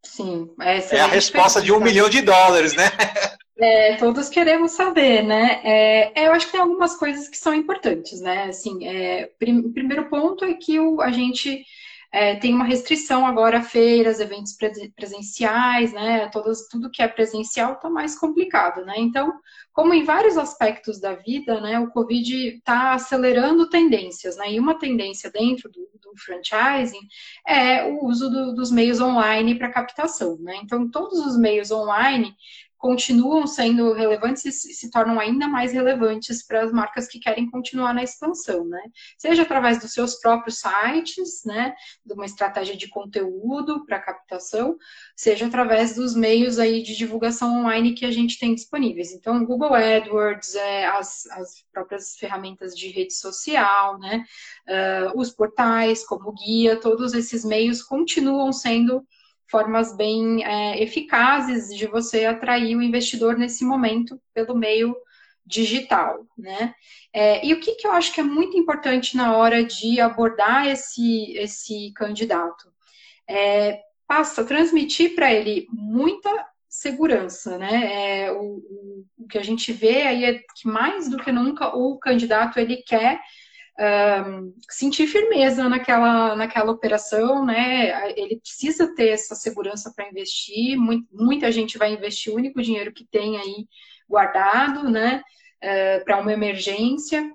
Sim, 0.02 0.50
essa 0.62 0.96
é 0.96 1.02
a 1.02 1.08
resposta 1.08 1.62
de 1.62 1.74
um 1.74 1.82
milhão 1.82 2.08
de 2.08 2.22
dólares, 2.22 2.74
né? 2.74 2.90
É, 3.58 3.96
todos 3.96 4.28
queremos 4.28 4.72
saber, 4.72 5.24
né? 5.24 5.62
É, 5.64 6.28
eu 6.28 6.34
acho 6.34 6.48
que 6.48 6.52
tem 6.52 6.62
algumas 6.62 6.98
coisas 6.98 7.30
que 7.30 7.38
são 7.38 7.54
importantes, 7.54 8.20
né? 8.20 8.46
Assim, 8.46 8.86
é, 8.86 9.28
prim, 9.40 9.72
primeiro 9.72 10.10
ponto 10.10 10.44
é 10.44 10.54
que 10.54 10.78
o, 10.78 11.00
a 11.00 11.10
gente 11.10 11.64
é, 12.12 12.36
tem 12.36 12.54
uma 12.54 12.66
restrição 12.66 13.26
agora 13.26 13.60
a 13.60 13.64
feiras, 13.64 14.20
eventos 14.20 14.58
presenciais, 14.94 15.94
né? 15.94 16.28
Todos, 16.30 16.68
tudo 16.70 16.90
que 16.92 17.02
é 17.02 17.08
presencial 17.08 17.74
está 17.74 17.90
mais 17.90 18.18
complicado, 18.18 18.86
né? 18.86 18.96
Então, 18.98 19.34
como 19.72 19.94
em 19.94 20.04
vários 20.04 20.38
aspectos 20.38 21.00
da 21.00 21.14
vida, 21.14 21.62
né? 21.62 21.80
O 21.80 21.92
Covid 21.92 22.58
está 22.58 22.94
acelerando 22.94 23.70
tendências, 23.70 24.36
né? 24.36 24.52
E 24.52 24.60
uma 24.60 24.78
tendência 24.78 25.32
dentro 25.32 25.70
do, 25.70 25.80
do 26.02 26.18
franchising 26.18 27.08
é 27.48 27.86
o 27.86 28.06
uso 28.06 28.30
do, 28.30 28.54
dos 28.54 28.70
meios 28.70 29.00
online 29.00 29.56
para 29.56 29.72
captação, 29.72 30.38
né? 30.40 30.58
Então, 30.62 30.90
todos 30.90 31.20
os 31.26 31.38
meios 31.38 31.72
online 31.72 32.36
continuam 32.78 33.48
sendo 33.48 33.94
relevantes 33.94 34.66
e 34.66 34.74
se 34.74 34.92
tornam 34.92 35.20
ainda 35.20 35.48
mais 35.48 35.72
relevantes 35.72 36.46
para 36.46 36.64
as 36.64 36.72
marcas 36.72 37.08
que 37.08 37.20
querem 37.20 37.50
continuar 37.50 37.94
na 37.94 38.04
expansão, 38.04 38.66
né? 38.66 38.82
Seja 39.18 39.44
através 39.44 39.80
dos 39.80 39.94
seus 39.94 40.16
próprios 40.16 40.60
sites, 40.60 41.44
né, 41.46 41.74
de 42.06 42.14
uma 42.14 42.26
estratégia 42.26 42.76
de 42.76 42.88
conteúdo 42.90 43.86
para 43.86 44.00
captação, 44.00 44.78
seja 45.16 45.48
através 45.48 45.96
dos 45.96 46.16
meios 46.16 46.60
aí 46.60 46.84
de 46.84 46.96
divulgação 46.96 47.62
online 47.62 47.94
que 47.94 48.06
a 48.06 48.12
gente 48.12 48.38
tem 48.38 48.54
disponíveis. 48.54 49.12
Então, 49.12 49.46
Google 49.46 49.74
AdWords, 49.74 50.56
é, 50.56 50.86
as, 50.86 51.26
as 51.28 51.66
próprias 51.72 52.16
ferramentas 52.18 52.76
de 52.76 52.90
rede 52.90 53.14
social, 53.14 53.98
né, 54.00 54.24
uh, 54.68 55.20
os 55.20 55.32
portais 55.32 56.06
como 56.06 56.34
guia, 56.34 56.80
todos 56.80 57.14
esses 57.14 57.44
meios 57.46 57.82
continuam 57.82 58.52
sendo 58.52 59.06
formas 59.48 59.96
bem 59.96 60.44
é, 60.44 60.82
eficazes 60.82 61.76
de 61.76 61.86
você 61.88 62.26
atrair 62.26 62.76
o 62.76 62.82
investidor 62.82 63.38
nesse 63.38 63.64
momento 63.64 64.20
pelo 64.34 64.56
meio 64.56 64.96
digital, 65.46 66.26
né? 66.38 66.74
É, 67.14 67.46
e 67.46 67.54
o 67.54 67.60
que, 67.60 67.76
que 67.76 67.86
eu 67.88 67.92
acho 67.92 68.12
que 68.12 68.20
é 68.20 68.24
muito 68.24 68.58
importante 68.58 69.16
na 69.16 69.38
hora 69.38 69.64
de 69.64 70.02
abordar 70.02 70.68
esse, 70.68 71.34
esse 71.38 71.92
candidato? 71.96 72.74
É, 73.28 73.80
passa 74.08 74.44
transmitir 74.44 75.16
para 75.16 75.32
ele 75.32 75.68
muita 75.72 76.30
segurança, 76.68 77.58
né? 77.58 78.24
É, 78.24 78.32
o, 78.32 79.06
o, 79.18 79.28
que 79.30 79.38
a 79.38 79.44
gente 79.44 79.72
vê 79.72 80.02
aí 80.04 80.26
é 80.26 80.34
que 80.34 80.68
mais 80.68 81.10
do 81.10 81.18
que 81.18 81.32
nunca 81.32 81.76
o 81.76 81.98
candidato 81.98 82.60
ele 82.60 82.78
quer 82.78 83.20
um, 83.78 84.54
sentir 84.70 85.08
firmeza 85.08 85.68
naquela, 85.68 86.36
naquela 86.36 86.72
operação, 86.72 87.46
né? 87.46 88.14
Ele 88.18 88.38
precisa 88.38 88.94
ter 88.96 89.10
essa 89.10 89.36
segurança 89.36 89.92
para 89.94 90.08
investir. 90.08 90.78
Muita 91.12 91.52
gente 91.52 91.78
vai 91.78 91.94
investir 91.94 92.34
o 92.34 92.38
único 92.38 92.62
dinheiro 92.62 92.94
que 92.94 93.06
tem 93.06 93.38
aí 93.38 93.68
guardado, 94.08 94.90
né? 94.90 95.22
Uh, 95.62 96.06
para 96.06 96.20
uma 96.20 96.32
emergência. 96.32 97.32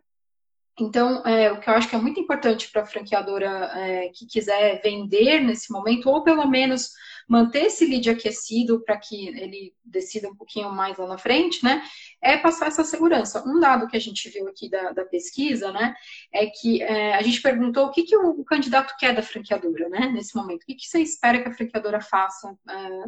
Então, 0.78 1.22
é, 1.26 1.52
o 1.52 1.60
que 1.60 1.68
eu 1.68 1.74
acho 1.74 1.88
que 1.88 1.94
é 1.94 1.98
muito 1.98 2.18
importante 2.18 2.70
para 2.70 2.82
a 2.82 2.86
franqueadora 2.86 3.70
é, 3.76 4.08
que 4.14 4.26
quiser 4.26 4.80
vender 4.82 5.40
nesse 5.40 5.70
momento, 5.70 6.08
ou 6.08 6.22
pelo 6.22 6.46
menos 6.46 6.90
manter 7.30 7.66
esse 7.66 7.86
lead 7.86 8.10
aquecido 8.10 8.80
para 8.80 8.96
que 8.96 9.28
ele 9.28 9.72
decida 9.84 10.28
um 10.28 10.34
pouquinho 10.34 10.68
mais 10.72 10.98
lá 10.98 11.06
na 11.06 11.16
frente, 11.16 11.64
né? 11.64 11.80
É 12.20 12.36
passar 12.36 12.66
essa 12.66 12.82
segurança. 12.82 13.48
Um 13.48 13.60
dado 13.60 13.86
que 13.86 13.96
a 13.96 14.00
gente 14.00 14.28
viu 14.28 14.48
aqui 14.48 14.68
da, 14.68 14.90
da 14.90 15.04
pesquisa, 15.04 15.70
né? 15.70 15.94
É 16.32 16.46
que 16.46 16.82
é, 16.82 17.14
a 17.14 17.22
gente 17.22 17.40
perguntou 17.40 17.86
o 17.86 17.92
que, 17.92 18.02
que 18.02 18.16
o 18.16 18.44
candidato 18.44 18.96
quer 18.98 19.14
da 19.14 19.22
franqueadora, 19.22 19.88
né? 19.88 20.08
Nesse 20.08 20.34
momento. 20.34 20.64
O 20.64 20.66
que, 20.66 20.74
que 20.74 20.88
você 20.88 20.98
espera 20.98 21.40
que 21.40 21.48
a 21.48 21.54
franqueadora 21.54 22.00
faça 22.00 22.52
é, 22.68 23.04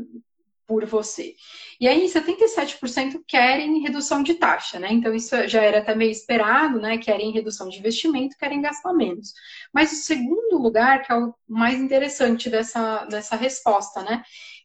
por 0.72 0.86
você. 0.86 1.34
E 1.78 1.86
aí, 1.86 2.06
77% 2.06 3.20
querem 3.28 3.82
redução 3.82 4.22
de 4.22 4.34
taxa, 4.34 4.78
né? 4.78 4.88
Então, 4.90 5.14
isso 5.14 5.36
já 5.46 5.60
era 5.60 5.80
até 5.80 5.94
meio 5.94 6.10
esperado, 6.10 6.80
né? 6.80 6.96
Querem 6.96 7.30
redução 7.30 7.68
de 7.68 7.78
investimento, 7.78 8.38
querem 8.38 8.62
gastar 8.62 8.94
menos. 8.94 9.34
Mas 9.70 9.92
o 9.92 9.96
segundo 9.96 10.56
lugar, 10.56 11.02
que 11.02 11.12
é 11.12 11.16
o 11.16 11.34
mais 11.46 11.78
interessante 11.78 12.48
dessa, 12.48 13.04
dessa 13.04 13.36
resposta, 13.36 14.02
né? 14.02 14.22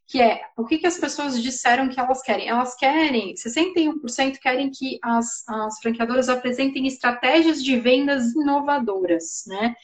Que 0.07 0.21
é 0.21 0.39
o 0.55 0.65
que, 0.65 0.77
que 0.77 0.87
as 0.87 0.97
pessoas 0.97 1.43
disseram 1.43 1.89
que 1.89 1.99
elas 1.99 2.21
querem? 2.21 2.47
Elas 2.47 2.73
querem, 2.77 3.33
61% 3.33 4.39
querem 4.39 4.71
que 4.71 4.97
as, 5.03 5.43
as 5.49 5.77
franqueadoras 5.81 6.29
apresentem 6.29 6.87
estratégias 6.87 7.61
de 7.61 7.77
vendas 7.77 8.31
inovadoras, 8.33 9.43
né? 9.45 9.75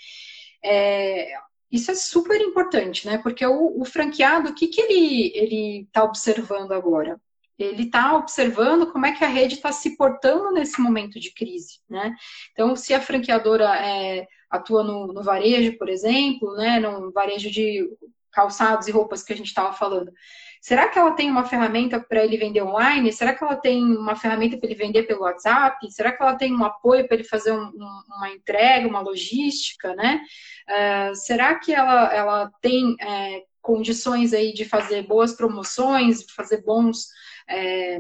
É, 0.64 1.34
isso 1.74 1.90
é 1.90 1.96
super 1.96 2.40
importante, 2.40 3.08
né? 3.08 3.18
Porque 3.18 3.44
o, 3.44 3.82
o 3.82 3.84
franqueado, 3.84 4.52
o 4.52 4.54
que, 4.54 4.68
que 4.68 4.80
ele 4.80 5.82
está 5.82 6.04
observando 6.04 6.72
agora? 6.72 7.20
Ele 7.58 7.84
está 7.84 8.16
observando 8.16 8.92
como 8.92 9.08
é 9.08 9.12
que 9.12 9.24
a 9.24 9.28
rede 9.28 9.56
está 9.56 9.72
se 9.72 9.98
portando 9.98 10.52
nesse 10.52 10.80
momento 10.80 11.20
de 11.20 11.34
crise, 11.34 11.80
né? 11.90 12.16
Então, 12.52 12.76
se 12.76 12.94
a 12.94 13.02
franqueadora 13.02 13.76
é, 13.76 14.28
atua 14.52 14.84
no, 14.84 15.08
no, 15.08 15.24
varejo, 15.24 15.76
por 15.80 15.90
exemplo, 15.90 16.56
né, 16.56 16.80
no 16.80 17.12
varejo 17.12 17.50
de 17.50 17.90
calçados 18.32 18.88
e 18.88 18.92
roupas 18.92 19.24
que 19.24 19.34
a 19.34 19.36
gente 19.36 19.48
estava 19.48 19.74
falando, 19.74 20.12
Será 20.64 20.88
que 20.88 20.98
ela 20.98 21.12
tem 21.12 21.30
uma 21.30 21.44
ferramenta 21.44 22.00
para 22.00 22.24
ele 22.24 22.38
vender 22.38 22.62
online? 22.62 23.12
Será 23.12 23.34
que 23.34 23.44
ela 23.44 23.58
tem 23.58 23.84
uma 23.84 24.16
ferramenta 24.16 24.56
para 24.56 24.66
ele 24.66 24.80
vender 24.80 25.04
pelo 25.04 25.24
WhatsApp? 25.24 25.92
Será 25.92 26.14
que 26.14 26.24
ela 26.24 26.36
tem 26.36 26.56
um 26.56 26.64
apoio 26.64 27.06
para 27.06 27.16
ele 27.16 27.26
fazer 27.26 27.52
um, 27.52 27.66
um, 27.66 28.04
uma 28.08 28.30
entrega, 28.30 28.88
uma 28.88 29.02
logística, 29.02 29.94
né? 29.94 30.22
Uh, 30.70 31.14
será 31.16 31.56
que 31.56 31.74
ela, 31.74 32.14
ela 32.14 32.52
tem 32.62 32.96
é, 33.02 33.44
condições 33.62 34.32
aí 34.32 34.54
de 34.54 34.64
fazer 34.64 35.06
boas 35.06 35.34
promoções, 35.34 36.24
fazer 36.32 36.64
bons 36.64 37.10
é, 37.50 38.00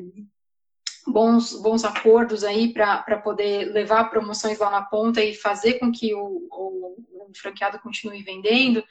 bons, 1.05 1.61
bons 1.61 1.83
acordos 1.83 2.45
aí 2.45 2.71
para 2.71 3.17
poder 3.17 3.73
levar 3.73 4.09
promoções 4.09 4.57
lá 4.57 4.69
na 4.69 4.83
ponta 4.83 5.21
e 5.21 5.35
fazer 5.35 5.79
com 5.79 5.91
que 5.91 6.15
o, 6.15 6.47
o, 6.49 6.95
o 7.39 7.41
franqueado 7.41 7.79
continue 7.79 8.23
vendendo. 8.23 8.83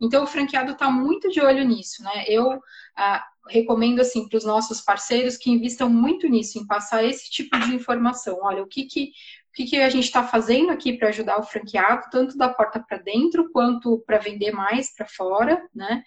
Então, 0.00 0.24
o 0.24 0.26
franqueado 0.26 0.72
está 0.72 0.90
muito 0.90 1.30
de 1.30 1.40
olho 1.40 1.64
nisso, 1.64 2.02
né? 2.02 2.24
Eu 2.26 2.60
ah, 2.96 3.24
recomendo, 3.48 4.00
assim, 4.00 4.28
para 4.28 4.38
os 4.38 4.44
nossos 4.44 4.80
parceiros 4.80 5.36
que 5.36 5.50
investam 5.50 5.88
muito 5.88 6.28
nisso, 6.28 6.58
em 6.58 6.66
passar 6.66 7.04
esse 7.04 7.30
tipo 7.30 7.58
de 7.58 7.74
informação. 7.74 8.38
Olha, 8.42 8.62
o 8.62 8.66
que, 8.66 8.84
que 8.84 9.12
o 9.50 9.52
que, 9.52 9.64
que 9.64 9.76
a 9.78 9.90
gente 9.90 10.04
está 10.04 10.22
fazendo 10.22 10.70
aqui 10.70 10.92
para 10.92 11.08
ajudar 11.08 11.38
o 11.38 11.42
franqueado, 11.42 12.08
tanto 12.10 12.36
da 12.38 12.48
porta 12.48 12.78
para 12.78 12.98
dentro 12.98 13.50
quanto 13.50 13.98
para 14.06 14.18
vender 14.18 14.52
mais 14.52 14.94
para 14.94 15.06
fora, 15.06 15.60
né? 15.74 16.04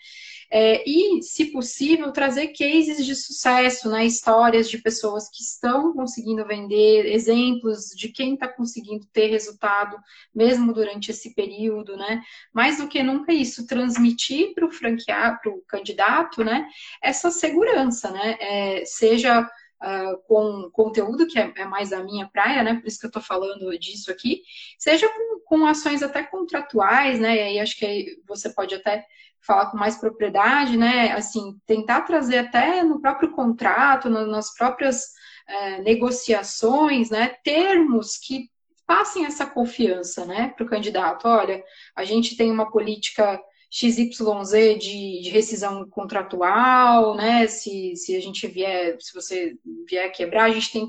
É, 0.50 0.82
e, 0.90 1.22
se 1.22 1.52
possível, 1.52 2.12
trazer 2.14 2.48
cases 2.50 3.06
de 3.06 3.14
sucesso, 3.14 3.90
né? 3.90 4.06
Histórias 4.06 4.70
de 4.70 4.78
pessoas 4.78 5.28
que 5.30 5.44
estão 5.44 5.94
conseguindo 5.94 6.46
vender, 6.46 7.06
exemplos 7.06 7.90
de 7.90 8.08
quem 8.08 8.36
está 8.36 8.48
conseguindo 8.48 9.06
ter 9.12 9.28
resultado, 9.28 9.98
mesmo 10.34 10.72
durante 10.72 11.12
esse 11.12 11.36
período, 11.36 11.98
né? 11.98 12.22
Mais 12.54 12.78
do 12.78 12.88
que 12.88 13.04
nunca 13.04 13.34
isso, 13.34 13.68
transmitir 13.68 14.54
para 14.54 14.66
o 14.66 14.72
franqueado, 14.72 15.40
para 15.42 15.52
o 15.52 15.62
candidato, 15.68 16.46
né? 16.46 16.66
Essa 17.02 17.30
segurança, 17.30 18.10
né? 18.10 18.38
É, 18.40 18.86
seja 18.86 19.46
uh, 19.84 20.18
com 20.28 20.70
conteúdo, 20.72 21.28
que 21.28 21.38
é, 21.38 21.52
é, 21.58 21.66
mais 21.66 21.92
a 21.92 22.02
minha 22.04 22.28
praia, 22.28 22.64
né? 22.64 22.76
Por 22.76 22.88
isso 22.88 23.00
que 23.00 23.06
eu 23.06 23.10
estou 23.10 23.22
falando 23.22 23.78
disso 23.78 24.10
aqui, 24.12 24.42
seja 24.80 25.10
com, 25.10 25.40
com, 25.46 25.66
ações 25.66 26.02
até 26.02 26.24
contratuais, 26.24 27.20
né? 27.20 27.36
E 27.36 27.40
aí 27.40 27.60
acho 27.60 27.78
que 27.78 28.22
você 28.28 28.50
pode 28.50 28.74
até 28.74 29.06
falar 29.42 29.70
com 29.70 29.78
mais 29.78 29.98
propriedade, 29.98 30.78
né? 30.78 31.12
Assim, 31.12 31.60
tentar 31.66 32.02
trazer 32.02 32.38
até 32.38 32.84
no 32.84 33.02
próprio 33.02 33.32
contrato, 33.32 34.10
no, 34.10 34.26
nas 34.26 34.54
próprias 34.56 35.04
uh, 35.50 35.84
negociações, 35.84 37.10
né? 37.10 37.36
Termos 37.44 38.18
que 38.18 38.50
passem 38.86 39.26
essa 39.26 39.46
confiança, 39.46 40.26
né, 40.26 40.54
para 40.56 40.66
o 40.66 40.70
candidato. 40.70 41.28
Olha, 41.28 41.64
a 41.96 42.04
gente 42.04 42.36
tem 42.36 42.52
uma 42.52 42.70
política 42.70 43.42
XYZ 43.74 44.20
de, 44.80 45.22
de 45.22 45.30
rescisão 45.32 45.90
contratual, 45.90 47.16
né? 47.16 47.48
Se, 47.48 47.96
se 47.96 48.16
a 48.16 48.22
gente 48.22 48.46
vier, 48.46 48.96
se 49.00 49.12
você 49.12 49.58
vier 49.90 50.12
quebrar, 50.12 50.44
a 50.44 50.52
gente 50.52 50.72
tem 50.72 50.88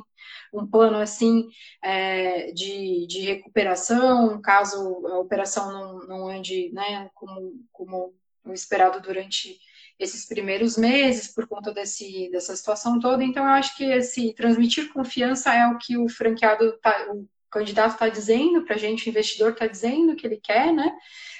um 0.52 0.66
plano 0.66 0.98
assim 0.98 1.48
é, 1.82 2.52
de, 2.52 3.06
de 3.06 3.20
recuperação, 3.22 4.38
caso 4.42 5.06
a 5.06 5.18
operação 5.18 5.72
não, 5.72 6.06
não 6.06 6.28
ande 6.28 6.70
né, 6.74 7.10
como, 7.14 7.58
como 7.72 8.14
esperado 8.52 9.00
durante 9.00 9.58
esses 9.98 10.26
primeiros 10.26 10.76
meses 10.76 11.32
por 11.32 11.48
conta 11.48 11.72
desse, 11.72 12.28
dessa 12.30 12.54
situação 12.54 13.00
toda. 13.00 13.24
Então, 13.24 13.44
eu 13.44 13.50
acho 13.50 13.74
que 13.76 13.84
esse 13.84 14.34
transmitir 14.34 14.92
confiança 14.92 15.54
é 15.54 15.66
o 15.68 15.78
que 15.78 15.96
o 15.96 16.06
franqueado, 16.06 16.76
tá, 16.82 17.08
o 17.12 17.26
candidato 17.50 17.92
está 17.92 18.08
dizendo 18.10 18.62
para 18.62 18.74
a 18.74 18.78
gente, 18.78 19.06
o 19.06 19.10
investidor 19.10 19.52
está 19.52 19.66
dizendo 19.66 20.14
que 20.16 20.26
ele 20.26 20.36
quer, 20.36 20.72
né? 20.72 20.92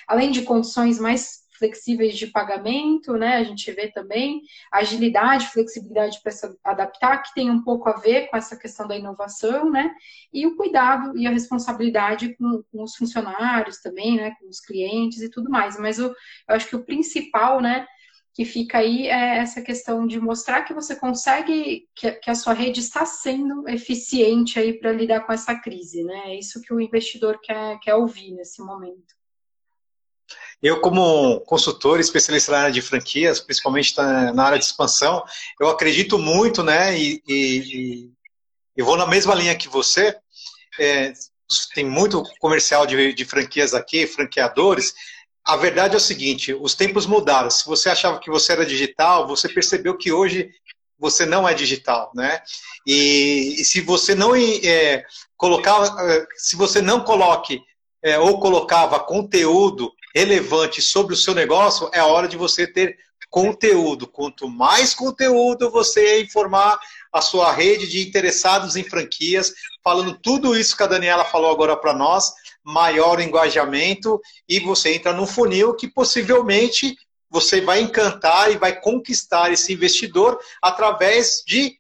Além 0.07 0.31
de 0.31 0.43
condições 0.43 0.99
mais 0.99 1.45
flexíveis 1.57 2.17
de 2.17 2.27
pagamento, 2.27 3.15
né? 3.15 3.37
A 3.37 3.45
gente 3.45 3.71
vê 3.73 3.89
também 3.89 4.43
agilidade, 4.73 5.49
flexibilidade 5.49 6.21
para 6.23 6.33
se 6.33 6.47
adaptar, 6.63 7.23
que 7.23 7.35
tem 7.35 7.51
um 7.51 7.63
pouco 7.63 7.89
a 7.89 7.95
ver 7.95 8.29
com 8.29 8.37
essa 8.37 8.57
questão 8.57 8.87
da 8.87 8.97
inovação, 8.97 9.71
né? 9.71 9.95
E 10.33 10.47
o 10.47 10.57
cuidado 10.57 11.17
e 11.17 11.27
a 11.27 11.31
responsabilidade 11.31 12.35
com, 12.37 12.63
com 12.71 12.83
os 12.83 12.97
funcionários 12.97 13.79
também, 13.79 14.17
né? 14.17 14.33
Com 14.41 14.49
os 14.49 14.61
clientes 14.61 15.23
e 15.23 15.31
tudo 15.31 15.51
mais. 15.51 15.79
Mas 15.79 15.99
eu, 15.99 16.09
eu 16.09 16.55
acho 16.55 16.69
que 16.69 16.77
o 16.77 16.85
principal, 16.85 17.61
né? 17.61 17.87
Que 18.35 18.45
fica 18.45 18.79
aí 18.79 19.07
é 19.07 19.39
essa 19.39 19.63
questão 19.63 20.07
de 20.09 20.21
mostrar 20.21 20.63
que 20.63 20.75
você 20.75 20.97
consegue, 20.97 21.89
que, 21.95 22.19
a 22.27 22.35
sua 22.35 22.53
rede 22.53 22.81
está 22.81 23.07
sendo 23.07 23.69
eficiente 23.69 24.59
aí 24.59 24.73
para 24.73 24.93
lidar 24.93 25.21
com 25.21 25.33
essa 25.33 25.55
crise, 25.55 26.03
né? 26.03 26.33
É 26.33 26.39
isso 26.39 26.61
que 26.61 26.75
o 26.75 26.81
investidor 26.81 27.41
quer, 27.41 27.79
quer 27.79 27.95
ouvir 27.95 28.33
nesse 28.33 28.61
momento. 28.61 29.15
Eu, 30.63 30.81
como 30.81 31.41
consultor 31.41 32.01
especialista 32.01 32.53
na 32.53 32.59
área 32.59 32.73
de 32.73 32.81
franquias, 32.81 33.41
principalmente 33.41 33.95
na 33.97 34.45
área 34.45 34.59
de 34.59 34.65
expansão, 34.65 35.23
eu 35.61 35.69
acredito 35.69 36.19
muito, 36.19 36.63
né, 36.63 36.99
e, 36.99 37.23
e, 37.29 38.11
e 38.77 38.83
vou 38.83 38.97
na 38.97 39.07
mesma 39.07 39.35
linha 39.35 39.55
que 39.55 39.69
você. 39.69 40.17
É, 40.79 41.13
tem 41.75 41.85
muito 41.85 42.23
comercial 42.41 42.87
de, 42.87 43.13
de 43.13 43.25
franquias 43.25 43.75
aqui, 43.75 44.07
franqueadores. 44.07 44.95
A 45.45 45.57
verdade 45.57 45.95
é 45.95 45.99
o 45.99 46.01
seguinte: 46.01 46.55
os 46.55 46.75
tempos 46.75 47.07
mudaram. 47.07 47.51
Se 47.51 47.67
você 47.67 47.91
achava 47.91 48.19
que 48.19 48.31
você 48.31 48.53
era 48.53 48.65
digital, 48.65 49.27
você 49.27 49.49
percebeu 49.49 49.97
que 49.97 50.13
hoje 50.13 50.51
você 50.99 51.27
não 51.27 51.47
é 51.47 51.53
digital, 51.53 52.11
né? 52.15 52.41
E, 52.87 53.57
e 53.59 53.65
se 53.65 53.81
você 53.81 54.15
não 54.15 54.35
é, 54.35 55.05
colocar, 55.37 55.85
é, 56.09 56.27
se 56.37 56.57
você 56.57 56.81
não 56.81 57.01
coloque 57.01 57.61
é, 58.03 58.19
ou 58.19 58.39
colocava 58.39 59.01
conteúdo 59.01 59.93
relevante 60.15 60.81
sobre 60.81 61.15
o 61.15 61.17
seu 61.17 61.35
negócio, 61.35 61.91
é 61.93 61.99
a 61.99 62.07
hora 62.07 62.29
de 62.29 62.37
você 62.37 62.67
ter 62.67 62.97
conteúdo. 63.29 64.07
Quanto 64.07 64.49
mais 64.49 64.95
conteúdo 64.95 65.71
você 65.71 66.23
informar 66.23 66.79
a 67.13 67.21
sua 67.21 67.53
rede 67.53 67.89
de 67.89 68.07
interessados 68.07 68.77
em 68.77 68.85
franquias, 68.85 69.53
falando 69.83 70.17
tudo 70.17 70.57
isso 70.57 70.77
que 70.77 70.83
a 70.83 70.87
Daniela 70.87 71.25
falou 71.25 71.51
agora 71.51 71.77
para 71.77 71.93
nós, 71.93 72.33
maior 72.63 73.21
engajamento 73.21 74.21
e 74.49 74.61
você 74.61 74.95
entra 74.95 75.13
num 75.13 75.27
funil 75.27 75.75
que 75.75 75.89
possivelmente 75.89 76.97
você 77.29 77.61
vai 77.61 77.81
encantar 77.81 78.53
e 78.53 78.57
vai 78.57 78.81
conquistar 78.81 79.53
esse 79.53 79.73
investidor 79.73 80.39
através 80.63 81.43
de 81.45 81.77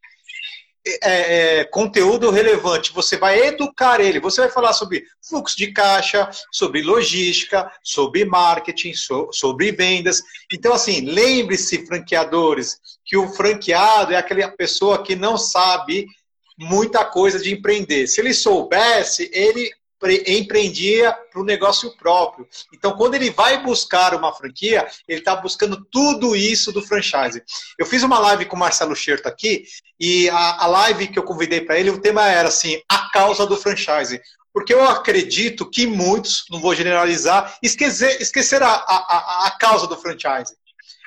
é, 0.86 1.60
é, 1.60 1.64
conteúdo 1.64 2.30
relevante, 2.30 2.92
você 2.92 3.16
vai 3.16 3.46
educar 3.46 4.00
ele, 4.00 4.20
você 4.20 4.42
vai 4.42 4.50
falar 4.50 4.74
sobre 4.74 5.04
fluxo 5.26 5.56
de 5.56 5.72
caixa, 5.72 6.28
sobre 6.52 6.82
logística, 6.82 7.70
sobre 7.82 8.24
marketing, 8.24 8.92
so, 8.92 9.30
sobre 9.32 9.72
vendas. 9.72 10.22
Então, 10.52 10.74
assim, 10.74 11.00
lembre-se, 11.00 11.86
franqueadores, 11.86 12.78
que 13.04 13.16
o 13.16 13.28
franqueado 13.28 14.12
é 14.12 14.16
aquela 14.16 14.48
pessoa 14.50 15.02
que 15.02 15.16
não 15.16 15.38
sabe 15.38 16.06
muita 16.58 17.04
coisa 17.04 17.38
de 17.38 17.52
empreender. 17.52 18.06
Se 18.06 18.20
ele 18.20 18.34
soubesse, 18.34 19.30
ele 19.32 19.70
empreendia 20.10 21.16
para 21.32 21.40
o 21.40 21.44
negócio 21.44 21.96
próprio. 21.96 22.46
Então, 22.72 22.96
quando 22.96 23.14
ele 23.14 23.30
vai 23.30 23.62
buscar 23.62 24.14
uma 24.14 24.32
franquia, 24.32 24.86
ele 25.08 25.20
está 25.20 25.36
buscando 25.36 25.84
tudo 25.90 26.34
isso 26.36 26.72
do 26.72 26.82
franchise. 26.82 27.42
Eu 27.78 27.86
fiz 27.86 28.02
uma 28.02 28.18
live 28.18 28.44
com 28.46 28.56
o 28.56 28.58
Marcelo 28.58 28.94
Scherto 28.94 29.26
aqui, 29.26 29.64
e 29.98 30.28
a, 30.30 30.64
a 30.64 30.66
live 30.66 31.08
que 31.08 31.18
eu 31.18 31.22
convidei 31.22 31.60
para 31.60 31.78
ele, 31.78 31.90
o 31.90 32.00
tema 32.00 32.28
era 32.28 32.48
assim, 32.48 32.80
a 32.88 33.10
causa 33.10 33.46
do 33.46 33.56
franchise. 33.56 34.20
Porque 34.52 34.72
eu 34.72 34.84
acredito 34.84 35.68
que 35.68 35.86
muitos, 35.86 36.44
não 36.50 36.60
vou 36.60 36.74
generalizar, 36.74 37.56
esquecer, 37.62 38.20
esquecer 38.20 38.62
a, 38.62 38.68
a, 38.68 39.46
a 39.46 39.50
causa 39.58 39.86
do 39.86 39.96
franchise. 39.96 40.54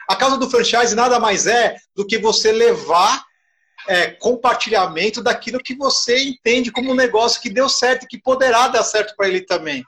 A 0.08 0.16
causa 0.16 0.38
do 0.38 0.50
franchise 0.50 0.96
nada 0.96 1.20
mais 1.20 1.48
é 1.48 1.76
do 1.96 2.06
que 2.06 2.18
você 2.18 2.52
levar 2.52 3.27
é, 3.88 4.12
compartilhamento 4.12 5.22
daquilo 5.22 5.60
que 5.60 5.76
você 5.76 6.22
entende 6.24 6.72
como 6.72 6.92
um 6.92 6.96
negócio 6.96 7.42
que 7.42 7.50
deu 7.50 7.70
certo 7.70 8.04
e 8.04 8.08
que 8.08 8.22
poderá 8.22 8.68
dar 8.68 8.84
certo 8.84 9.16
para 9.16 9.28
ele 9.28 9.42
também. 9.42 9.84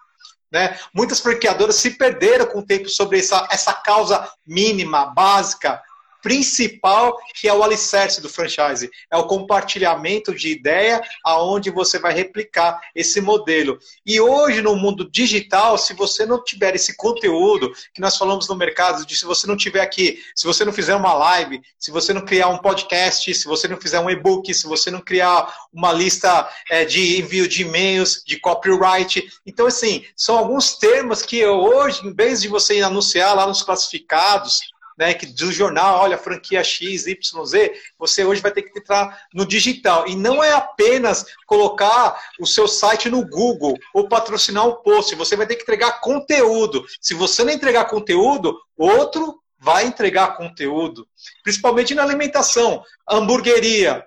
Né? 0.52 0.78
Muitas 0.94 1.20
franqueadoras 1.20 1.76
se 1.76 1.92
perderam 1.92 2.46
com 2.46 2.60
o 2.60 2.66
tempo 2.66 2.90
sobre 2.90 3.20
essa, 3.20 3.48
essa 3.52 3.74
causa 3.74 4.28
mínima, 4.46 5.06
básica, 5.06 5.82
principal, 6.22 7.18
que 7.36 7.48
é 7.48 7.54
o 7.54 7.64
alicerce 7.64 8.22
do 8.22 8.30
franchise. 8.30 8.90
É 9.12 9.18
o 9.18 9.28
compartilhamento 9.28 10.34
de 10.34 10.50
ideia 10.50 11.02
aonde 11.24 11.70
você 11.70 12.00
vai 12.00 12.14
replicar 12.14 12.80
esse 12.96 13.22
modelo. 13.22 13.78
E 14.06 14.20
hoje, 14.20 14.62
no 14.62 14.76
mundo 14.76 15.10
digital, 15.10 15.78
se 15.78 15.94
você 15.94 16.26
não 16.26 16.44
tiver 16.44 16.76
esse 16.76 16.96
conteúdo 16.96 17.72
que 17.94 18.02
nós 18.02 18.18
falamos 18.18 18.48
no 18.48 18.56
mercado, 18.56 19.06
de 19.06 19.16
se 19.16 19.26
você 19.26 19.48
não 19.48 19.58
tiver 19.58 19.82
aqui, 19.82 20.22
se 20.36 20.46
você 20.46 20.66
não 20.66 20.74
fizer 20.74 20.96
uma 20.96 21.14
live, 21.14 21.62
se 21.78 21.92
você 21.92 22.14
não 22.14 22.26
criar 22.26 22.50
um 22.50 22.58
podcast, 22.58 23.34
se 23.34 23.46
você 23.46 23.68
não 23.68 23.78
fizer 23.78 24.00
um 24.00 24.10
e-book, 24.10 24.54
se 24.54 24.68
você 24.68 24.92
não 24.92 25.02
criar 25.02 25.52
uma 25.72 25.92
lista 25.92 26.50
é, 26.70 26.86
de 26.86 27.20
envio 27.20 27.48
de 27.48 27.62
e-mails, 27.62 28.24
de 28.26 28.40
copyright. 28.40 29.28
Então, 29.46 29.68
assim, 29.68 30.06
são 30.16 30.38
alguns 30.38 30.78
termos 30.78 31.22
que 31.22 31.46
hoje, 31.46 32.06
em 32.06 32.14
vez 32.14 32.42
de 32.42 32.48
você 32.48 32.82
anunciar 32.82 33.36
lá 33.36 33.46
nos 33.46 33.62
classificados, 33.62 34.62
né, 35.00 35.14
que 35.14 35.26
do 35.26 35.50
jornal, 35.50 36.02
olha, 36.02 36.18
franquia 36.18 36.62
X, 36.62 37.08
Y, 37.08 37.46
Z, 37.46 37.74
você 37.98 38.26
hoje 38.26 38.42
vai 38.42 38.52
ter 38.52 38.64
que 38.64 38.78
entrar 38.78 39.28
no 39.34 39.46
digital. 39.46 40.06
E 40.06 40.14
não 40.14 40.44
é 40.44 40.52
apenas 40.52 41.26
colocar 41.48 42.22
o 42.38 42.46
seu 42.46 42.68
site 42.68 43.10
no 43.10 43.26
Google 43.26 43.78
ou 43.94 44.10
patrocinar 44.10 44.68
um 44.68 44.76
post, 44.84 45.16
você 45.16 45.38
vai 45.38 45.48
ter 45.48 45.56
que 45.56 45.64
entregar 45.64 46.02
conteúdo. 46.02 46.86
Se 47.00 47.14
você 47.14 47.46
não 47.46 47.54
entregar 47.54 47.86
conteúdo, 47.86 48.60
outro 48.78 49.42
vai 49.58 49.86
entregar 49.86 50.36
conteúdo. 50.36 51.08
Principalmente 51.44 51.96
na 51.96 52.04
alimentação. 52.04 52.84
Hamburgueria. 53.10 54.06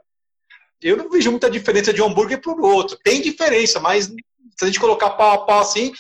Eu 0.83 0.99
não 0.99 1.09
vejo 1.09 1.31
muita 1.31 1.51
diferença 1.51 1.91
de 1.91 2.03
um 2.03 2.07
hambúrguer 2.07 2.39
para 2.39 2.53
o 2.53 2.67
outro. 2.67 2.99
Tem 3.03 3.23
diferença, 3.23 3.81
mas 3.81 4.09
se 4.09 4.63
a 4.63 4.67
gente 4.67 4.81
colocar 4.81 5.11
pau 5.11 5.33
a 5.33 5.47
pau 5.47 5.61
assim, 5.61 5.91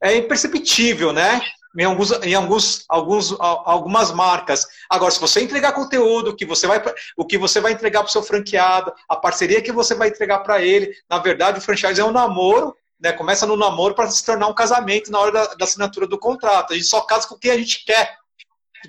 é 0.00 0.14
imperceptível, 0.14 1.12
né? 1.12 1.40
Em, 1.78 1.84
alguns, 1.84 2.10
em 2.22 2.34
alguns, 2.34 2.84
alguns, 2.88 3.36
algumas 3.38 4.12
marcas. 4.12 4.66
Agora, 4.88 5.10
se 5.10 5.20
você 5.20 5.42
entregar 5.42 5.72
conteúdo, 5.72 6.34
que 6.34 6.46
você 6.46 6.66
vai, 6.66 6.82
o 7.16 7.24
que 7.24 7.36
você 7.36 7.60
vai 7.60 7.72
entregar 7.72 8.00
para 8.00 8.08
o 8.08 8.12
seu 8.12 8.22
franqueado, 8.22 8.92
a 9.08 9.16
parceria 9.16 9.62
que 9.62 9.72
você 9.72 9.94
vai 9.94 10.08
entregar 10.08 10.40
para 10.40 10.62
ele, 10.62 10.94
na 11.08 11.18
verdade, 11.18 11.58
o 11.58 11.62
franchise 11.62 12.00
é 12.00 12.04
um 12.04 12.12
namoro, 12.12 12.74
né? 12.98 13.12
Começa 13.12 13.46
no 13.46 13.56
namoro 13.56 13.94
para 13.94 14.10
se 14.10 14.24
tornar 14.24 14.48
um 14.48 14.54
casamento 14.54 15.10
na 15.10 15.18
hora 15.18 15.32
da, 15.32 15.54
da, 15.54 15.64
assinatura 15.64 16.06
do 16.06 16.18
contrato. 16.18 16.72
A 16.72 16.76
gente 16.76 16.88
só 16.88 17.00
casa 17.02 17.28
com 17.28 17.34
o 17.34 17.38
que 17.38 17.50
a 17.50 17.58
gente 17.58 17.84
quer. 17.84 18.16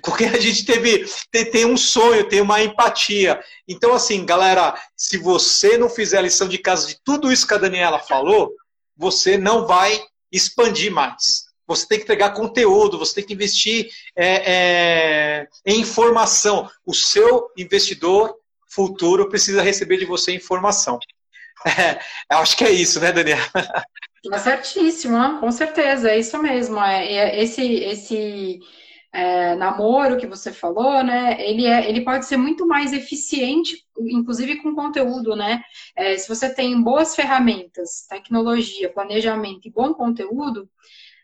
Com 0.02 0.12
que 0.12 0.24
a 0.24 0.38
gente 0.38 0.64
teve, 0.64 1.06
tem, 1.30 1.50
tem 1.50 1.64
um 1.64 1.76
sonho, 1.76 2.28
tem 2.28 2.40
uma 2.40 2.62
empatia. 2.62 3.42
Então, 3.66 3.92
assim, 3.92 4.24
galera, 4.24 4.80
se 4.96 5.18
você 5.18 5.76
não 5.76 5.90
fizer 5.90 6.18
a 6.18 6.22
lição 6.22 6.48
de 6.48 6.58
casa 6.58 6.86
de 6.86 6.98
tudo 7.02 7.32
isso 7.32 7.46
que 7.46 7.54
a 7.54 7.58
Daniela 7.58 7.98
falou, 7.98 8.52
você 8.96 9.36
não 9.36 9.66
vai 9.66 10.00
expandir 10.30 10.92
mais. 10.92 11.47
Você 11.68 11.86
tem 11.86 11.98
que 11.98 12.04
entregar 12.04 12.34
conteúdo, 12.34 12.98
você 12.98 13.16
tem 13.16 13.24
que 13.24 13.34
investir 13.34 13.88
é, 14.16 14.52
é, 14.52 15.48
em 15.64 15.80
informação. 15.80 16.68
O 16.84 16.94
seu 16.94 17.50
investidor 17.56 18.34
futuro 18.66 19.28
precisa 19.28 19.62
receber 19.62 19.98
de 19.98 20.06
você 20.06 20.32
informação. 20.32 20.98
É, 22.30 22.34
acho 22.36 22.56
que 22.56 22.64
é 22.64 22.70
isso, 22.70 23.00
né, 23.00 23.12
Daniela? 23.12 23.42
Tá 24.30 24.38
certíssimo, 24.38 25.40
com 25.40 25.50
certeza, 25.50 26.10
é 26.10 26.18
isso 26.18 26.40
mesmo. 26.40 26.78
É, 26.80 27.06
é 27.06 27.42
esse 27.42 27.62
esse 27.62 28.60
é, 29.12 29.54
namoro 29.56 30.16
que 30.16 30.26
você 30.26 30.52
falou, 30.52 31.02
né? 31.02 31.36
Ele, 31.40 31.66
é, 31.66 31.88
ele 31.88 32.02
pode 32.02 32.26
ser 32.26 32.36
muito 32.36 32.66
mais 32.66 32.92
eficiente, 32.92 33.84
inclusive 33.98 34.56
com 34.56 34.74
conteúdo, 34.74 35.34
né? 35.34 35.62
É, 35.96 36.16
se 36.16 36.28
você 36.28 36.52
tem 36.52 36.80
boas 36.80 37.16
ferramentas, 37.16 38.06
tecnologia, 38.08 38.92
planejamento 38.92 39.66
e 39.66 39.70
bom 39.72 39.94
conteúdo, 39.94 40.68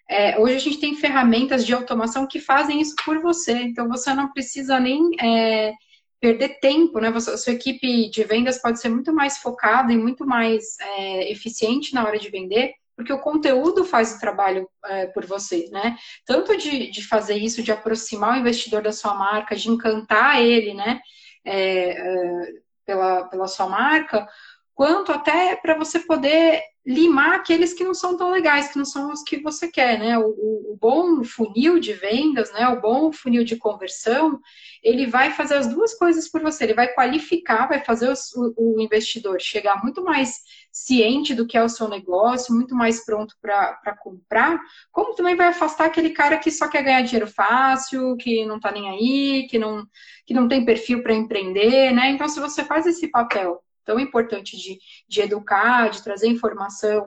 é, 0.08 0.38
hoje 0.38 0.56
a 0.56 0.58
gente 0.58 0.78
tem 0.78 0.96
ferramentas 0.96 1.64
de 1.64 1.72
automação 1.72 2.26
que 2.26 2.38
fazem 2.38 2.80
isso 2.80 2.94
por 3.04 3.20
você. 3.20 3.52
Então 3.52 3.88
você 3.88 4.12
não 4.12 4.32
precisa 4.32 4.78
nem 4.78 5.10
é, 5.20 5.72
perder 6.20 6.60
tempo, 6.60 7.00
né? 7.00 7.10
Você, 7.10 7.36
sua 7.38 7.52
equipe 7.52 8.10
de 8.10 8.24
vendas 8.24 8.60
pode 8.60 8.80
ser 8.80 8.88
muito 8.88 9.12
mais 9.12 9.38
focada 9.38 9.92
e 9.92 9.96
muito 9.96 10.26
mais 10.26 10.78
é, 10.80 11.30
eficiente 11.30 11.94
na 11.94 12.04
hora 12.04 12.18
de 12.18 12.30
vender, 12.30 12.74
porque 12.96 13.12
o 13.12 13.18
conteúdo 13.18 13.84
faz 13.84 14.14
o 14.14 14.20
trabalho 14.20 14.68
é, 14.86 15.06
por 15.06 15.24
você, 15.26 15.68
né? 15.72 15.96
Tanto 16.26 16.56
de, 16.56 16.90
de 16.90 17.06
fazer 17.06 17.36
isso, 17.36 17.62
de 17.62 17.72
aproximar 17.72 18.34
o 18.34 18.40
investidor 18.40 18.82
da 18.82 18.92
sua 18.92 19.14
marca, 19.14 19.56
de 19.56 19.68
encantar 19.70 20.40
ele, 20.42 20.74
né? 20.74 21.00
É, 21.44 21.90
é, 21.90 22.52
pela, 22.86 23.24
pela 23.24 23.46
sua 23.46 23.66
marca, 23.66 24.28
quanto 24.74 25.12
até 25.12 25.56
para 25.56 25.76
você 25.76 26.00
poder 26.00 26.62
limar 26.86 27.36
aqueles 27.36 27.72
que 27.72 27.82
não 27.82 27.94
são 27.94 28.16
tão 28.16 28.30
legais, 28.30 28.68
que 28.68 28.76
não 28.76 28.84
são 28.84 29.10
os 29.10 29.22
que 29.22 29.38
você 29.38 29.68
quer, 29.68 29.98
né? 29.98 30.18
O, 30.18 30.28
o, 30.28 30.78
bom 30.78 31.24
funil 31.24 31.80
de 31.80 31.94
vendas, 31.94 32.52
né? 32.52 32.68
O 32.68 32.80
bom 32.80 33.10
funil 33.10 33.42
de 33.42 33.56
conversão, 33.56 34.38
ele 34.82 35.06
vai 35.06 35.30
fazer 35.30 35.54
as 35.54 35.66
duas 35.66 35.94
coisas 35.94 36.28
por 36.28 36.42
você. 36.42 36.64
Ele 36.64 36.74
vai 36.74 36.92
qualificar, 36.92 37.66
vai 37.66 37.82
fazer 37.82 38.12
o, 38.12 38.74
o 38.76 38.80
investidor 38.80 39.40
chegar 39.40 39.82
muito 39.82 40.04
mais 40.04 40.40
ciente 40.70 41.34
do 41.34 41.46
que 41.46 41.56
é 41.56 41.62
o 41.62 41.68
seu 41.68 41.88
negócio, 41.88 42.54
muito 42.54 42.74
mais 42.74 43.02
pronto 43.04 43.34
para 43.40 43.96
comprar, 44.02 44.60
como 44.92 45.14
também 45.14 45.36
vai 45.36 45.48
afastar 45.48 45.86
aquele 45.86 46.10
cara 46.10 46.36
que 46.36 46.50
só 46.50 46.68
quer 46.68 46.82
ganhar 46.82 47.02
dinheiro 47.02 47.28
fácil, 47.28 48.16
que 48.16 48.44
não 48.44 48.56
está 48.56 48.70
nem 48.72 48.90
aí, 48.90 49.46
que 49.48 49.58
não, 49.58 49.86
que 50.26 50.34
não 50.34 50.48
tem 50.48 50.64
perfil 50.64 51.02
para 51.02 51.14
empreender, 51.14 51.92
né? 51.92 52.10
Então, 52.10 52.28
se 52.28 52.40
você 52.40 52.62
faz 52.64 52.86
esse 52.86 53.08
papel 53.08 53.62
tão 53.84 54.00
importante 54.00 54.56
de, 54.56 54.78
de 55.08 55.20
educar, 55.20 55.90
de 55.90 56.02
trazer 56.02 56.28
informação 56.28 57.06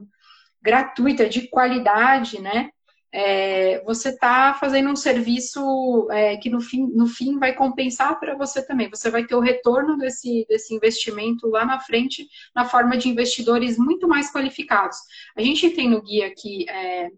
gratuita, 0.62 1.30
de 1.30 1.48
qualidade, 1.48 2.42
né? 2.42 2.70
É, 3.12 3.82
você 3.84 4.10
está 4.10 4.54
fazendo 4.54 4.90
um 4.90 4.96
serviço 4.96 6.08
é, 6.12 6.36
que 6.38 6.50
no 6.50 6.60
fim, 6.60 6.86
no 6.88 7.08
fim 7.08 7.40
vai 7.40 7.54
compensar 7.54 8.20
para 8.20 8.36
você 8.36 8.62
também. 8.66 8.90
Você 8.90 9.10
vai 9.10 9.26
ter 9.26 9.34
o 9.34 9.40
retorno 9.40 9.98
desse, 9.98 10.46
desse 10.48 10.74
investimento 10.76 11.48
lá 11.48 11.66
na 11.66 11.80
frente, 11.80 12.28
na 12.54 12.66
forma 12.66 12.98
de 12.98 13.08
investidores 13.08 13.78
muito 13.78 14.08
mais 14.08 14.32
qualificados. 14.32 14.98
A 15.36 15.42
gente 15.42 15.70
tem 15.70 15.90
no 15.90 16.02
guia 16.02 16.28
aqui 16.28 16.70
é, 16.70 17.10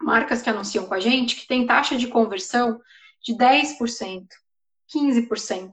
marcas 0.00 0.42
que 0.42 0.50
anunciam 0.50 0.86
com 0.86 0.94
a 0.94 1.00
gente 1.00 1.36
que 1.36 1.46
tem 1.46 1.66
taxa 1.66 1.96
de 1.96 2.08
conversão 2.08 2.80
de 3.22 3.34
10%. 3.34 4.26
15%. 4.94 5.72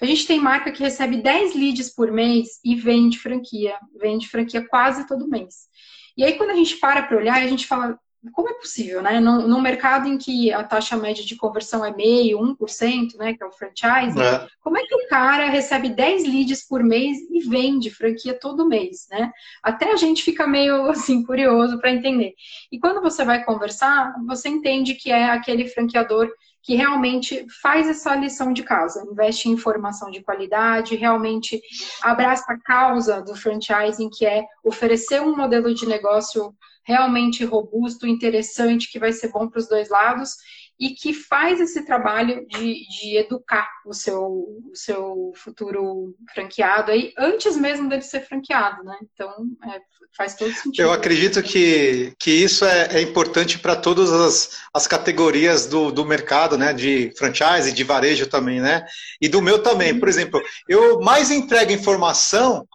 A 0.00 0.04
gente 0.06 0.26
tem 0.26 0.40
marca 0.40 0.70
que 0.72 0.82
recebe 0.82 1.22
10 1.22 1.54
leads 1.54 1.90
por 1.90 2.10
mês 2.10 2.60
e 2.64 2.74
vende 2.74 3.18
franquia, 3.18 3.76
vende 4.00 4.28
franquia 4.28 4.66
quase 4.66 5.06
todo 5.06 5.28
mês. 5.28 5.68
E 6.16 6.24
aí, 6.24 6.34
quando 6.34 6.50
a 6.50 6.54
gente 6.54 6.76
para 6.76 7.02
para 7.02 7.16
olhar, 7.16 7.42
a 7.42 7.46
gente 7.46 7.66
fala, 7.66 7.98
como 8.32 8.50
é 8.50 8.54
possível, 8.54 9.00
né? 9.00 9.18
Num, 9.18 9.60
mercado 9.60 10.06
em 10.06 10.18
que 10.18 10.52
a 10.52 10.62
taxa 10.62 10.96
média 10.96 11.24
de 11.24 11.36
conversão 11.36 11.82
é 11.82 11.94
meio, 11.94 12.38
1%, 12.38 13.16
né? 13.16 13.32
Que 13.32 13.42
é 13.42 13.46
o 13.46 13.52
franchise, 13.52 14.20
é. 14.20 14.46
como 14.60 14.76
é 14.76 14.82
que 14.84 14.94
o 14.94 15.08
cara 15.08 15.48
recebe 15.48 15.88
10 15.88 16.24
leads 16.24 16.66
por 16.68 16.82
mês 16.82 17.16
e 17.30 17.40
vende 17.40 17.90
franquia 17.90 18.38
todo 18.38 18.68
mês, 18.68 19.06
né? 19.10 19.32
Até 19.62 19.92
a 19.92 19.96
gente 19.96 20.22
fica 20.22 20.46
meio 20.46 20.86
assim 20.90 21.24
curioso 21.24 21.78
para 21.78 21.92
entender. 21.92 22.34
E 22.70 22.78
quando 22.78 23.00
você 23.00 23.24
vai 23.24 23.42
conversar, 23.44 24.14
você 24.26 24.50
entende 24.50 24.94
que 24.94 25.10
é 25.10 25.30
aquele 25.30 25.66
franqueador 25.68 26.30
que 26.62 26.74
realmente 26.74 27.46
faz 27.62 27.88
essa 27.88 28.14
lição 28.14 28.52
de 28.52 28.62
casa, 28.62 29.06
investe 29.10 29.48
em 29.48 29.52
informação 29.52 30.10
de 30.10 30.22
qualidade, 30.22 30.96
realmente 30.96 31.60
abraça 32.02 32.52
a 32.52 32.58
causa 32.58 33.22
do 33.22 33.34
franchising, 33.34 34.10
que 34.10 34.26
é 34.26 34.44
oferecer 34.62 35.22
um 35.22 35.36
modelo 35.36 35.74
de 35.74 35.86
negócio 35.86 36.54
realmente 36.84 37.44
robusto, 37.44 38.06
interessante, 38.06 38.90
que 38.90 38.98
vai 38.98 39.12
ser 39.12 39.28
bom 39.28 39.48
para 39.48 39.60
os 39.60 39.68
dois 39.68 39.88
lados 39.88 40.36
e 40.80 40.90
que 40.90 41.12
faz 41.12 41.60
esse 41.60 41.84
trabalho 41.84 42.46
de, 42.48 42.88
de 42.88 43.18
educar 43.18 43.68
o 43.84 43.92
seu, 43.92 44.18
o 44.22 44.72
seu 44.72 45.30
futuro 45.36 46.16
franqueado 46.32 46.90
aí, 46.90 47.12
antes 47.18 47.54
mesmo 47.54 47.86
dele 47.86 48.00
ser 48.00 48.26
franqueado, 48.26 48.82
né? 48.82 48.96
Então, 49.12 49.30
é, 49.70 49.80
faz 50.16 50.34
todo 50.34 50.50
sentido. 50.54 50.82
Eu 50.82 50.90
acredito 50.90 51.42
que, 51.42 52.14
que 52.18 52.30
isso 52.30 52.64
é, 52.64 52.96
é 52.96 53.02
importante 53.02 53.58
para 53.58 53.76
todas 53.76 54.10
as, 54.10 54.58
as 54.72 54.86
categorias 54.86 55.66
do, 55.66 55.92
do 55.92 56.06
mercado, 56.06 56.56
né? 56.56 56.72
De 56.72 57.12
franchise, 57.14 57.72
de 57.72 57.84
varejo 57.84 58.26
também, 58.26 58.58
né? 58.58 58.86
E 59.20 59.28
do 59.28 59.42
meu 59.42 59.62
também. 59.62 60.00
Por 60.00 60.08
exemplo, 60.08 60.40
eu 60.66 60.98
mais 61.00 61.30
entrego 61.30 61.72
informação 61.72 62.66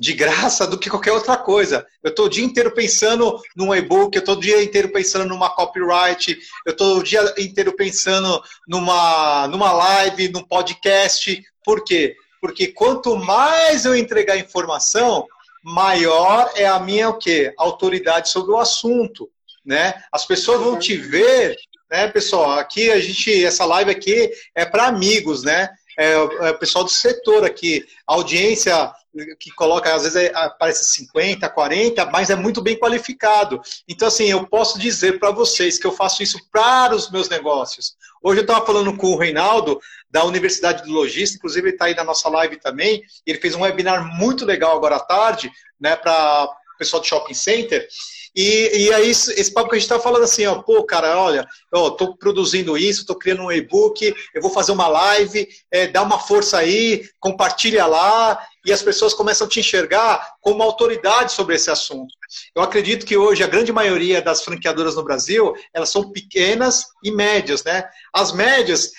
de 0.00 0.14
graça 0.14 0.66
do 0.66 0.78
que 0.78 0.88
qualquer 0.88 1.12
outra 1.12 1.36
coisa. 1.36 1.86
Eu 2.02 2.08
estou 2.08 2.24
o 2.24 2.28
dia 2.30 2.42
inteiro 2.42 2.72
pensando 2.72 3.38
num 3.54 3.74
e-book, 3.74 4.16
eu 4.16 4.20
estou 4.20 4.34
o 4.34 4.40
dia 4.40 4.62
inteiro 4.62 4.88
pensando 4.88 5.26
numa 5.26 5.50
copyright, 5.50 6.38
eu 6.66 6.72
estou 6.72 6.96
o 6.96 7.02
dia 7.02 7.22
inteiro 7.36 7.76
pensando 7.76 8.42
numa, 8.66 9.46
numa 9.48 9.70
live, 9.72 10.30
num 10.30 10.42
podcast. 10.42 11.44
Por 11.62 11.84
quê? 11.84 12.16
Porque 12.40 12.68
quanto 12.68 13.14
mais 13.14 13.84
eu 13.84 13.94
entregar 13.94 14.38
informação, 14.38 15.26
maior 15.62 16.50
é 16.54 16.66
a 16.66 16.80
minha 16.80 17.10
o 17.10 17.18
quê? 17.18 17.52
autoridade 17.58 18.30
sobre 18.30 18.52
o 18.52 18.58
assunto. 18.58 19.30
Né? 19.62 19.92
As 20.10 20.24
pessoas 20.24 20.62
vão 20.62 20.78
te 20.78 20.96
ver, 20.96 21.54
né, 21.90 22.08
pessoal? 22.08 22.52
Aqui 22.52 22.90
a 22.90 22.98
gente, 22.98 23.44
essa 23.44 23.66
live 23.66 23.90
aqui 23.90 24.30
é 24.54 24.64
para 24.64 24.86
amigos, 24.86 25.42
né? 25.42 25.68
É, 25.98 26.12
é 26.12 26.50
o 26.50 26.58
pessoal 26.58 26.84
do 26.84 26.90
setor 26.90 27.44
aqui, 27.44 27.84
audiência 28.06 28.92
que 29.38 29.50
coloca, 29.50 29.92
às 29.92 30.02
vezes 30.02 30.16
é, 30.16 30.32
aparece 30.34 30.84
50, 30.84 31.48
40, 31.48 32.06
mas 32.06 32.30
é 32.30 32.36
muito 32.36 32.62
bem 32.62 32.78
qualificado. 32.78 33.60
Então, 33.88 34.06
assim, 34.06 34.26
eu 34.26 34.46
posso 34.46 34.78
dizer 34.78 35.18
para 35.18 35.32
vocês 35.32 35.78
que 35.78 35.86
eu 35.86 35.92
faço 35.92 36.22
isso 36.22 36.38
para 36.50 36.94
os 36.94 37.10
meus 37.10 37.28
negócios. 37.28 37.96
Hoje 38.22 38.40
eu 38.40 38.42
estava 38.42 38.64
falando 38.64 38.96
com 38.96 39.08
o 39.08 39.18
Reinaldo, 39.18 39.80
da 40.10 40.24
Universidade 40.24 40.84
de 40.84 40.90
Logística, 40.90 41.38
inclusive 41.38 41.68
ele 41.68 41.74
está 41.74 41.86
aí 41.86 41.94
na 41.94 42.04
nossa 42.04 42.28
live 42.28 42.56
também, 42.56 43.02
ele 43.26 43.38
fez 43.38 43.54
um 43.54 43.62
webinar 43.62 44.04
muito 44.16 44.44
legal 44.44 44.76
agora 44.76 44.96
à 44.96 45.00
tarde, 45.00 45.50
né, 45.80 45.96
para 45.96 46.44
o 46.44 46.78
pessoal 46.78 47.00
do 47.00 47.06
Shopping 47.06 47.34
Center, 47.34 47.86
e, 48.34 48.86
e 48.86 48.92
aí, 48.92 49.10
esse 49.10 49.52
papo 49.52 49.70
que 49.70 49.76
a 49.76 49.78
gente 49.78 49.90
está 49.90 49.98
falando 49.98 50.22
assim, 50.22 50.46
ó, 50.46 50.62
pô, 50.62 50.84
cara, 50.84 51.18
olha, 51.18 51.46
eu 51.72 51.90
tô 51.92 52.16
produzindo 52.16 52.78
isso, 52.78 53.06
tô 53.06 53.14
criando 53.14 53.42
um 53.42 53.52
e-book, 53.52 54.14
eu 54.34 54.42
vou 54.42 54.50
fazer 54.50 54.72
uma 54.72 54.86
live, 54.86 55.48
é, 55.70 55.86
dá 55.86 56.02
uma 56.02 56.18
força 56.18 56.58
aí, 56.58 57.04
compartilha 57.18 57.86
lá, 57.86 58.40
e 58.64 58.72
as 58.72 58.82
pessoas 58.82 59.14
começam 59.14 59.46
a 59.46 59.50
te 59.50 59.60
enxergar 59.60 60.34
como 60.40 60.62
autoridade 60.62 61.32
sobre 61.32 61.56
esse 61.56 61.70
assunto. 61.70 62.12
Eu 62.54 62.62
acredito 62.62 63.06
que 63.06 63.16
hoje 63.16 63.42
a 63.42 63.46
grande 63.46 63.72
maioria 63.72 64.20
das 64.20 64.44
franqueadoras 64.44 64.96
no 64.96 65.04
Brasil, 65.04 65.54
elas 65.72 65.88
são 65.88 66.10
pequenas 66.10 66.86
e 67.02 67.10
médias, 67.10 67.64
né? 67.64 67.88
As 68.12 68.32
médias 68.32 68.92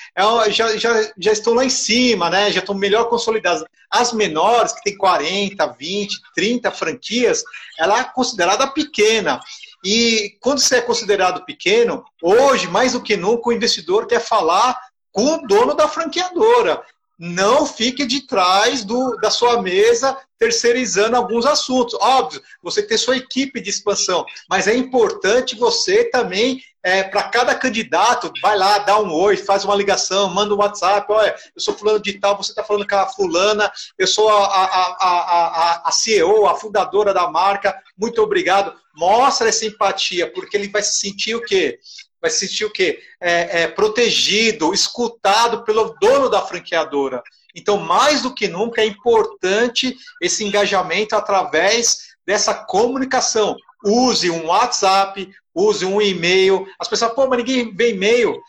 já, 0.50 0.76
já, 0.78 1.12
já 1.18 1.32
estão 1.32 1.54
lá 1.54 1.64
em 1.64 1.70
cima, 1.70 2.30
né? 2.30 2.52
Já 2.52 2.60
estão 2.60 2.76
melhor 2.76 3.06
consolidadas. 3.06 3.64
As 3.90 4.12
menores, 4.14 4.74
que 4.74 4.84
tem 4.84 4.98
40, 4.98 5.66
20, 5.68 6.22
30 6.34 6.72
franquias, 6.72 7.44
ela 7.78 8.00
é 8.00 8.04
considerada 8.04 8.68
pequena. 8.68 9.40
E 9.84 10.38
quando 10.40 10.60
você 10.60 10.78
é 10.78 10.82
considerado 10.82 11.46
pequeno, 11.46 12.04
hoje, 12.22 12.68
mais 12.68 12.94
do 12.94 13.02
que 13.02 13.16
nunca, 13.16 13.50
o 13.50 13.54
investidor 13.54 14.08
quer 14.08 14.20
falar 14.20 14.78
com 15.12 15.36
o 15.36 15.48
dono 15.48 15.74
da 15.74 15.88
franqueadora 15.88 16.82
não 17.24 17.68
fique 17.68 18.04
de 18.04 18.26
trás 18.26 18.84
do, 18.84 19.16
da 19.18 19.30
sua 19.30 19.62
mesa 19.62 20.18
terceirizando 20.40 21.16
alguns 21.16 21.46
assuntos. 21.46 21.94
Óbvio, 22.02 22.42
você 22.64 22.82
tem 22.82 22.98
sua 22.98 23.16
equipe 23.16 23.62
de 23.62 23.70
expansão, 23.70 24.26
mas 24.50 24.68
é 24.68 24.76
importante 24.76 25.56
você 25.56 26.06
também, 26.06 26.64
é, 26.82 27.04
para 27.04 27.22
cada 27.30 27.54
candidato, 27.54 28.34
vai 28.42 28.58
lá, 28.58 28.80
dá 28.80 29.00
um 29.00 29.14
oi, 29.14 29.38
faz 29.38 29.64
uma 29.64 29.76
ligação, 29.76 30.34
manda 30.34 30.56
um 30.56 30.58
WhatsApp, 30.58 31.06
olha, 31.12 31.36
eu 31.56 31.62
sou 31.62 31.76
fulano 31.76 32.02
de 32.02 32.14
tal, 32.14 32.36
você 32.36 32.54
está 32.54 32.64
falando 32.64 32.88
com 32.88 32.96
a 32.96 33.06
fulana, 33.06 33.72
eu 34.00 34.08
sou 34.08 34.28
a, 34.28 34.44
a, 34.44 34.98
a, 35.00 35.90
a, 35.90 35.92
CEO, 35.92 36.48
a 36.48 36.56
fundadora 36.56 37.14
da 37.14 37.30
marca, 37.30 37.80
muito 37.96 38.20
obrigado. 38.20 38.74
Mostra 38.96 39.50
essa 39.50 39.64
empatia, 39.64 40.34
porque 40.34 40.58
ele 40.58 40.70
vai 40.70 40.82
se 40.82 40.96
sentir 40.96 41.36
o 41.36 41.44
quê? 41.44 41.78
Vai 42.22 42.30
se 42.30 42.48
sentir 42.48 42.66
o 42.66 42.72
quê? 42.72 43.02
É, 43.20 43.64
é, 43.64 43.68
protegido, 43.68 44.74
escutado 44.74 45.64
pelo 45.64 45.96
dono 46.00 46.30
da 46.30 46.42
franqueadora. 46.42 47.24
Então, 47.56 47.78
mais 47.78 48.22
do 48.22 48.34
que 48.34 48.48
nunca, 48.48 48.82
é 48.82 48.86
importante 48.86 49.98
esse 50.22 50.44
engajamento 50.44 51.16
através 51.16 52.12
dessa 52.26 52.54
comunicação. 52.54 53.58
use 53.84 54.30
um 54.30 54.46
WhatsApp, 54.46 55.28
use 55.54 55.84
um 55.84 56.02
e-mail. 56.02 56.68
As 56.80 56.88
pessoas, 56.88 57.14
pô, 57.14 57.28
mas 57.28 57.40
ninguém 57.40 57.76
vê 57.76 57.92
e-mail. 57.92 58.40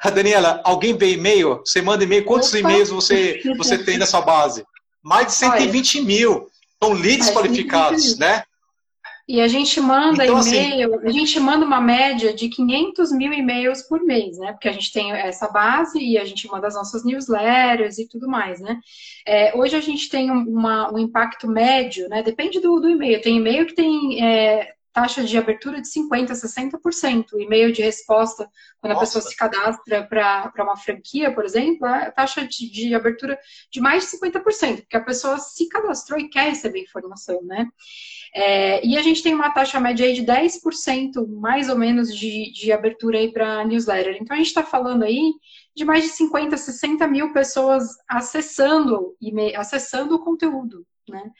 A 0.00 0.10
Daniela, 0.10 0.60
alguém 0.64 0.96
vê 0.96 1.12
e-mail? 1.12 1.60
Você 1.64 1.80
manda 1.80 2.02
e-mail, 2.02 2.24
quantos 2.24 2.52
e-mails 2.52 2.90
você, 2.90 3.40
você 3.56 3.78
tem 3.78 3.96
na 3.96 4.06
sua 4.06 4.20
base? 4.20 4.66
Mais 5.02 5.28
de 5.28 5.32
120 5.34 5.98
Olha. 5.98 6.06
mil. 6.06 6.50
São 6.82 6.92
leads 6.92 7.30
qualificados, 7.30 8.18
né? 8.18 8.42
E 9.26 9.40
a 9.40 9.48
gente 9.48 9.80
manda 9.80 10.22
então, 10.22 10.36
assim, 10.36 10.56
e-mail, 10.56 10.94
assim, 10.96 11.06
a 11.06 11.10
gente 11.10 11.40
manda 11.40 11.64
uma 11.64 11.80
média 11.80 12.34
de 12.34 12.48
500 12.50 13.10
mil 13.12 13.32
e-mails 13.32 13.82
por 13.82 14.02
mês, 14.02 14.36
né? 14.36 14.52
Porque 14.52 14.68
a 14.68 14.72
gente 14.72 14.92
tem 14.92 15.12
essa 15.12 15.48
base 15.48 15.98
e 15.98 16.18
a 16.18 16.24
gente 16.26 16.46
manda 16.46 16.66
as 16.66 16.74
nossas 16.74 17.04
newsletters 17.04 17.98
e 17.98 18.06
tudo 18.06 18.28
mais, 18.28 18.60
né? 18.60 18.78
É, 19.26 19.56
hoje 19.56 19.76
a 19.76 19.80
gente 19.80 20.10
tem 20.10 20.30
uma, 20.30 20.92
um 20.92 20.98
impacto 20.98 21.48
médio, 21.48 22.06
né? 22.10 22.22
Depende 22.22 22.60
do, 22.60 22.78
do 22.78 22.90
e-mail. 22.90 23.22
Tem 23.22 23.38
e-mail 23.38 23.66
que 23.66 23.74
tem 23.74 24.22
é, 24.22 24.74
taxa 24.94 25.24
de 25.24 25.36
abertura 25.36 25.82
de 25.82 25.88
50%, 25.88 26.30
60%. 26.30 27.24
E-mail 27.38 27.72
de 27.72 27.82
resposta, 27.82 28.48
quando 28.80 28.92
Nossa. 28.92 29.04
a 29.04 29.06
pessoa 29.06 29.22
se 29.22 29.36
cadastra 29.36 30.06
para 30.06 30.52
uma 30.58 30.76
franquia, 30.76 31.34
por 31.34 31.44
exemplo, 31.44 31.84
a 31.84 32.12
taxa 32.12 32.46
de, 32.46 32.70
de, 32.70 32.94
abertura 32.94 33.36
de 33.70 33.80
mais 33.80 34.08
de 34.08 34.16
50%, 34.16 34.82
porque 34.82 34.96
a 34.96 35.04
pessoa 35.04 35.38
se 35.38 35.68
cadastrou 35.68 36.20
e 36.20 36.28
quer 36.28 36.50
receber 36.50 36.80
informação, 36.80 37.42
né? 37.42 37.66
É, 38.36 38.84
e 38.84 38.98
a 38.98 39.02
gente 39.02 39.22
tem 39.22 39.32
uma 39.32 39.50
taxa 39.50 39.78
média 39.78 40.04
aí 40.04 40.12
de 40.12 40.24
10%, 40.24 41.24
mais 41.28 41.68
ou 41.68 41.78
menos, 41.78 42.12
de, 42.12 42.50
de 42.50 42.72
abertura 42.72 43.16
aí 43.16 43.32
para 43.32 43.64
newsletter. 43.64 44.18
Então, 44.20 44.34
a 44.34 44.38
gente 44.38 44.48
está 44.48 44.64
falando 44.64 45.04
aí 45.04 45.32
de 45.72 45.84
mais 45.84 46.02
de 46.02 46.10
50, 46.10 46.56
60 46.56 47.06
mil 47.06 47.32
pessoas 47.32 47.84
acessando, 48.08 49.14
acessando 49.56 50.16
o 50.16 50.18
conteúdo, 50.18 50.84
né? 51.08 51.30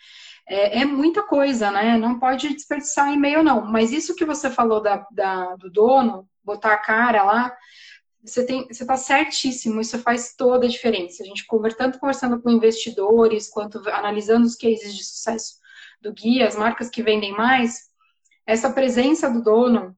É, 0.47 0.83
é, 0.83 0.85
muita 0.85 1.23
coisa, 1.23 1.69
né? 1.71 1.99
Não 1.99 2.21
pode 2.21 2.49
desperdiçar 2.55 3.13
e-mail, 3.13 3.43
não. 3.43 3.65
Mas 3.65 3.91
isso 3.91 4.15
que 4.15 4.25
você 4.25 4.49
falou 4.49 4.81
da, 4.81 5.05
da, 5.11 5.57
do 5.57 5.69
dono, 5.71 6.29
botar 6.45 6.75
a 6.75 6.79
cara 6.79 7.25
lá, 7.25 7.57
você 8.23 8.47
tem, 8.47 8.69
você 8.69 8.85
está 8.85 8.97
certíssimo, 8.97 9.81
isso 9.81 9.99
faz 9.99 10.35
toda 10.37 10.67
a 10.67 10.69
diferença. 10.69 11.25
A 11.25 11.27
gente 11.27 11.45
tanto 11.77 11.99
conversando 11.99 12.41
com 12.41 12.51
investidores, 12.51 13.49
quanto 13.49 13.79
analisando 13.89 14.47
os 14.47 14.55
cases 14.55 14.95
de 14.95 15.03
sucesso 15.03 15.64
do 16.05 16.13
guia, 16.13 16.47
as 16.47 16.55
marcas 16.55 16.89
que 16.89 17.03
vendem 17.03 17.33
mais, 17.33 17.89
essa 18.47 18.71
presença 18.71 19.31
do 19.31 19.43
dono 19.43 19.97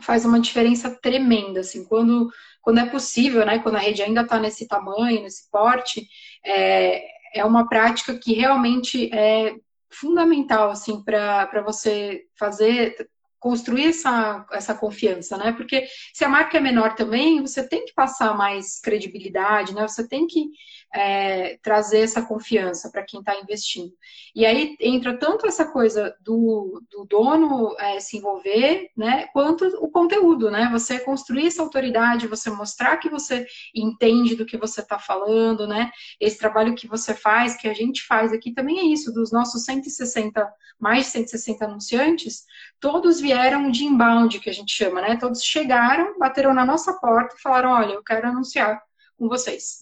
faz 0.00 0.24
uma 0.24 0.40
diferença 0.40 0.90
tremenda, 0.90 1.60
assim, 1.60 1.84
quando, 1.84 2.28
quando 2.60 2.80
é 2.80 2.86
possível, 2.86 3.46
né, 3.46 3.60
quando 3.60 3.76
a 3.76 3.80
rede 3.80 4.02
ainda 4.02 4.22
está 4.22 4.40
nesse 4.40 4.66
tamanho, 4.66 5.22
nesse 5.22 5.48
porte, 5.50 6.08
é, 6.44 7.04
é 7.34 7.44
uma 7.44 7.68
prática 7.68 8.18
que 8.18 8.32
realmente 8.32 9.12
é 9.14 9.54
fundamental, 9.90 10.70
assim, 10.70 11.04
para 11.04 11.62
você 11.62 12.24
fazer, 12.36 12.96
construir 13.38 13.88
essa, 13.88 14.46
essa 14.52 14.74
confiança, 14.74 15.36
né? 15.36 15.52
Porque 15.52 15.84
se 16.14 16.24
a 16.24 16.28
marca 16.28 16.56
é 16.56 16.60
menor 16.60 16.94
também, 16.94 17.40
você 17.40 17.66
tem 17.68 17.84
que 17.84 17.92
passar 17.92 18.36
mais 18.36 18.80
credibilidade, 18.80 19.74
né? 19.74 19.86
Você 19.86 20.08
tem 20.08 20.26
que 20.26 20.46
é, 20.94 21.58
trazer 21.62 22.00
essa 22.00 22.22
confiança 22.22 22.90
para 22.90 23.02
quem 23.02 23.20
está 23.20 23.34
investindo. 23.40 23.92
E 24.34 24.44
aí 24.44 24.76
entra 24.78 25.16
tanto 25.16 25.46
essa 25.46 25.64
coisa 25.64 26.14
do, 26.20 26.82
do 26.90 27.04
dono 27.04 27.74
é, 27.78 27.98
se 27.98 28.18
envolver, 28.18 28.90
né, 28.96 29.26
quanto 29.32 29.64
o 29.80 29.90
conteúdo, 29.90 30.50
né? 30.50 30.68
Você 30.72 30.98
construir 31.00 31.46
essa 31.46 31.62
autoridade, 31.62 32.26
você 32.26 32.50
mostrar 32.50 32.98
que 32.98 33.08
você 33.08 33.46
entende 33.74 34.36
do 34.36 34.44
que 34.44 34.56
você 34.56 34.80
está 34.80 34.98
falando, 34.98 35.66
né? 35.66 35.90
Esse 36.20 36.38
trabalho 36.38 36.74
que 36.74 36.86
você 36.86 37.14
faz, 37.14 37.56
que 37.56 37.68
a 37.68 37.74
gente 37.74 38.02
faz 38.06 38.32
aqui 38.32 38.52
também 38.52 38.78
é 38.78 38.84
isso, 38.84 39.12
dos 39.12 39.32
nossos 39.32 39.64
160, 39.64 40.46
mais 40.78 41.06
de 41.06 41.12
160 41.12 41.64
anunciantes, 41.64 42.44
todos 42.80 43.20
vieram 43.20 43.70
de 43.70 43.84
inbound, 43.84 44.40
que 44.40 44.50
a 44.50 44.54
gente 44.54 44.72
chama, 44.72 45.00
né? 45.00 45.16
Todos 45.16 45.42
chegaram, 45.42 46.18
bateram 46.18 46.52
na 46.52 46.66
nossa 46.66 46.92
porta 46.94 47.34
e 47.36 47.40
falaram, 47.40 47.70
olha, 47.70 47.94
eu 47.94 48.02
quero 48.02 48.28
anunciar 48.28 48.82
com 49.22 49.28
vocês. 49.28 49.78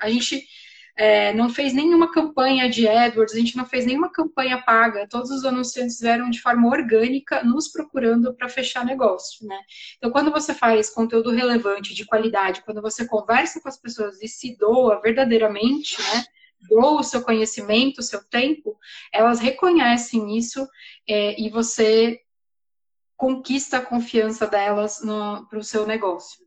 A 0.00 0.10
gente 0.10 0.44
é, 0.96 1.32
não 1.32 1.48
fez 1.48 1.72
nenhuma 1.72 2.10
campanha 2.10 2.68
de 2.68 2.88
AdWords, 2.88 3.32
a 3.32 3.38
gente 3.38 3.56
não 3.56 3.64
fez 3.64 3.86
nenhuma 3.86 4.10
campanha 4.10 4.60
paga, 4.60 5.06
todos 5.08 5.30
os 5.30 5.44
anunciantes 5.44 6.00
vieram 6.00 6.28
de 6.28 6.40
forma 6.40 6.68
orgânica 6.68 7.44
nos 7.44 7.68
procurando 7.68 8.34
para 8.34 8.48
fechar 8.48 8.84
negócio, 8.84 9.46
né? 9.46 9.56
Então, 9.96 10.10
quando 10.10 10.32
você 10.32 10.52
faz 10.52 10.90
conteúdo 10.90 11.30
relevante, 11.30 11.94
de 11.94 12.04
qualidade, 12.04 12.62
quando 12.62 12.82
você 12.82 13.06
conversa 13.06 13.60
com 13.60 13.68
as 13.68 13.80
pessoas 13.80 14.20
e 14.20 14.26
se 14.26 14.56
doa 14.56 15.00
verdadeiramente, 15.00 16.00
né? 16.02 16.24
Doa 16.68 17.00
o 17.00 17.04
seu 17.04 17.22
conhecimento, 17.22 17.98
o 17.98 18.02
seu 18.02 18.24
tempo, 18.24 18.76
elas 19.12 19.38
reconhecem 19.38 20.36
isso 20.36 20.66
é, 21.08 21.40
e 21.40 21.48
você 21.48 22.20
conquista 23.16 23.78
a 23.78 23.82
confiança 23.84 24.48
delas 24.48 25.00
para 25.48 25.58
o 25.58 25.62
seu 25.62 25.86
negócio. 25.86 26.44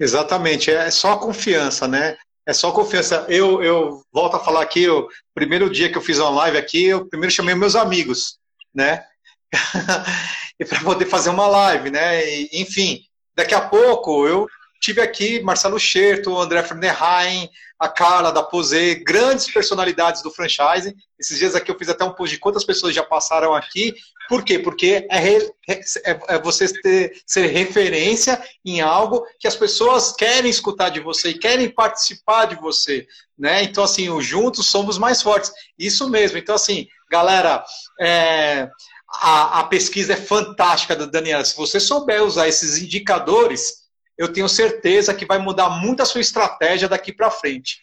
Exatamente, 0.00 0.70
é 0.70 0.90
só 0.90 1.16
confiança, 1.16 1.88
né? 1.88 2.16
É 2.46 2.52
só 2.52 2.72
confiança. 2.72 3.26
Eu, 3.28 3.62
eu 3.62 4.02
volto 4.12 4.36
a 4.36 4.40
falar 4.40 4.62
aqui, 4.62 4.88
o 4.88 5.08
primeiro 5.34 5.68
dia 5.68 5.90
que 5.90 5.98
eu 5.98 6.02
fiz 6.02 6.18
uma 6.18 6.30
live 6.30 6.56
aqui, 6.56 6.84
eu 6.84 7.06
primeiro 7.06 7.34
chamei 7.34 7.54
meus 7.54 7.76
amigos, 7.76 8.38
né? 8.74 9.04
e 10.58 10.64
para 10.64 10.80
poder 10.80 11.06
fazer 11.06 11.30
uma 11.30 11.46
live, 11.46 11.90
né? 11.90 12.24
E, 12.26 12.48
enfim, 12.54 13.02
daqui 13.36 13.54
a 13.54 13.60
pouco 13.60 14.26
eu 14.26 14.46
tive 14.80 15.00
aqui 15.00 15.40
Marcelo 15.42 15.78
Scherto, 15.78 16.38
André 16.38 16.62
Fernandes, 16.62 17.50
a 17.78 17.88
Carla 17.88 18.32
da 18.32 18.42
Posei, 18.42 18.96
grandes 18.96 19.50
personalidades 19.50 20.22
do 20.22 20.30
franchising. 20.30 20.94
Esses 21.18 21.38
dias 21.38 21.54
aqui 21.54 21.70
eu 21.70 21.78
fiz 21.78 21.88
até 21.88 22.04
um 22.04 22.12
post 22.12 22.34
de 22.34 22.40
quantas 22.40 22.64
pessoas 22.64 22.94
já 22.94 23.04
passaram 23.04 23.54
aqui. 23.54 23.94
Por 24.28 24.44
quê? 24.44 24.58
Porque 24.58 25.06
é, 25.08 25.18
re, 25.18 25.50
é, 25.68 25.80
é 26.28 26.38
você 26.38 26.68
ter, 26.68 27.22
ser 27.24 27.46
referência 27.46 28.42
em 28.64 28.80
algo 28.80 29.24
que 29.38 29.46
as 29.46 29.54
pessoas 29.54 30.12
querem 30.12 30.50
escutar 30.50 30.90
de 30.90 31.00
você 31.00 31.30
e 31.30 31.38
querem 31.38 31.68
participar 31.68 32.46
de 32.46 32.56
você. 32.56 33.06
Né? 33.38 33.62
Então, 33.62 33.84
assim, 33.84 34.20
juntos 34.20 34.66
somos 34.66 34.98
mais 34.98 35.22
fortes. 35.22 35.52
Isso 35.78 36.10
mesmo. 36.10 36.36
Então, 36.36 36.56
assim, 36.56 36.88
galera, 37.08 37.64
é, 38.00 38.68
a, 39.08 39.60
a 39.60 39.64
pesquisa 39.64 40.14
é 40.14 40.16
fantástica 40.16 40.94
da 40.94 41.06
Daniela. 41.06 41.44
Se 41.44 41.56
você 41.56 41.78
souber 41.80 42.22
usar 42.22 42.48
esses 42.48 42.76
indicadores, 42.76 43.77
eu 44.18 44.32
tenho 44.32 44.48
certeza 44.48 45.14
que 45.14 45.24
vai 45.24 45.38
mudar 45.38 45.70
muito 45.70 46.02
a 46.02 46.04
sua 46.04 46.20
estratégia 46.20 46.88
daqui 46.88 47.12
para 47.12 47.30
frente. 47.30 47.80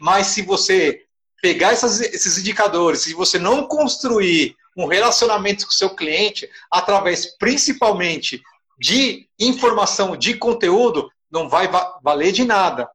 Mas 0.00 0.28
se 0.28 0.42
você 0.42 1.02
pegar 1.42 1.72
essas, 1.72 2.00
esses 2.00 2.38
indicadores, 2.38 3.02
se 3.02 3.12
você 3.12 3.38
não 3.38 3.68
construir 3.68 4.56
um 4.76 4.86
relacionamento 4.86 5.66
com 5.66 5.70
o 5.70 5.74
seu 5.74 5.90
cliente, 5.90 6.48
através 6.72 7.36
principalmente 7.36 8.42
de 8.78 9.28
informação, 9.38 10.16
de 10.16 10.34
conteúdo, 10.34 11.10
não 11.30 11.48
vai 11.48 11.68
valer 12.02 12.32
de 12.32 12.44
nada. 12.44 12.88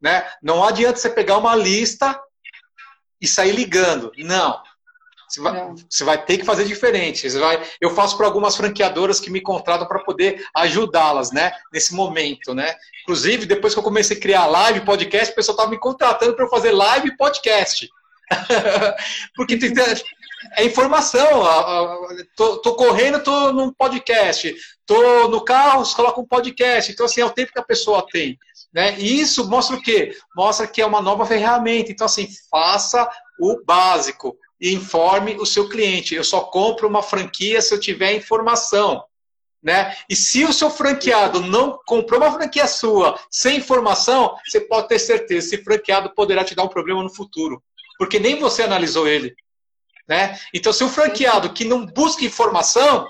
Né? 0.00 0.26
Não 0.42 0.64
adianta 0.64 0.98
você 0.98 1.10
pegar 1.10 1.36
uma 1.36 1.54
lista 1.54 2.18
e 3.20 3.26
sair 3.26 3.52
ligando. 3.52 4.12
Não. 4.18 4.62
Você 5.28 5.40
vai, 5.40 5.74
você 5.88 6.04
vai, 6.04 6.24
ter 6.24 6.38
que 6.38 6.44
fazer 6.44 6.64
diferente. 6.64 7.28
Vai, 7.30 7.62
eu 7.80 7.90
faço 7.90 8.16
para 8.16 8.26
algumas 8.26 8.56
franqueadoras 8.56 9.18
que 9.18 9.30
me 9.30 9.40
contratam 9.40 9.86
para 9.86 10.04
poder 10.04 10.44
ajudá-las, 10.54 11.32
né? 11.32 11.52
Nesse 11.72 11.94
momento, 11.94 12.54
né? 12.54 12.74
Inclusive, 13.02 13.46
depois 13.46 13.72
que 13.72 13.78
eu 13.80 13.84
comecei 13.84 14.16
a 14.16 14.20
criar 14.20 14.46
live, 14.46 14.84
podcast, 14.84 15.32
o 15.32 15.36
pessoal 15.36 15.54
estava 15.54 15.70
me 15.70 15.78
contratando 15.78 16.34
para 16.34 16.44
eu 16.44 16.50
fazer 16.50 16.70
live 16.72 17.08
e 17.08 17.16
podcast. 17.16 17.88
Porque 19.34 19.56
tem, 19.56 19.72
é 20.56 20.64
informação. 20.64 21.42
Tô, 22.36 22.58
tô, 22.58 22.74
correndo, 22.74 23.22
tô 23.22 23.52
num 23.52 23.72
podcast. 23.72 24.54
Tô 24.84 25.28
no 25.28 25.44
carro, 25.44 25.84
coloca 25.94 26.20
um 26.20 26.26
podcast. 26.26 26.92
Então, 26.92 27.06
assim, 27.06 27.20
é 27.20 27.24
o 27.24 27.30
tempo 27.30 27.52
que 27.52 27.58
a 27.58 27.64
pessoa 27.64 28.06
tem. 28.10 28.38
Né? 28.72 28.94
E 28.98 29.20
isso 29.20 29.48
mostra 29.48 29.76
o 29.76 29.82
quê? 29.82 30.16
Mostra 30.36 30.66
que 30.66 30.80
é 30.82 30.86
uma 30.86 31.00
nova 31.00 31.26
ferramenta. 31.26 31.90
Então, 31.90 32.04
assim, 32.04 32.28
faça 32.50 33.08
o 33.40 33.62
básico 33.64 34.36
e 34.60 34.72
informe 34.72 35.36
o 35.38 35.46
seu 35.46 35.68
cliente. 35.68 36.14
Eu 36.14 36.24
só 36.24 36.40
compro 36.40 36.88
uma 36.88 37.02
franquia 37.02 37.60
se 37.60 37.74
eu 37.74 37.80
tiver 37.80 38.14
informação. 38.14 39.04
Né? 39.62 39.96
E 40.08 40.14
se 40.14 40.44
o 40.44 40.52
seu 40.52 40.70
franqueado 40.70 41.40
não 41.40 41.78
comprou 41.86 42.20
uma 42.20 42.32
franquia 42.32 42.66
sua 42.66 43.18
sem 43.30 43.56
informação, 43.56 44.36
você 44.46 44.60
pode 44.60 44.88
ter 44.88 44.98
certeza, 44.98 45.46
esse 45.54 45.64
franqueado 45.64 46.14
poderá 46.14 46.44
te 46.44 46.54
dar 46.54 46.62
um 46.62 46.68
problema 46.68 47.02
no 47.02 47.12
futuro, 47.12 47.62
porque 47.98 48.18
nem 48.18 48.38
você 48.38 48.62
analisou 48.62 49.08
ele. 49.08 49.34
Né? 50.08 50.38
Então, 50.54 50.72
se 50.72 50.84
o 50.84 50.88
franqueado 50.88 51.52
que 51.52 51.64
não 51.64 51.84
busca 51.84 52.24
informação, 52.24 53.08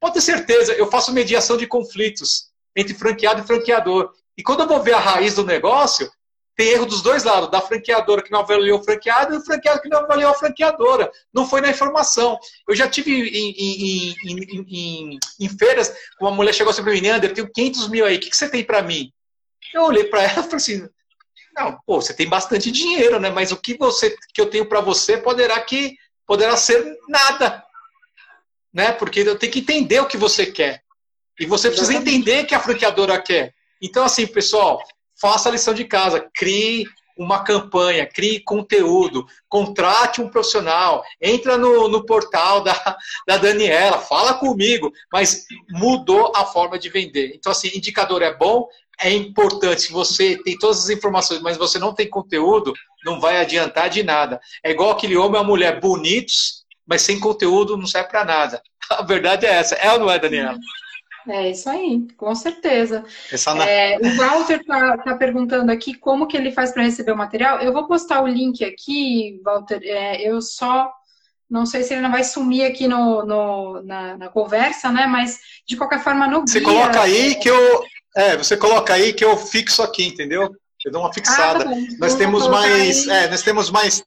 pode 0.00 0.14
ter 0.14 0.22
certeza, 0.22 0.72
eu 0.72 0.90
faço 0.90 1.12
mediação 1.12 1.56
de 1.56 1.66
conflitos 1.66 2.50
entre 2.74 2.94
franqueado 2.94 3.42
e 3.42 3.46
franqueador. 3.46 4.10
E 4.36 4.42
quando 4.42 4.60
eu 4.60 4.68
vou 4.68 4.82
ver 4.82 4.94
a 4.94 4.98
raiz 4.98 5.34
do 5.34 5.44
negócio, 5.44 6.10
tem 6.56 6.68
erro 6.68 6.86
dos 6.86 7.02
dois 7.02 7.24
lados, 7.24 7.50
da 7.50 7.60
franqueadora 7.60 8.22
que 8.22 8.30
não 8.30 8.40
avaliou 8.40 8.78
o 8.78 8.82
franqueado 8.82 9.34
e 9.34 9.38
o 9.38 9.44
franqueado 9.44 9.80
que 9.80 9.88
não 9.88 9.98
avaliou 9.98 10.30
a 10.30 10.34
franqueadora. 10.34 11.10
Não 11.32 11.46
foi 11.48 11.60
na 11.60 11.70
informação. 11.70 12.38
Eu 12.68 12.76
já 12.76 12.88
tive 12.88 13.10
em, 13.12 13.50
em, 13.50 14.14
em, 14.24 15.18
em, 15.40 15.48
feiras, 15.48 15.92
uma 16.20 16.30
mulher 16.30 16.52
chegou 16.52 16.70
assim 16.70 16.82
para 16.82 16.92
mim, 16.92 17.08
Ander, 17.08 17.30
eu 17.30 17.34
tenho 17.34 17.52
500 17.52 17.88
mil 17.88 18.06
aí, 18.06 18.16
o 18.16 18.20
que, 18.20 18.30
que 18.30 18.36
você 18.36 18.48
tem 18.48 18.62
para 18.62 18.82
mim? 18.82 19.12
Eu 19.72 19.82
olhei 19.82 20.04
para 20.04 20.22
ela 20.22 20.40
e 20.40 20.44
falei 20.44 20.56
assim, 20.56 20.88
não, 21.56 21.78
pô, 21.86 22.00
você 22.00 22.14
tem 22.14 22.28
bastante 22.28 22.70
dinheiro, 22.70 23.18
né? 23.18 23.30
Mas 23.30 23.52
o 23.52 23.56
que 23.56 23.76
você 23.76 24.16
que 24.32 24.40
eu 24.40 24.46
tenho 24.46 24.66
para 24.66 24.80
você 24.80 25.16
poderá 25.16 25.60
que 25.60 25.96
poderá 26.26 26.56
ser 26.56 26.98
nada. 27.08 27.64
Né? 28.72 28.92
Porque 28.92 29.20
eu 29.20 29.38
tenho 29.38 29.52
que 29.52 29.60
entender 29.60 30.00
o 30.00 30.06
que 30.06 30.16
você 30.16 30.46
quer. 30.46 30.82
E 31.38 31.46
você 31.46 31.68
precisa 31.68 31.94
entender 31.94 32.44
o 32.44 32.46
que 32.46 32.54
a 32.54 32.60
franqueadora 32.60 33.20
quer. 33.20 33.54
Então, 33.80 34.04
assim, 34.04 34.26
pessoal, 34.26 34.82
faça 35.24 35.48
a 35.48 35.52
lição 35.52 35.72
de 35.72 35.86
casa, 35.86 36.28
crie 36.34 36.84
uma 37.16 37.42
campanha, 37.42 38.06
crie 38.06 38.40
conteúdo, 38.40 39.24
contrate 39.48 40.20
um 40.20 40.28
profissional, 40.28 41.02
entra 41.18 41.56
no, 41.56 41.88
no 41.88 42.04
portal 42.04 42.60
da, 42.60 42.74
da 43.26 43.38
Daniela, 43.38 43.98
fala 43.98 44.34
comigo, 44.34 44.92
mas 45.10 45.46
mudou 45.70 46.30
a 46.36 46.44
forma 46.44 46.78
de 46.78 46.90
vender. 46.90 47.32
Então, 47.34 47.50
assim, 47.52 47.68
indicador 47.68 48.20
é 48.20 48.34
bom, 48.34 48.68
é 49.00 49.10
importante. 49.10 49.80
Se 49.80 49.92
você 49.92 50.36
tem 50.42 50.58
todas 50.58 50.80
as 50.80 50.90
informações, 50.90 51.40
mas 51.40 51.56
você 51.56 51.78
não 51.78 51.94
tem 51.94 52.10
conteúdo, 52.10 52.74
não 53.02 53.18
vai 53.18 53.38
adiantar 53.38 53.88
de 53.88 54.02
nada. 54.02 54.38
É 54.62 54.72
igual 54.72 54.90
aquele 54.90 55.16
homem 55.16 55.40
e 55.40 55.42
a 55.42 55.46
mulher 55.46 55.80
bonitos, 55.80 56.66
mas 56.86 57.00
sem 57.00 57.18
conteúdo 57.18 57.78
não 57.78 57.86
serve 57.86 58.10
para 58.10 58.26
nada. 58.26 58.62
A 58.90 59.00
verdade 59.00 59.46
é 59.46 59.54
essa. 59.54 59.74
É 59.76 59.90
ou 59.90 60.00
não 60.00 60.10
é, 60.10 60.18
Daniela? 60.18 60.58
É 61.28 61.50
isso 61.50 61.68
aí, 61.70 62.06
com 62.16 62.34
certeza. 62.34 63.04
É, 63.66 63.98
o 63.98 64.16
Walter 64.16 64.60
está 64.60 64.98
tá 64.98 65.14
perguntando 65.16 65.72
aqui 65.72 65.94
como 65.94 66.26
que 66.26 66.36
ele 66.36 66.52
faz 66.52 66.70
para 66.70 66.82
receber 66.82 67.12
o 67.12 67.16
material. 67.16 67.60
Eu 67.60 67.72
vou 67.72 67.86
postar 67.86 68.22
o 68.22 68.26
link 68.26 68.62
aqui, 68.64 69.40
Walter. 69.42 69.80
É, 69.82 70.20
eu 70.20 70.42
só 70.42 70.92
não 71.48 71.64
sei 71.64 71.82
se 71.82 71.94
ele 71.94 72.02
não 72.02 72.10
vai 72.10 72.24
sumir 72.24 72.64
aqui 72.64 72.86
no, 72.86 73.24
no 73.24 73.82
na, 73.82 74.16
na, 74.16 74.28
conversa, 74.28 74.90
né? 74.90 75.06
Mas 75.06 75.38
de 75.66 75.76
qualquer 75.76 76.02
forma 76.02 76.26
no 76.26 76.40
Você 76.40 76.60
coloca 76.60 77.00
aí 77.00 77.32
é... 77.32 77.34
que 77.34 77.48
eu 77.48 77.84
é, 78.16 78.36
você 78.36 78.56
coloca 78.56 78.94
aí 78.94 79.12
que 79.12 79.24
eu 79.24 79.36
fixo 79.36 79.82
aqui, 79.82 80.06
entendeu? 80.06 80.54
Eu 80.84 80.92
dou 80.92 81.00
uma 81.00 81.12
fixada. 81.12 81.64
Ah, 81.64 81.68
tá 81.68 81.76
nós, 81.98 82.14
temos 82.14 82.46
mais, 82.46 83.08
é, 83.08 83.28
nós 83.28 83.42
temos 83.42 83.70
mais 83.70 84.04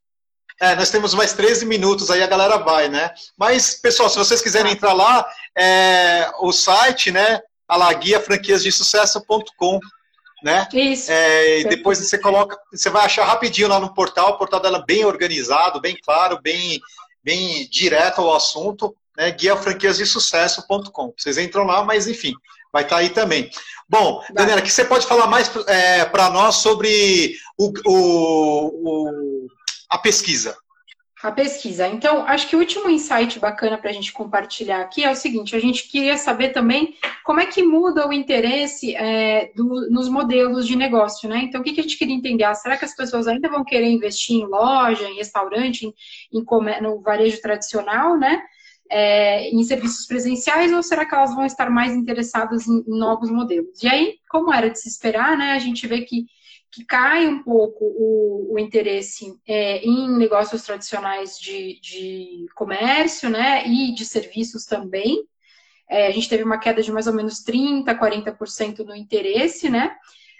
é, 0.59 0.75
nós 0.75 0.89
temos 0.89 1.13
mais 1.13 1.33
13 1.33 1.65
minutos 1.65 2.09
aí, 2.09 2.23
a 2.23 2.27
galera 2.27 2.57
vai, 2.57 2.89
né? 2.89 3.11
Mas, 3.37 3.75
pessoal, 3.75 4.09
se 4.09 4.17
vocês 4.17 4.41
quiserem 4.41 4.71
entrar 4.71 4.93
lá, 4.93 5.27
é, 5.55 6.31
o 6.39 6.51
site, 6.51 7.11
né? 7.11 7.39
A 7.67 7.75
lá, 7.75 7.93
guia 7.93 8.19
franquias 8.19 8.63
de 8.63 8.71
sucesso.com, 8.71 9.79
né? 10.43 10.67
Isso. 10.73 11.11
É, 11.11 11.59
e 11.59 11.63
depois 11.65 11.99
você 11.99 12.17
coloca, 12.17 12.57
você 12.71 12.89
vai 12.89 13.05
achar 13.05 13.25
rapidinho 13.25 13.67
lá 13.67 13.79
no 13.79 13.93
portal, 13.93 14.31
o 14.31 14.37
portal 14.37 14.59
dela 14.59 14.79
é 14.79 14.85
bem 14.85 15.05
organizado, 15.05 15.81
bem 15.81 15.95
claro, 16.03 16.39
bem, 16.41 16.81
bem 17.23 17.67
direto 17.69 18.21
ao 18.21 18.35
assunto, 18.35 18.95
né? 19.15 19.29
Guia 19.31 19.55
franquias 19.55 19.97
de 19.97 20.07
sucesso.com. 20.07 21.13
Vocês 21.15 21.37
entram 21.37 21.65
lá, 21.65 21.83
mas 21.83 22.07
enfim, 22.07 22.33
vai 22.73 22.81
estar 22.81 22.95
tá 22.95 23.01
aí 23.01 23.11
também. 23.11 23.51
Bom, 23.87 24.23
Daniela, 24.33 24.61
que 24.61 24.71
você 24.71 24.83
pode 24.83 25.05
falar 25.05 25.27
mais 25.27 25.51
é, 25.67 26.03
para 26.05 26.31
nós 26.31 26.55
sobre 26.55 27.35
o, 27.57 27.71
o, 27.85 29.45
o 29.45 29.47
a 29.89 29.97
pesquisa? 29.97 30.57
A 31.23 31.31
pesquisa. 31.31 31.87
Então, 31.87 32.23
acho 32.27 32.47
que 32.47 32.55
o 32.55 32.59
último 32.59 32.87
insight 32.87 33.39
bacana 33.39 33.75
para 33.75 33.89
a 33.89 33.93
gente 33.93 34.13
compartilhar 34.13 34.81
aqui 34.81 35.03
é 35.03 35.11
o 35.11 35.15
seguinte: 35.15 35.55
a 35.55 35.59
gente 35.59 35.89
queria 35.89 36.15
saber 36.15 36.49
também 36.49 36.95
como 37.23 37.39
é 37.39 37.47
que 37.47 37.63
muda 37.63 38.07
o 38.07 38.13
interesse 38.13 38.95
é, 38.95 39.51
do, 39.55 39.89
nos 39.89 40.07
modelos 40.09 40.67
de 40.67 40.75
negócio, 40.75 41.27
né? 41.27 41.39
Então, 41.39 41.61
o 41.61 41.63
que, 41.63 41.73
que 41.73 41.79
a 41.79 41.83
gente 41.83 41.97
queria 41.97 42.13
entender? 42.13 42.43
Ah, 42.43 42.53
será 42.53 42.77
que 42.77 42.85
as 42.85 42.95
pessoas 42.95 43.27
ainda 43.27 43.49
vão 43.49 43.63
querer 43.63 43.89
investir 43.89 44.35
em 44.35 44.45
loja, 44.45 45.09
em 45.09 45.15
restaurante, 45.15 45.87
em, 45.87 45.93
em 46.31 46.45
no 46.83 47.01
varejo 47.01 47.41
tradicional, 47.41 48.15
né? 48.15 48.39
É, 48.89 49.49
em 49.49 49.63
serviços 49.63 50.05
presenciais 50.05 50.71
ou 50.71 50.81
será 50.81 51.03
que 51.05 51.13
elas 51.13 51.35
vão 51.35 51.45
estar 51.45 51.69
mais 51.69 51.93
interessadas 51.93 52.67
em, 52.67 52.83
em 52.87 52.97
novos 52.97 53.31
modelos? 53.31 53.81
E 53.81 53.87
aí, 53.87 54.15
como 54.29 54.53
era 54.53 54.69
de 54.69 54.79
se 54.79 54.87
esperar, 54.87 55.35
né? 55.35 55.53
A 55.53 55.59
gente 55.59 55.87
vê 55.87 56.01
que 56.01 56.27
que 56.71 56.83
cai 56.85 57.27
um 57.27 57.41
pouco 57.41 57.85
o, 57.85 58.53
o 58.53 58.59
interesse 58.59 59.39
é, 59.47 59.79
em 59.85 60.09
negócios 60.17 60.63
tradicionais 60.63 61.37
de, 61.39 61.79
de, 61.81 62.45
comércio, 62.55 63.29
né, 63.29 63.65
e 63.65 63.93
de 63.93 64.05
serviços 64.05 64.65
também. 64.65 65.23
É, 65.89 66.07
a 66.07 66.11
gente 66.11 66.27
teve 66.27 66.43
uma 66.43 66.57
queda 66.57 66.81
de 66.81 66.91
mais 66.91 67.07
ou 67.07 67.13
menos 67.13 67.43
30%, 67.43 67.85
40% 67.85 68.79
no 68.79 68.95
interesse, 68.95 69.69
né, 69.69 69.95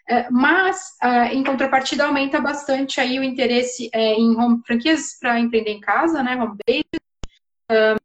é, 0.09 0.30
mas, 0.30 0.95
em 1.32 1.43
contrapartida, 1.43 2.05
aumenta 2.05 2.39
bastante 2.39 3.01
aí 3.01 3.19
o 3.19 3.23
interesse 3.23 3.89
é, 3.93 4.13
em 4.13 4.38
home, 4.38 4.61
franquias 4.65 5.17
para 5.19 5.38
empreender 5.39 5.71
em 5.71 5.82
casa, 5.82 6.23
né, 6.23 6.36
home 6.36 6.57
base, 6.65 8.01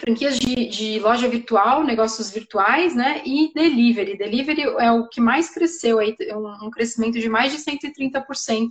franquias 0.00 0.38
de, 0.38 0.66
de, 0.66 0.98
loja 0.98 1.28
virtual, 1.28 1.84
negócios 1.84 2.30
virtuais, 2.30 2.94
né? 2.94 3.22
E 3.24 3.52
delivery. 3.54 4.16
Delivery 4.16 4.62
é 4.62 4.90
o 4.90 5.06
que 5.08 5.20
mais 5.20 5.50
cresceu 5.50 5.98
aí, 5.98 6.16
um, 6.32 6.66
um 6.66 6.70
crescimento 6.70 7.20
de 7.20 7.28
mais 7.28 7.52
de 7.52 7.58
130% 7.58 8.68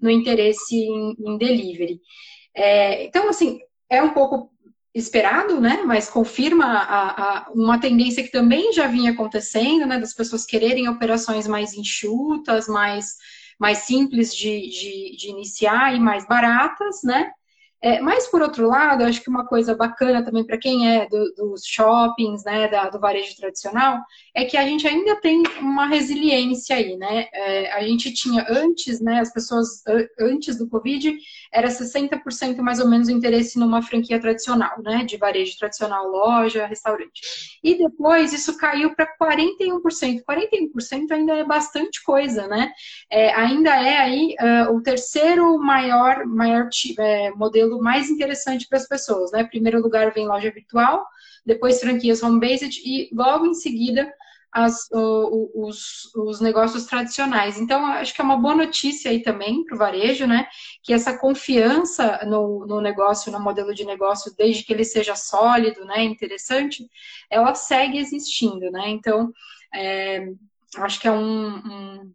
no 0.00 0.10
interesse 0.10 0.76
em, 0.76 1.16
em 1.18 1.38
delivery. 1.38 2.00
É, 2.54 3.04
então, 3.04 3.28
assim, 3.28 3.58
é 3.88 4.02
um 4.02 4.10
pouco 4.10 4.52
esperado, 4.94 5.60
né? 5.60 5.82
Mas 5.86 6.10
confirma 6.10 6.66
a, 6.66 7.22
a, 7.22 7.50
uma 7.52 7.80
tendência 7.80 8.22
que 8.22 8.30
também 8.30 8.72
já 8.72 8.86
vinha 8.86 9.12
acontecendo, 9.12 9.86
né? 9.86 9.98
Das 9.98 10.14
pessoas 10.14 10.44
quererem 10.44 10.88
operações 10.88 11.48
mais 11.48 11.72
enxutas, 11.72 12.68
mais, 12.68 13.16
mais 13.58 13.78
simples 13.78 14.34
de, 14.34 14.68
de, 14.68 15.16
de 15.16 15.30
iniciar 15.30 15.96
e 15.96 16.00
mais 16.00 16.26
baratas, 16.26 17.02
né? 17.02 17.32
É, 17.80 18.00
mas, 18.00 18.26
por 18.26 18.42
outro 18.42 18.66
lado, 18.66 19.04
acho 19.04 19.22
que 19.22 19.30
uma 19.30 19.46
coisa 19.46 19.74
bacana 19.74 20.24
também 20.24 20.44
para 20.44 20.58
quem 20.58 20.96
é 20.96 21.08
do, 21.08 21.32
dos 21.34 21.62
shoppings, 21.64 22.42
né, 22.44 22.66
da, 22.66 22.88
do 22.88 22.98
varejo 22.98 23.36
tradicional, 23.36 24.00
é 24.34 24.44
que 24.44 24.56
a 24.56 24.64
gente 24.64 24.86
ainda 24.86 25.14
tem 25.20 25.44
uma 25.60 25.86
resiliência 25.86 26.74
aí, 26.74 26.96
né? 26.96 27.28
É, 27.32 27.72
a 27.72 27.82
gente 27.84 28.12
tinha 28.12 28.44
antes, 28.48 29.00
né, 29.00 29.20
as 29.20 29.32
pessoas 29.32 29.82
antes 30.18 30.58
do 30.58 30.68
Covid, 30.68 31.16
era 31.52 31.68
60% 31.68 32.58
mais 32.58 32.80
ou 32.80 32.88
menos 32.88 33.08
o 33.08 33.12
interesse 33.12 33.58
numa 33.58 33.80
franquia 33.80 34.20
tradicional, 34.20 34.82
né, 34.82 35.04
de 35.04 35.16
varejo 35.16 35.56
tradicional, 35.56 36.08
loja, 36.08 36.66
restaurante. 36.66 37.20
E 37.62 37.76
depois 37.78 38.32
isso 38.32 38.56
caiu 38.56 38.94
para 38.94 39.06
41%. 39.16 40.22
41% 40.28 41.10
ainda 41.12 41.34
é 41.34 41.44
bastante 41.44 42.02
coisa, 42.02 42.46
né? 42.48 42.72
É, 43.10 43.32
ainda 43.34 43.70
é 43.70 43.98
aí 43.98 44.34
uh, 44.40 44.74
o 44.74 44.82
terceiro 44.82 45.58
maior, 45.58 46.26
maior 46.26 46.68
é, 46.98 47.30
modelo 47.30 47.67
modelo 47.68 47.82
mais 47.82 48.08
interessante 48.08 48.66
para 48.66 48.78
as 48.78 48.88
pessoas, 48.88 49.30
né? 49.30 49.44
Primeiro 49.44 49.80
lugar 49.80 50.12
vem 50.12 50.26
loja 50.26 50.50
virtual, 50.50 51.06
depois 51.44 51.80
franquias 51.80 52.22
home-based 52.22 52.80
e 52.84 53.08
logo 53.12 53.46
em 53.46 53.54
seguida 53.54 54.12
as, 54.50 54.88
os, 54.90 56.14
os, 56.14 56.40
negócios 56.40 56.86
tradicionais. 56.86 57.60
Então, 57.60 57.84
acho 57.84 58.14
que 58.14 58.20
é 58.20 58.24
uma 58.24 58.38
boa 58.38 58.54
notícia 58.54 59.10
aí 59.10 59.22
também 59.22 59.62
para 59.64 59.74
o 59.74 59.78
varejo, 59.78 60.26
né? 60.26 60.48
Que 60.82 60.94
essa 60.94 61.18
confiança 61.18 62.24
no, 62.26 62.66
no, 62.66 62.80
negócio, 62.80 63.30
no 63.30 63.38
modelo 63.38 63.74
de 63.74 63.84
negócio, 63.84 64.34
desde 64.36 64.64
que 64.64 64.72
ele 64.72 64.84
seja 64.84 65.14
sólido, 65.14 65.84
né? 65.84 66.02
Interessante, 66.02 66.88
ela 67.30 67.54
segue 67.54 67.98
existindo, 67.98 68.70
né? 68.70 68.88
Então, 68.88 69.30
é, 69.74 70.26
acho 70.78 70.98
que 70.98 71.06
é 71.06 71.12
um, 71.12 71.48
um, 71.48 72.12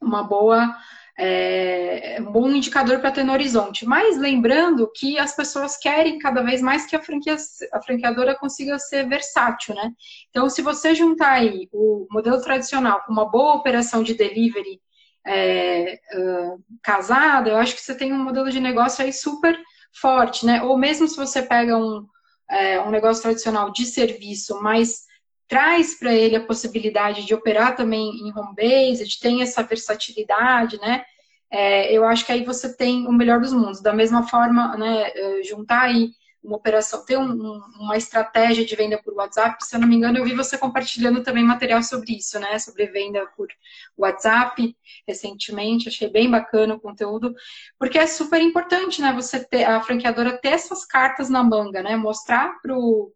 uma 0.00 0.22
boa 0.22 0.74
é 1.20 2.18
um 2.20 2.30
bom 2.30 2.48
indicador 2.48 3.00
para 3.00 3.10
ter 3.10 3.24
no 3.24 3.32
horizonte. 3.32 3.84
Mas 3.84 4.16
lembrando 4.16 4.90
que 4.94 5.18
as 5.18 5.34
pessoas 5.34 5.76
querem 5.76 6.18
cada 6.18 6.42
vez 6.42 6.62
mais 6.62 6.86
que 6.86 6.94
a, 6.94 7.02
franquia, 7.02 7.36
a 7.72 7.82
franqueadora 7.82 8.38
consiga 8.38 8.78
ser 8.78 9.08
versátil, 9.08 9.74
né? 9.74 9.90
Então, 10.30 10.48
se 10.48 10.62
você 10.62 10.94
juntar 10.94 11.32
aí 11.32 11.68
o 11.72 12.06
modelo 12.08 12.40
tradicional 12.40 13.02
com 13.04 13.12
uma 13.12 13.28
boa 13.28 13.56
operação 13.56 14.04
de 14.04 14.14
delivery 14.14 14.80
é, 15.26 15.98
uh, 16.14 16.64
casada, 16.82 17.50
eu 17.50 17.56
acho 17.56 17.74
que 17.74 17.82
você 17.82 17.96
tem 17.96 18.12
um 18.12 18.22
modelo 18.22 18.48
de 18.48 18.60
negócio 18.60 19.04
aí 19.04 19.12
super 19.12 19.58
forte, 20.00 20.46
né? 20.46 20.62
Ou 20.62 20.78
mesmo 20.78 21.08
se 21.08 21.16
você 21.16 21.42
pega 21.42 21.76
um, 21.76 22.06
é, 22.48 22.80
um 22.80 22.90
negócio 22.90 23.22
tradicional 23.24 23.72
de 23.72 23.84
serviço, 23.84 24.62
mas 24.62 25.07
traz 25.48 25.98
para 25.98 26.12
ele 26.14 26.36
a 26.36 26.44
possibilidade 26.44 27.24
de 27.24 27.34
operar 27.34 27.74
também 27.74 28.10
em 28.20 28.32
home 28.38 28.54
base, 28.54 29.18
tem 29.18 29.42
essa 29.42 29.62
versatilidade, 29.62 30.78
né? 30.78 31.04
É, 31.50 31.90
eu 31.92 32.04
acho 32.04 32.26
que 32.26 32.32
aí 32.32 32.44
você 32.44 32.76
tem 32.76 33.06
o 33.06 33.12
melhor 33.12 33.40
dos 33.40 33.52
mundos. 33.52 33.80
Da 33.80 33.92
mesma 33.92 34.28
forma, 34.28 34.76
né, 34.76 35.10
é, 35.14 35.42
juntar 35.42 35.82
aí 35.84 36.10
uma 36.42 36.56
operação, 36.56 37.04
ter 37.04 37.18
um, 37.18 37.60
uma 37.78 37.96
estratégia 37.96 38.64
de 38.64 38.74
venda 38.76 39.00
por 39.02 39.14
WhatsApp, 39.14 39.64
se 39.64 39.74
eu 39.74 39.80
não 39.80 39.88
me 39.88 39.96
engano, 39.96 40.18
eu 40.18 40.24
vi 40.24 40.34
você 40.34 40.56
compartilhando 40.56 41.22
também 41.22 41.44
material 41.44 41.82
sobre 41.82 42.16
isso, 42.16 42.38
né? 42.38 42.58
Sobre 42.58 42.86
venda 42.86 43.26
por 43.36 43.48
WhatsApp 43.96 44.76
recentemente, 45.06 45.88
achei 45.88 46.08
bem 46.08 46.30
bacana 46.30 46.74
o 46.74 46.80
conteúdo, 46.80 47.34
porque 47.78 47.98
é 47.98 48.06
super 48.06 48.40
importante, 48.40 49.02
né? 49.02 49.12
Você 49.12 49.44
ter 49.44 49.64
a 49.64 49.82
franqueadora 49.82 50.38
ter 50.38 50.50
essas 50.50 50.84
cartas 50.84 51.28
na 51.28 51.42
manga, 51.42 51.82
né? 51.82 51.96
Mostrar 51.96 52.60
para 52.62 52.76
o 52.76 53.12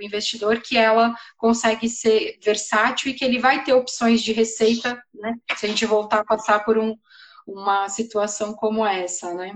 investidor 0.00 0.60
que 0.60 0.76
ela 0.76 1.14
consegue 1.36 1.88
ser 1.88 2.38
versátil 2.42 3.10
e 3.10 3.14
que 3.14 3.24
ele 3.24 3.38
vai 3.38 3.64
ter 3.64 3.74
opções 3.74 4.22
de 4.22 4.32
receita, 4.32 5.02
né? 5.14 5.34
Se 5.56 5.66
a 5.66 5.68
gente 5.68 5.86
voltar 5.86 6.20
a 6.20 6.24
passar 6.24 6.64
por 6.64 6.78
um, 6.78 6.96
uma 7.46 7.88
situação 7.88 8.54
como 8.54 8.84
essa, 8.84 9.34
né? 9.34 9.54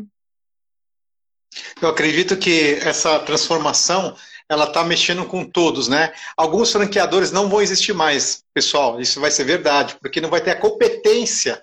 Eu 1.80 1.88
acredito 1.88 2.36
que 2.36 2.74
essa 2.82 3.18
transformação 3.20 4.16
ela 4.48 4.64
está 4.64 4.82
mexendo 4.82 5.24
com 5.24 5.44
todos, 5.44 5.86
né? 5.86 6.12
Alguns 6.36 6.72
franqueadores 6.72 7.30
não 7.30 7.48
vão 7.48 7.62
existir 7.62 7.92
mais, 7.92 8.42
pessoal. 8.53 9.01
Isso 9.01 9.20
vai 9.20 9.30
ser 9.30 9.44
verdade, 9.44 9.96
porque 10.01 10.20
não 10.20 10.28
vai 10.28 10.40
ter 10.40 10.51
a 10.51 10.61
competência, 10.61 11.62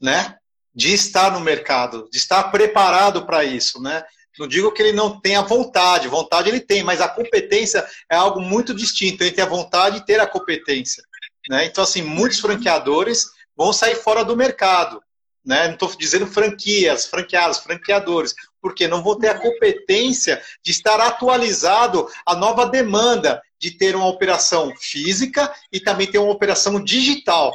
né? 0.00 0.36
De 0.74 0.92
estar 0.92 1.32
no 1.32 1.40
mercado, 1.40 2.08
de 2.12 2.18
estar 2.18 2.44
preparado 2.44 3.24
para 3.24 3.42
isso, 3.42 3.80
né? 3.80 4.04
Não 4.38 4.46
digo 4.46 4.70
que 4.72 4.82
ele 4.82 4.92
não 4.92 5.18
tenha 5.18 5.40
vontade, 5.42 6.08
vontade 6.08 6.48
ele 6.48 6.60
tem, 6.60 6.82
mas 6.82 7.00
a 7.00 7.08
competência 7.08 7.86
é 8.10 8.16
algo 8.16 8.40
muito 8.40 8.74
distinto 8.74 9.24
entre 9.24 9.40
a 9.40 9.46
vontade 9.46 9.98
e 9.98 10.04
ter 10.04 10.20
a 10.20 10.26
competência. 10.26 11.02
Né? 11.48 11.64
Então, 11.64 11.82
assim, 11.82 12.02
muitos 12.02 12.40
franqueadores 12.40 13.30
vão 13.56 13.72
sair 13.72 13.96
fora 13.96 14.24
do 14.24 14.36
mercado. 14.36 15.02
Né? 15.44 15.68
Não 15.68 15.74
estou 15.74 15.96
dizendo 15.96 16.26
franquias, 16.26 17.06
franqueados, 17.06 17.58
franqueadores, 17.58 18.34
porque 18.66 18.88
não 18.88 19.00
vão 19.00 19.16
ter 19.16 19.28
a 19.28 19.38
competência 19.38 20.42
de 20.60 20.72
estar 20.72 20.98
atualizado 20.98 22.08
a 22.26 22.34
nova 22.34 22.66
demanda 22.66 23.40
de 23.60 23.70
ter 23.70 23.94
uma 23.94 24.08
operação 24.08 24.72
física 24.80 25.54
e 25.72 25.78
também 25.78 26.10
ter 26.10 26.18
uma 26.18 26.32
operação 26.32 26.82
digital, 26.82 27.52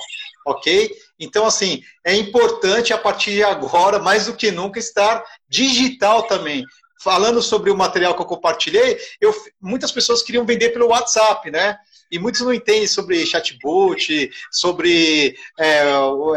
ok? 0.47 0.89
Então, 1.19 1.45
assim, 1.45 1.83
é 2.05 2.15
importante 2.15 2.93
a 2.93 2.97
partir 2.97 3.31
de 3.31 3.43
agora, 3.43 3.99
mais 3.99 4.27
do 4.27 4.33
que 4.37 4.51
nunca, 4.51 4.79
estar 4.79 5.21
digital 5.49 6.23
também. 6.23 6.63
Falando 7.03 7.41
sobre 7.41 7.69
o 7.69 7.75
material 7.75 8.15
que 8.15 8.21
eu 8.21 8.25
compartilhei, 8.25 8.97
eu, 9.19 9.35
muitas 9.59 9.91
pessoas 9.91 10.21
queriam 10.21 10.45
vender 10.45 10.69
pelo 10.69 10.87
WhatsApp, 10.87 11.51
né? 11.51 11.77
E 12.09 12.17
muitos 12.17 12.39
não 12.39 12.53
entendem 12.53 12.87
sobre 12.87 13.25
chatbot, 13.25 14.31
sobre 14.49 15.35
é, 15.59 15.83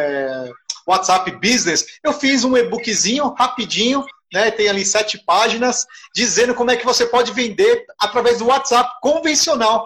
é, 0.00 0.50
WhatsApp 0.84 1.30
Business. 1.32 1.86
Eu 2.02 2.12
fiz 2.12 2.42
um 2.42 2.56
e-bookzinho 2.56 3.32
rapidinho, 3.34 4.04
né? 4.32 4.50
Tem 4.50 4.68
ali 4.68 4.84
sete 4.84 5.18
páginas, 5.24 5.86
dizendo 6.14 6.54
como 6.54 6.70
é 6.70 6.76
que 6.76 6.84
você 6.84 7.06
pode 7.06 7.32
vender 7.32 7.84
através 7.98 8.38
do 8.38 8.46
WhatsApp 8.46 8.90
convencional. 9.00 9.84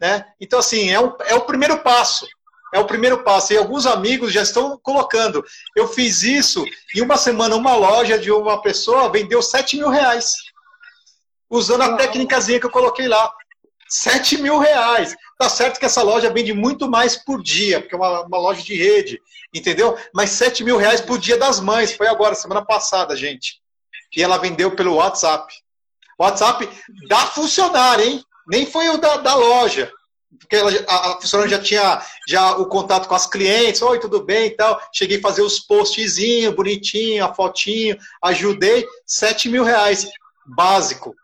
Né? 0.00 0.24
Então, 0.40 0.58
assim, 0.58 0.90
é, 0.90 0.98
um, 0.98 1.12
é 1.26 1.34
o 1.34 1.42
primeiro 1.42 1.78
passo. 1.78 2.26
É 2.72 2.78
o 2.78 2.86
primeiro 2.86 3.22
passo. 3.22 3.52
E 3.52 3.56
alguns 3.56 3.84
amigos 3.84 4.32
já 4.32 4.42
estão 4.42 4.78
colocando. 4.82 5.44
Eu 5.76 5.88
fiz 5.88 6.22
isso 6.22 6.64
em 6.94 7.00
uma 7.02 7.16
semana, 7.16 7.56
uma 7.56 7.74
loja 7.74 8.18
de 8.18 8.30
uma 8.30 8.62
pessoa 8.62 9.10
vendeu 9.10 9.42
7 9.42 9.76
mil 9.76 9.88
reais. 9.88 10.32
Usando 11.50 11.82
a 11.82 11.96
técnicazinha 11.96 12.60
que 12.60 12.66
eu 12.66 12.70
coloquei 12.70 13.08
lá. 13.08 13.30
7 13.88 14.40
mil 14.40 14.58
reais. 14.58 15.16
Tá 15.36 15.48
certo 15.48 15.80
que 15.80 15.84
essa 15.84 16.00
loja 16.00 16.32
vende 16.32 16.52
muito 16.52 16.88
mais 16.88 17.16
por 17.16 17.42
dia, 17.42 17.80
porque 17.80 17.94
é 17.94 17.98
uma, 17.98 18.22
uma 18.22 18.38
loja 18.38 18.62
de 18.62 18.76
rede, 18.76 19.20
entendeu? 19.52 19.98
Mas 20.14 20.30
7 20.30 20.62
mil 20.62 20.76
reais 20.76 21.00
por 21.00 21.18
dia 21.18 21.36
das 21.36 21.58
mães. 21.58 21.92
Foi 21.92 22.06
agora, 22.06 22.36
semana 22.36 22.64
passada, 22.64 23.16
gente. 23.16 23.59
E 24.16 24.22
ela 24.22 24.38
vendeu 24.38 24.74
pelo 24.74 24.94
WhatsApp. 24.94 25.52
WhatsApp 26.18 26.68
da 27.08 27.18
funcionária, 27.26 28.04
hein? 28.04 28.24
Nem 28.48 28.66
foi 28.66 28.88
o 28.88 28.98
da, 28.98 29.18
da 29.18 29.34
loja 29.34 29.90
porque 30.38 30.56
ela, 30.56 30.70
a, 30.88 31.12
a 31.12 31.20
funcionária 31.20 31.56
já 31.56 31.62
tinha 31.62 32.02
já 32.28 32.56
o 32.56 32.66
contato 32.66 33.08
com 33.08 33.14
as 33.14 33.26
clientes, 33.26 33.82
oi, 33.82 33.98
tudo 33.98 34.24
bem 34.24 34.46
e 34.46 34.50
tal. 34.50 34.80
Cheguei 34.92 35.18
a 35.18 35.22
fazer 35.22 35.42
os 35.42 35.58
postzinhos, 35.58 36.54
bonitinho, 36.54 37.24
a 37.24 37.34
fotinho, 37.34 37.96
ajudei, 38.22 38.86
7 39.06 39.48
mil 39.48 39.64
reais, 39.64 40.08
básico. 40.46 41.14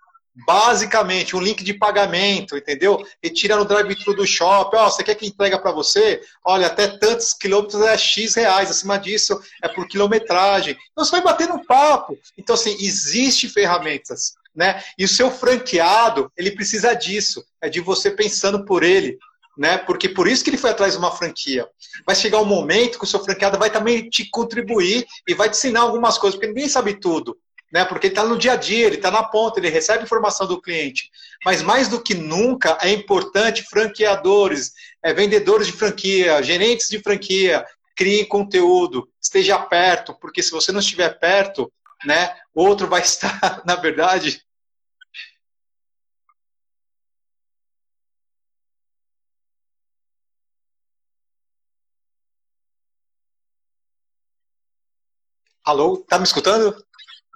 Basicamente, 0.44 1.34
um 1.34 1.40
link 1.40 1.64
de 1.64 1.72
pagamento, 1.72 2.56
entendeu? 2.56 3.02
Retira 3.22 3.56
no 3.56 3.64
drive-thru 3.64 4.14
do 4.14 4.26
shopping, 4.26 4.76
ó, 4.76 4.86
oh, 4.86 4.90
você 4.90 5.02
quer 5.02 5.14
que 5.14 5.26
entrega 5.26 5.58
para 5.58 5.72
você? 5.72 6.20
Olha, 6.44 6.66
até 6.66 6.88
tantos 6.88 7.32
quilômetros 7.32 7.80
é 7.82 7.96
X 7.96 8.34
reais, 8.34 8.70
acima 8.70 8.98
disso 8.98 9.40
é 9.62 9.68
por 9.68 9.88
quilometragem. 9.88 10.76
Então 10.92 11.04
você 11.04 11.12
vai 11.12 11.22
bater 11.22 11.48
no 11.48 11.64
papo. 11.64 12.18
Então, 12.36 12.54
assim, 12.54 12.76
existe 12.78 13.48
ferramentas 13.48 14.34
né? 14.56 14.82
E 14.98 15.04
o 15.04 15.08
seu 15.08 15.30
franqueado, 15.30 16.32
ele 16.36 16.50
precisa 16.52 16.94
disso, 16.94 17.44
é 17.60 17.68
de 17.68 17.78
você 17.78 18.10
pensando 18.10 18.64
por 18.64 18.82
ele, 18.82 19.18
né? 19.56 19.76
Porque 19.76 20.08
por 20.08 20.26
isso 20.26 20.42
que 20.42 20.48
ele 20.50 20.56
foi 20.56 20.70
atrás 20.70 20.94
de 20.94 20.98
uma 20.98 21.12
franquia. 21.12 21.68
Vai 22.06 22.16
chegar 22.16 22.40
um 22.40 22.46
momento 22.46 22.98
que 22.98 23.04
o 23.04 23.06
seu 23.06 23.22
franqueado 23.22 23.58
vai 23.58 23.70
também 23.70 24.08
te 24.08 24.28
contribuir 24.30 25.06
e 25.28 25.34
vai 25.34 25.50
te 25.50 25.56
ensinar 25.56 25.80
algumas 25.80 26.16
coisas, 26.16 26.36
porque 26.36 26.52
ninguém 26.52 26.68
sabe 26.68 26.98
tudo, 26.98 27.36
né? 27.72 27.84
Porque 27.84 28.06
ele 28.06 28.12
está 28.12 28.24
no 28.24 28.38
dia 28.38 28.52
a 28.52 28.56
dia, 28.56 28.86
ele 28.86 28.96
está 28.96 29.10
na 29.10 29.22
ponta, 29.22 29.58
ele 29.58 29.68
recebe 29.68 30.04
informação 30.04 30.46
do 30.46 30.60
cliente. 30.60 31.10
Mas 31.44 31.62
mais 31.62 31.88
do 31.88 32.00
que 32.02 32.14
nunca 32.14 32.78
é 32.80 32.90
importante 32.90 33.64
franqueadores, 33.64 34.72
é, 35.02 35.12
vendedores 35.12 35.66
de 35.66 35.72
franquia, 35.72 36.42
gerentes 36.42 36.88
de 36.88 37.00
franquia, 37.00 37.64
criem 37.96 38.24
conteúdo, 38.26 39.08
esteja 39.20 39.58
perto, 39.58 40.14
porque 40.20 40.42
se 40.42 40.50
você 40.50 40.70
não 40.72 40.80
estiver 40.80 41.18
perto, 41.18 41.72
né, 42.04 42.34
outro 42.54 42.86
vai 42.86 43.00
estar, 43.02 43.62
na 43.64 43.74
verdade, 43.76 44.40
Alô, 55.66 55.96
tá 56.08 56.16
me 56.16 56.24
escutando? 56.24 56.76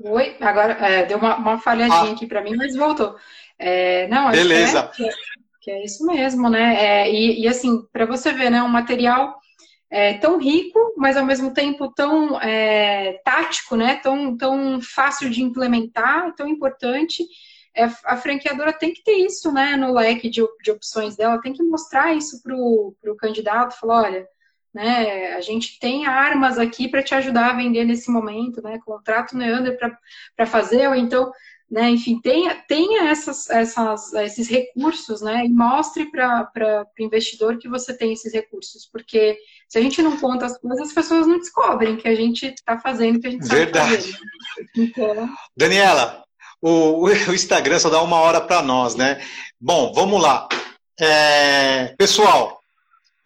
Oi, 0.02 0.36
agora 0.40 0.72
é, 0.72 1.04
deu 1.04 1.18
uma, 1.18 1.36
uma 1.36 1.58
falhadinha 1.58 2.10
ah. 2.10 2.12
aqui 2.12 2.26
para 2.26 2.42
mim, 2.42 2.56
mas 2.56 2.74
voltou. 2.74 3.16
É, 3.58 4.08
não, 4.08 4.30
Beleza. 4.30 4.90
Que 4.94 5.06
é, 5.06 5.12
que 5.60 5.70
é, 5.70 5.84
isso 5.84 6.04
mesmo, 6.06 6.48
né? 6.48 6.74
É, 6.74 7.12
e, 7.12 7.42
e, 7.42 7.48
assim, 7.48 7.82
para 7.92 8.06
você 8.06 8.32
ver, 8.32 8.50
né, 8.50 8.62
um 8.62 8.68
material 8.68 9.38
é, 9.90 10.14
tão 10.14 10.38
rico, 10.38 10.94
mas 10.96 11.16
ao 11.16 11.26
mesmo 11.26 11.52
tempo 11.52 11.92
tão 11.92 12.40
é, 12.40 13.20
tático, 13.24 13.76
né? 13.76 13.96
Tão, 13.96 14.36
tão 14.36 14.80
fácil 14.80 15.28
de 15.28 15.42
implementar, 15.42 16.34
tão 16.34 16.48
importante. 16.48 17.22
a 18.04 18.16
franqueadora 18.16 18.72
tem 18.72 18.94
que 18.94 19.02
ter 19.02 19.16
isso, 19.18 19.52
né, 19.52 19.76
no 19.76 19.92
leque 19.92 20.30
de, 20.30 20.42
de 20.62 20.70
opções 20.70 21.16
dela, 21.16 21.40
tem 21.40 21.52
que 21.52 21.62
mostrar 21.62 22.14
isso 22.14 22.42
para 22.42 22.54
o 22.56 23.16
candidato, 23.18 23.78
falar, 23.78 24.04
olha, 24.04 24.26
né? 24.72 25.34
A 25.34 25.40
gente 25.40 25.78
tem 25.78 26.06
armas 26.06 26.58
aqui 26.58 26.88
para 26.88 27.02
te 27.02 27.14
ajudar 27.14 27.50
a 27.50 27.56
vender 27.56 27.84
nesse 27.84 28.10
momento, 28.10 28.62
né? 28.62 28.78
Contrato 28.84 29.36
Neander 29.36 29.78
para 30.36 30.46
fazer, 30.46 30.88
ou 30.88 30.94
então, 30.94 31.30
né? 31.70 31.90
Enfim, 31.90 32.20
tenha, 32.20 32.54
tenha 32.68 33.10
essas, 33.10 33.48
essas, 33.50 34.12
esses 34.14 34.48
recursos, 34.48 35.20
né? 35.20 35.44
E 35.44 35.48
mostre 35.48 36.10
para 36.10 36.48
o 36.98 37.02
investidor 37.02 37.58
que 37.58 37.68
você 37.68 37.96
tem 37.96 38.12
esses 38.12 38.32
recursos, 38.32 38.88
porque 38.90 39.36
se 39.68 39.78
a 39.78 39.82
gente 39.82 40.02
não 40.02 40.16
conta 40.18 40.46
as 40.46 40.58
coisas, 40.58 40.88
as 40.88 40.94
pessoas 40.94 41.26
não 41.26 41.38
descobrem 41.38 41.96
que 41.96 42.08
a 42.08 42.14
gente 42.14 42.46
está 42.46 42.78
fazendo, 42.78 43.20
que 43.20 43.26
a 43.26 43.30
gente 43.30 43.46
sabe 43.46 43.60
Verdade. 43.60 43.96
fazer. 43.96 44.18
Então... 44.76 45.28
Daniela, 45.56 46.24
o, 46.60 47.04
o 47.04 47.34
Instagram 47.34 47.78
só 47.78 47.88
dá 47.88 48.02
uma 48.02 48.20
hora 48.20 48.40
para 48.40 48.62
nós, 48.62 48.94
né? 48.94 49.20
Bom, 49.60 49.92
vamos 49.92 50.20
lá. 50.20 50.48
É, 51.00 51.94
pessoal, 51.96 52.59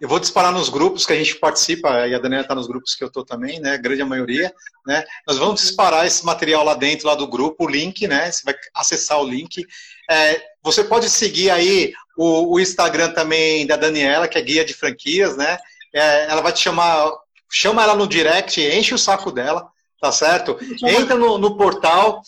eu 0.04 0.08
vou 0.08 0.20
disparar 0.20 0.52
nos 0.52 0.68
grupos 0.68 1.06
que 1.06 1.14
a 1.14 1.16
gente 1.16 1.34
participa, 1.36 2.06
e 2.06 2.14
a 2.14 2.18
Daniela 2.18 2.42
está 2.42 2.54
nos 2.54 2.66
grupos 2.66 2.94
que 2.94 3.02
eu 3.02 3.08
estou 3.08 3.24
também, 3.24 3.58
né? 3.58 3.78
Grande 3.78 4.04
maioria, 4.04 4.52
né? 4.86 5.02
Nós 5.26 5.38
vamos 5.38 5.62
disparar 5.62 6.06
esse 6.06 6.26
material 6.26 6.62
lá 6.62 6.74
dentro 6.74 7.06
lá 7.06 7.14
do 7.14 7.26
grupo, 7.26 7.64
o 7.64 7.70
link, 7.70 8.06
né? 8.06 8.30
Você 8.30 8.42
vai 8.44 8.54
acessar 8.74 9.18
o 9.18 9.26
link. 9.26 9.66
É, 10.10 10.42
você 10.62 10.84
pode 10.84 11.08
seguir 11.08 11.48
aí 11.48 11.94
o, 12.18 12.52
o, 12.52 12.60
Instagram 12.60 13.12
também 13.12 13.66
da 13.66 13.76
Daniela, 13.76 14.28
que 14.28 14.36
é 14.36 14.42
guia 14.42 14.62
de 14.62 14.74
franquias, 14.74 15.38
né? 15.38 15.56
É, 15.94 16.30
ela 16.30 16.42
vai 16.42 16.52
te 16.52 16.60
chamar, 16.60 17.10
chama 17.50 17.82
ela 17.82 17.96
no 17.96 18.06
direct, 18.06 18.60
enche 18.60 18.92
o 18.92 18.98
saco 18.98 19.32
dela, 19.32 19.66
tá 20.02 20.12
certo? 20.12 20.58
Entra 20.82 21.16
no, 21.16 21.38
no 21.38 21.56
portal, 21.56 22.20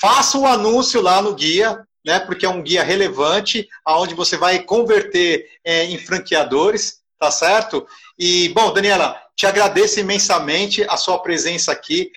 faça 0.00 0.38
o 0.38 0.42
um 0.42 0.46
anúncio 0.46 1.02
lá 1.02 1.20
no 1.20 1.34
guia, 1.34 1.84
né? 2.06 2.20
Porque 2.20 2.46
é 2.46 2.48
um 2.48 2.62
guia 2.62 2.84
relevante, 2.84 3.66
aonde 3.84 4.14
você 4.14 4.36
vai 4.36 4.60
converter 4.60 5.48
é, 5.64 5.84
em 5.86 5.98
franqueadores 5.98 7.02
tá 7.24 7.30
certo? 7.30 7.86
E, 8.18 8.50
bom, 8.50 8.70
Daniela, 8.70 9.18
te 9.34 9.46
agradeço 9.46 9.98
imensamente 9.98 10.84
a 10.84 10.96
sua 10.98 11.18
presença 11.18 11.72
aqui. 11.72 12.12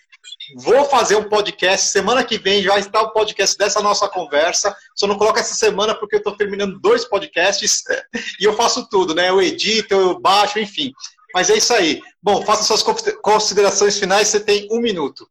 Vou 0.57 0.83
fazer 0.83 1.15
um 1.15 1.29
podcast, 1.29 1.87
semana 1.87 2.25
que 2.25 2.37
vem 2.37 2.61
já 2.61 2.77
está 2.77 3.01
o 3.01 3.11
podcast 3.11 3.57
dessa 3.57 3.81
nossa 3.81 4.09
conversa. 4.09 4.75
Só 4.93 5.07
não 5.07 5.17
coloco 5.17 5.39
essa 5.39 5.55
semana 5.55 5.95
porque 5.95 6.15
eu 6.15 6.19
estou 6.19 6.35
terminando 6.35 6.77
dois 6.79 7.05
podcasts 7.05 7.83
e 8.39 8.43
eu 8.43 8.53
faço 8.53 8.89
tudo, 8.89 9.15
né? 9.15 9.29
Eu 9.29 9.41
edito, 9.41 9.93
eu 9.93 10.19
baixo, 10.19 10.59
enfim. 10.59 10.91
Mas 11.33 11.49
é 11.49 11.55
isso 11.55 11.73
aí. 11.73 12.01
Bom, 12.21 12.43
faça 12.43 12.63
suas 12.63 12.83
considerações 13.21 13.97
finais, 13.97 14.27
você 14.27 14.41
tem 14.41 14.67
um 14.69 14.81
minuto. 14.81 15.25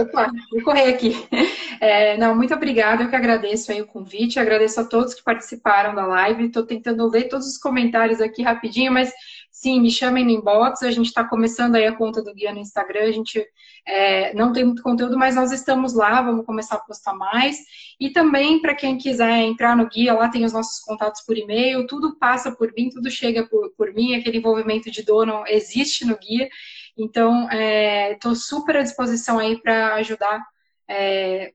Opa, 0.00 0.30
vou 0.50 0.62
correr 0.62 0.88
aqui. 0.88 1.14
É, 1.80 2.16
não, 2.16 2.34
muito 2.34 2.52
obrigada, 2.52 3.04
eu 3.04 3.08
que 3.08 3.14
agradeço 3.14 3.70
aí 3.70 3.80
o 3.80 3.86
convite, 3.86 4.40
agradeço 4.40 4.80
a 4.80 4.84
todos 4.84 5.14
que 5.14 5.22
participaram 5.22 5.94
da 5.94 6.04
live, 6.06 6.46
estou 6.46 6.66
tentando 6.66 7.08
ler 7.08 7.28
todos 7.28 7.46
os 7.46 7.56
comentários 7.56 8.20
aqui 8.20 8.42
rapidinho, 8.42 8.92
mas 8.92 9.12
sim, 9.52 9.80
me 9.80 9.88
chamem 9.88 10.24
no 10.24 10.30
inbox, 10.30 10.82
a 10.82 10.90
gente 10.90 11.06
está 11.06 11.22
começando 11.22 11.76
aí 11.76 11.86
a 11.86 11.94
conta 11.94 12.20
do 12.20 12.34
Guia 12.34 12.52
no 12.52 12.58
Instagram, 12.58 13.02
a 13.02 13.12
gente 13.12 13.46
é, 13.86 14.34
não 14.34 14.52
tem 14.52 14.64
muito 14.64 14.82
conteúdo, 14.82 15.16
mas 15.16 15.36
nós 15.36 15.52
estamos 15.52 15.94
lá, 15.94 16.20
vamos 16.20 16.44
começar 16.44 16.76
a 16.76 16.80
postar 16.80 17.14
mais, 17.14 17.58
e 17.98 18.10
também 18.10 18.60
para 18.60 18.74
quem 18.74 18.98
quiser 18.98 19.38
entrar 19.38 19.76
no 19.76 19.88
Guia, 19.88 20.14
lá 20.14 20.28
tem 20.28 20.44
os 20.44 20.52
nossos 20.52 20.80
contatos 20.80 21.22
por 21.22 21.36
e-mail, 21.36 21.86
tudo 21.86 22.16
passa 22.16 22.50
por 22.50 22.72
mim, 22.72 22.90
tudo 22.90 23.10
chega 23.10 23.46
por, 23.46 23.70
por 23.76 23.92
mim, 23.94 24.14
aquele 24.14 24.38
envolvimento 24.38 24.90
de 24.90 25.02
dono 25.02 25.44
existe 25.46 26.04
no 26.04 26.18
Guia, 26.18 26.48
então, 26.98 27.48
estou 28.10 28.32
é, 28.32 28.34
super 28.34 28.76
à 28.76 28.82
disposição 28.82 29.38
aí 29.38 29.60
para 29.62 29.94
ajudar 29.94 30.44
é, 30.88 31.52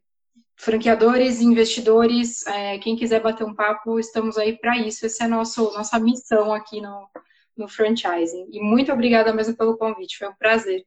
franqueadores, 0.56 1.42
investidores, 1.42 2.48
é, 2.48 2.78
quem 2.78 2.96
quiser 2.96 3.22
bater 3.22 3.44
um 3.44 3.54
papo, 3.54 4.00
estamos 4.00 4.38
aí 4.38 4.58
para 4.58 4.78
isso. 4.78 5.06
Essa 5.06 5.24
é 5.24 5.26
a 5.26 5.30
nosso, 5.30 5.72
nossa 5.74 6.00
missão 6.00 6.54
aqui 6.54 6.80
no, 6.80 7.10
no 7.58 7.68
franchising. 7.68 8.48
E 8.52 8.62
muito 8.62 8.92
obrigada 8.92 9.34
mesmo 9.34 9.56
pelo 9.58 9.78
convite, 9.78 10.18
foi 10.18 10.30
um 10.30 10.36
prazer. 10.36 10.86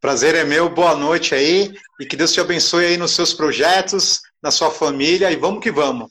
Prazer 0.00 0.34
é 0.34 0.44
meu, 0.44 0.68
boa 0.68 0.94
noite 0.94 1.34
aí 1.34 1.72
e 1.98 2.04
que 2.04 2.14
Deus 2.14 2.30
te 2.30 2.38
abençoe 2.38 2.84
aí 2.84 2.96
nos 2.98 3.12
seus 3.12 3.32
projetos, 3.32 4.20
na 4.42 4.50
sua 4.50 4.70
família 4.70 5.30
e 5.32 5.36
vamos 5.36 5.62
que 5.62 5.70
vamos. 5.70 6.10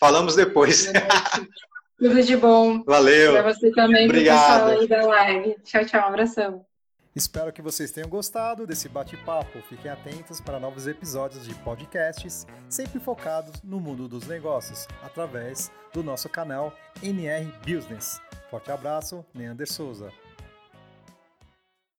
Falamos 0.00 0.34
depois. 0.34 0.90
Tudo 1.98 2.22
de 2.22 2.36
bom. 2.36 2.82
Valeu. 2.84 3.32
Para 3.32 3.52
você 3.52 3.70
também, 3.72 4.04
Obrigado. 4.06 4.70
pessoal 4.70 4.80
aí 4.80 4.88
da 4.88 5.06
live. 5.06 5.56
Tchau, 5.64 5.84
tchau. 5.84 6.00
Um 6.02 6.06
abração. 6.06 6.66
Espero 7.14 7.52
que 7.52 7.60
vocês 7.60 7.90
tenham 7.90 8.08
gostado 8.08 8.64
desse 8.64 8.88
bate-papo. 8.88 9.60
Fiquem 9.68 9.90
atentos 9.90 10.40
para 10.40 10.60
novos 10.60 10.86
episódios 10.86 11.44
de 11.44 11.52
podcasts, 11.56 12.46
sempre 12.68 13.00
focados 13.00 13.60
no 13.64 13.80
mundo 13.80 14.06
dos 14.06 14.28
negócios, 14.28 14.86
através 15.02 15.72
do 15.92 16.04
nosso 16.04 16.28
canal 16.28 16.72
NR 17.02 17.52
Business. 17.66 18.20
Forte 18.48 18.70
abraço, 18.70 19.26
Neander 19.34 19.70
Souza. 19.70 20.12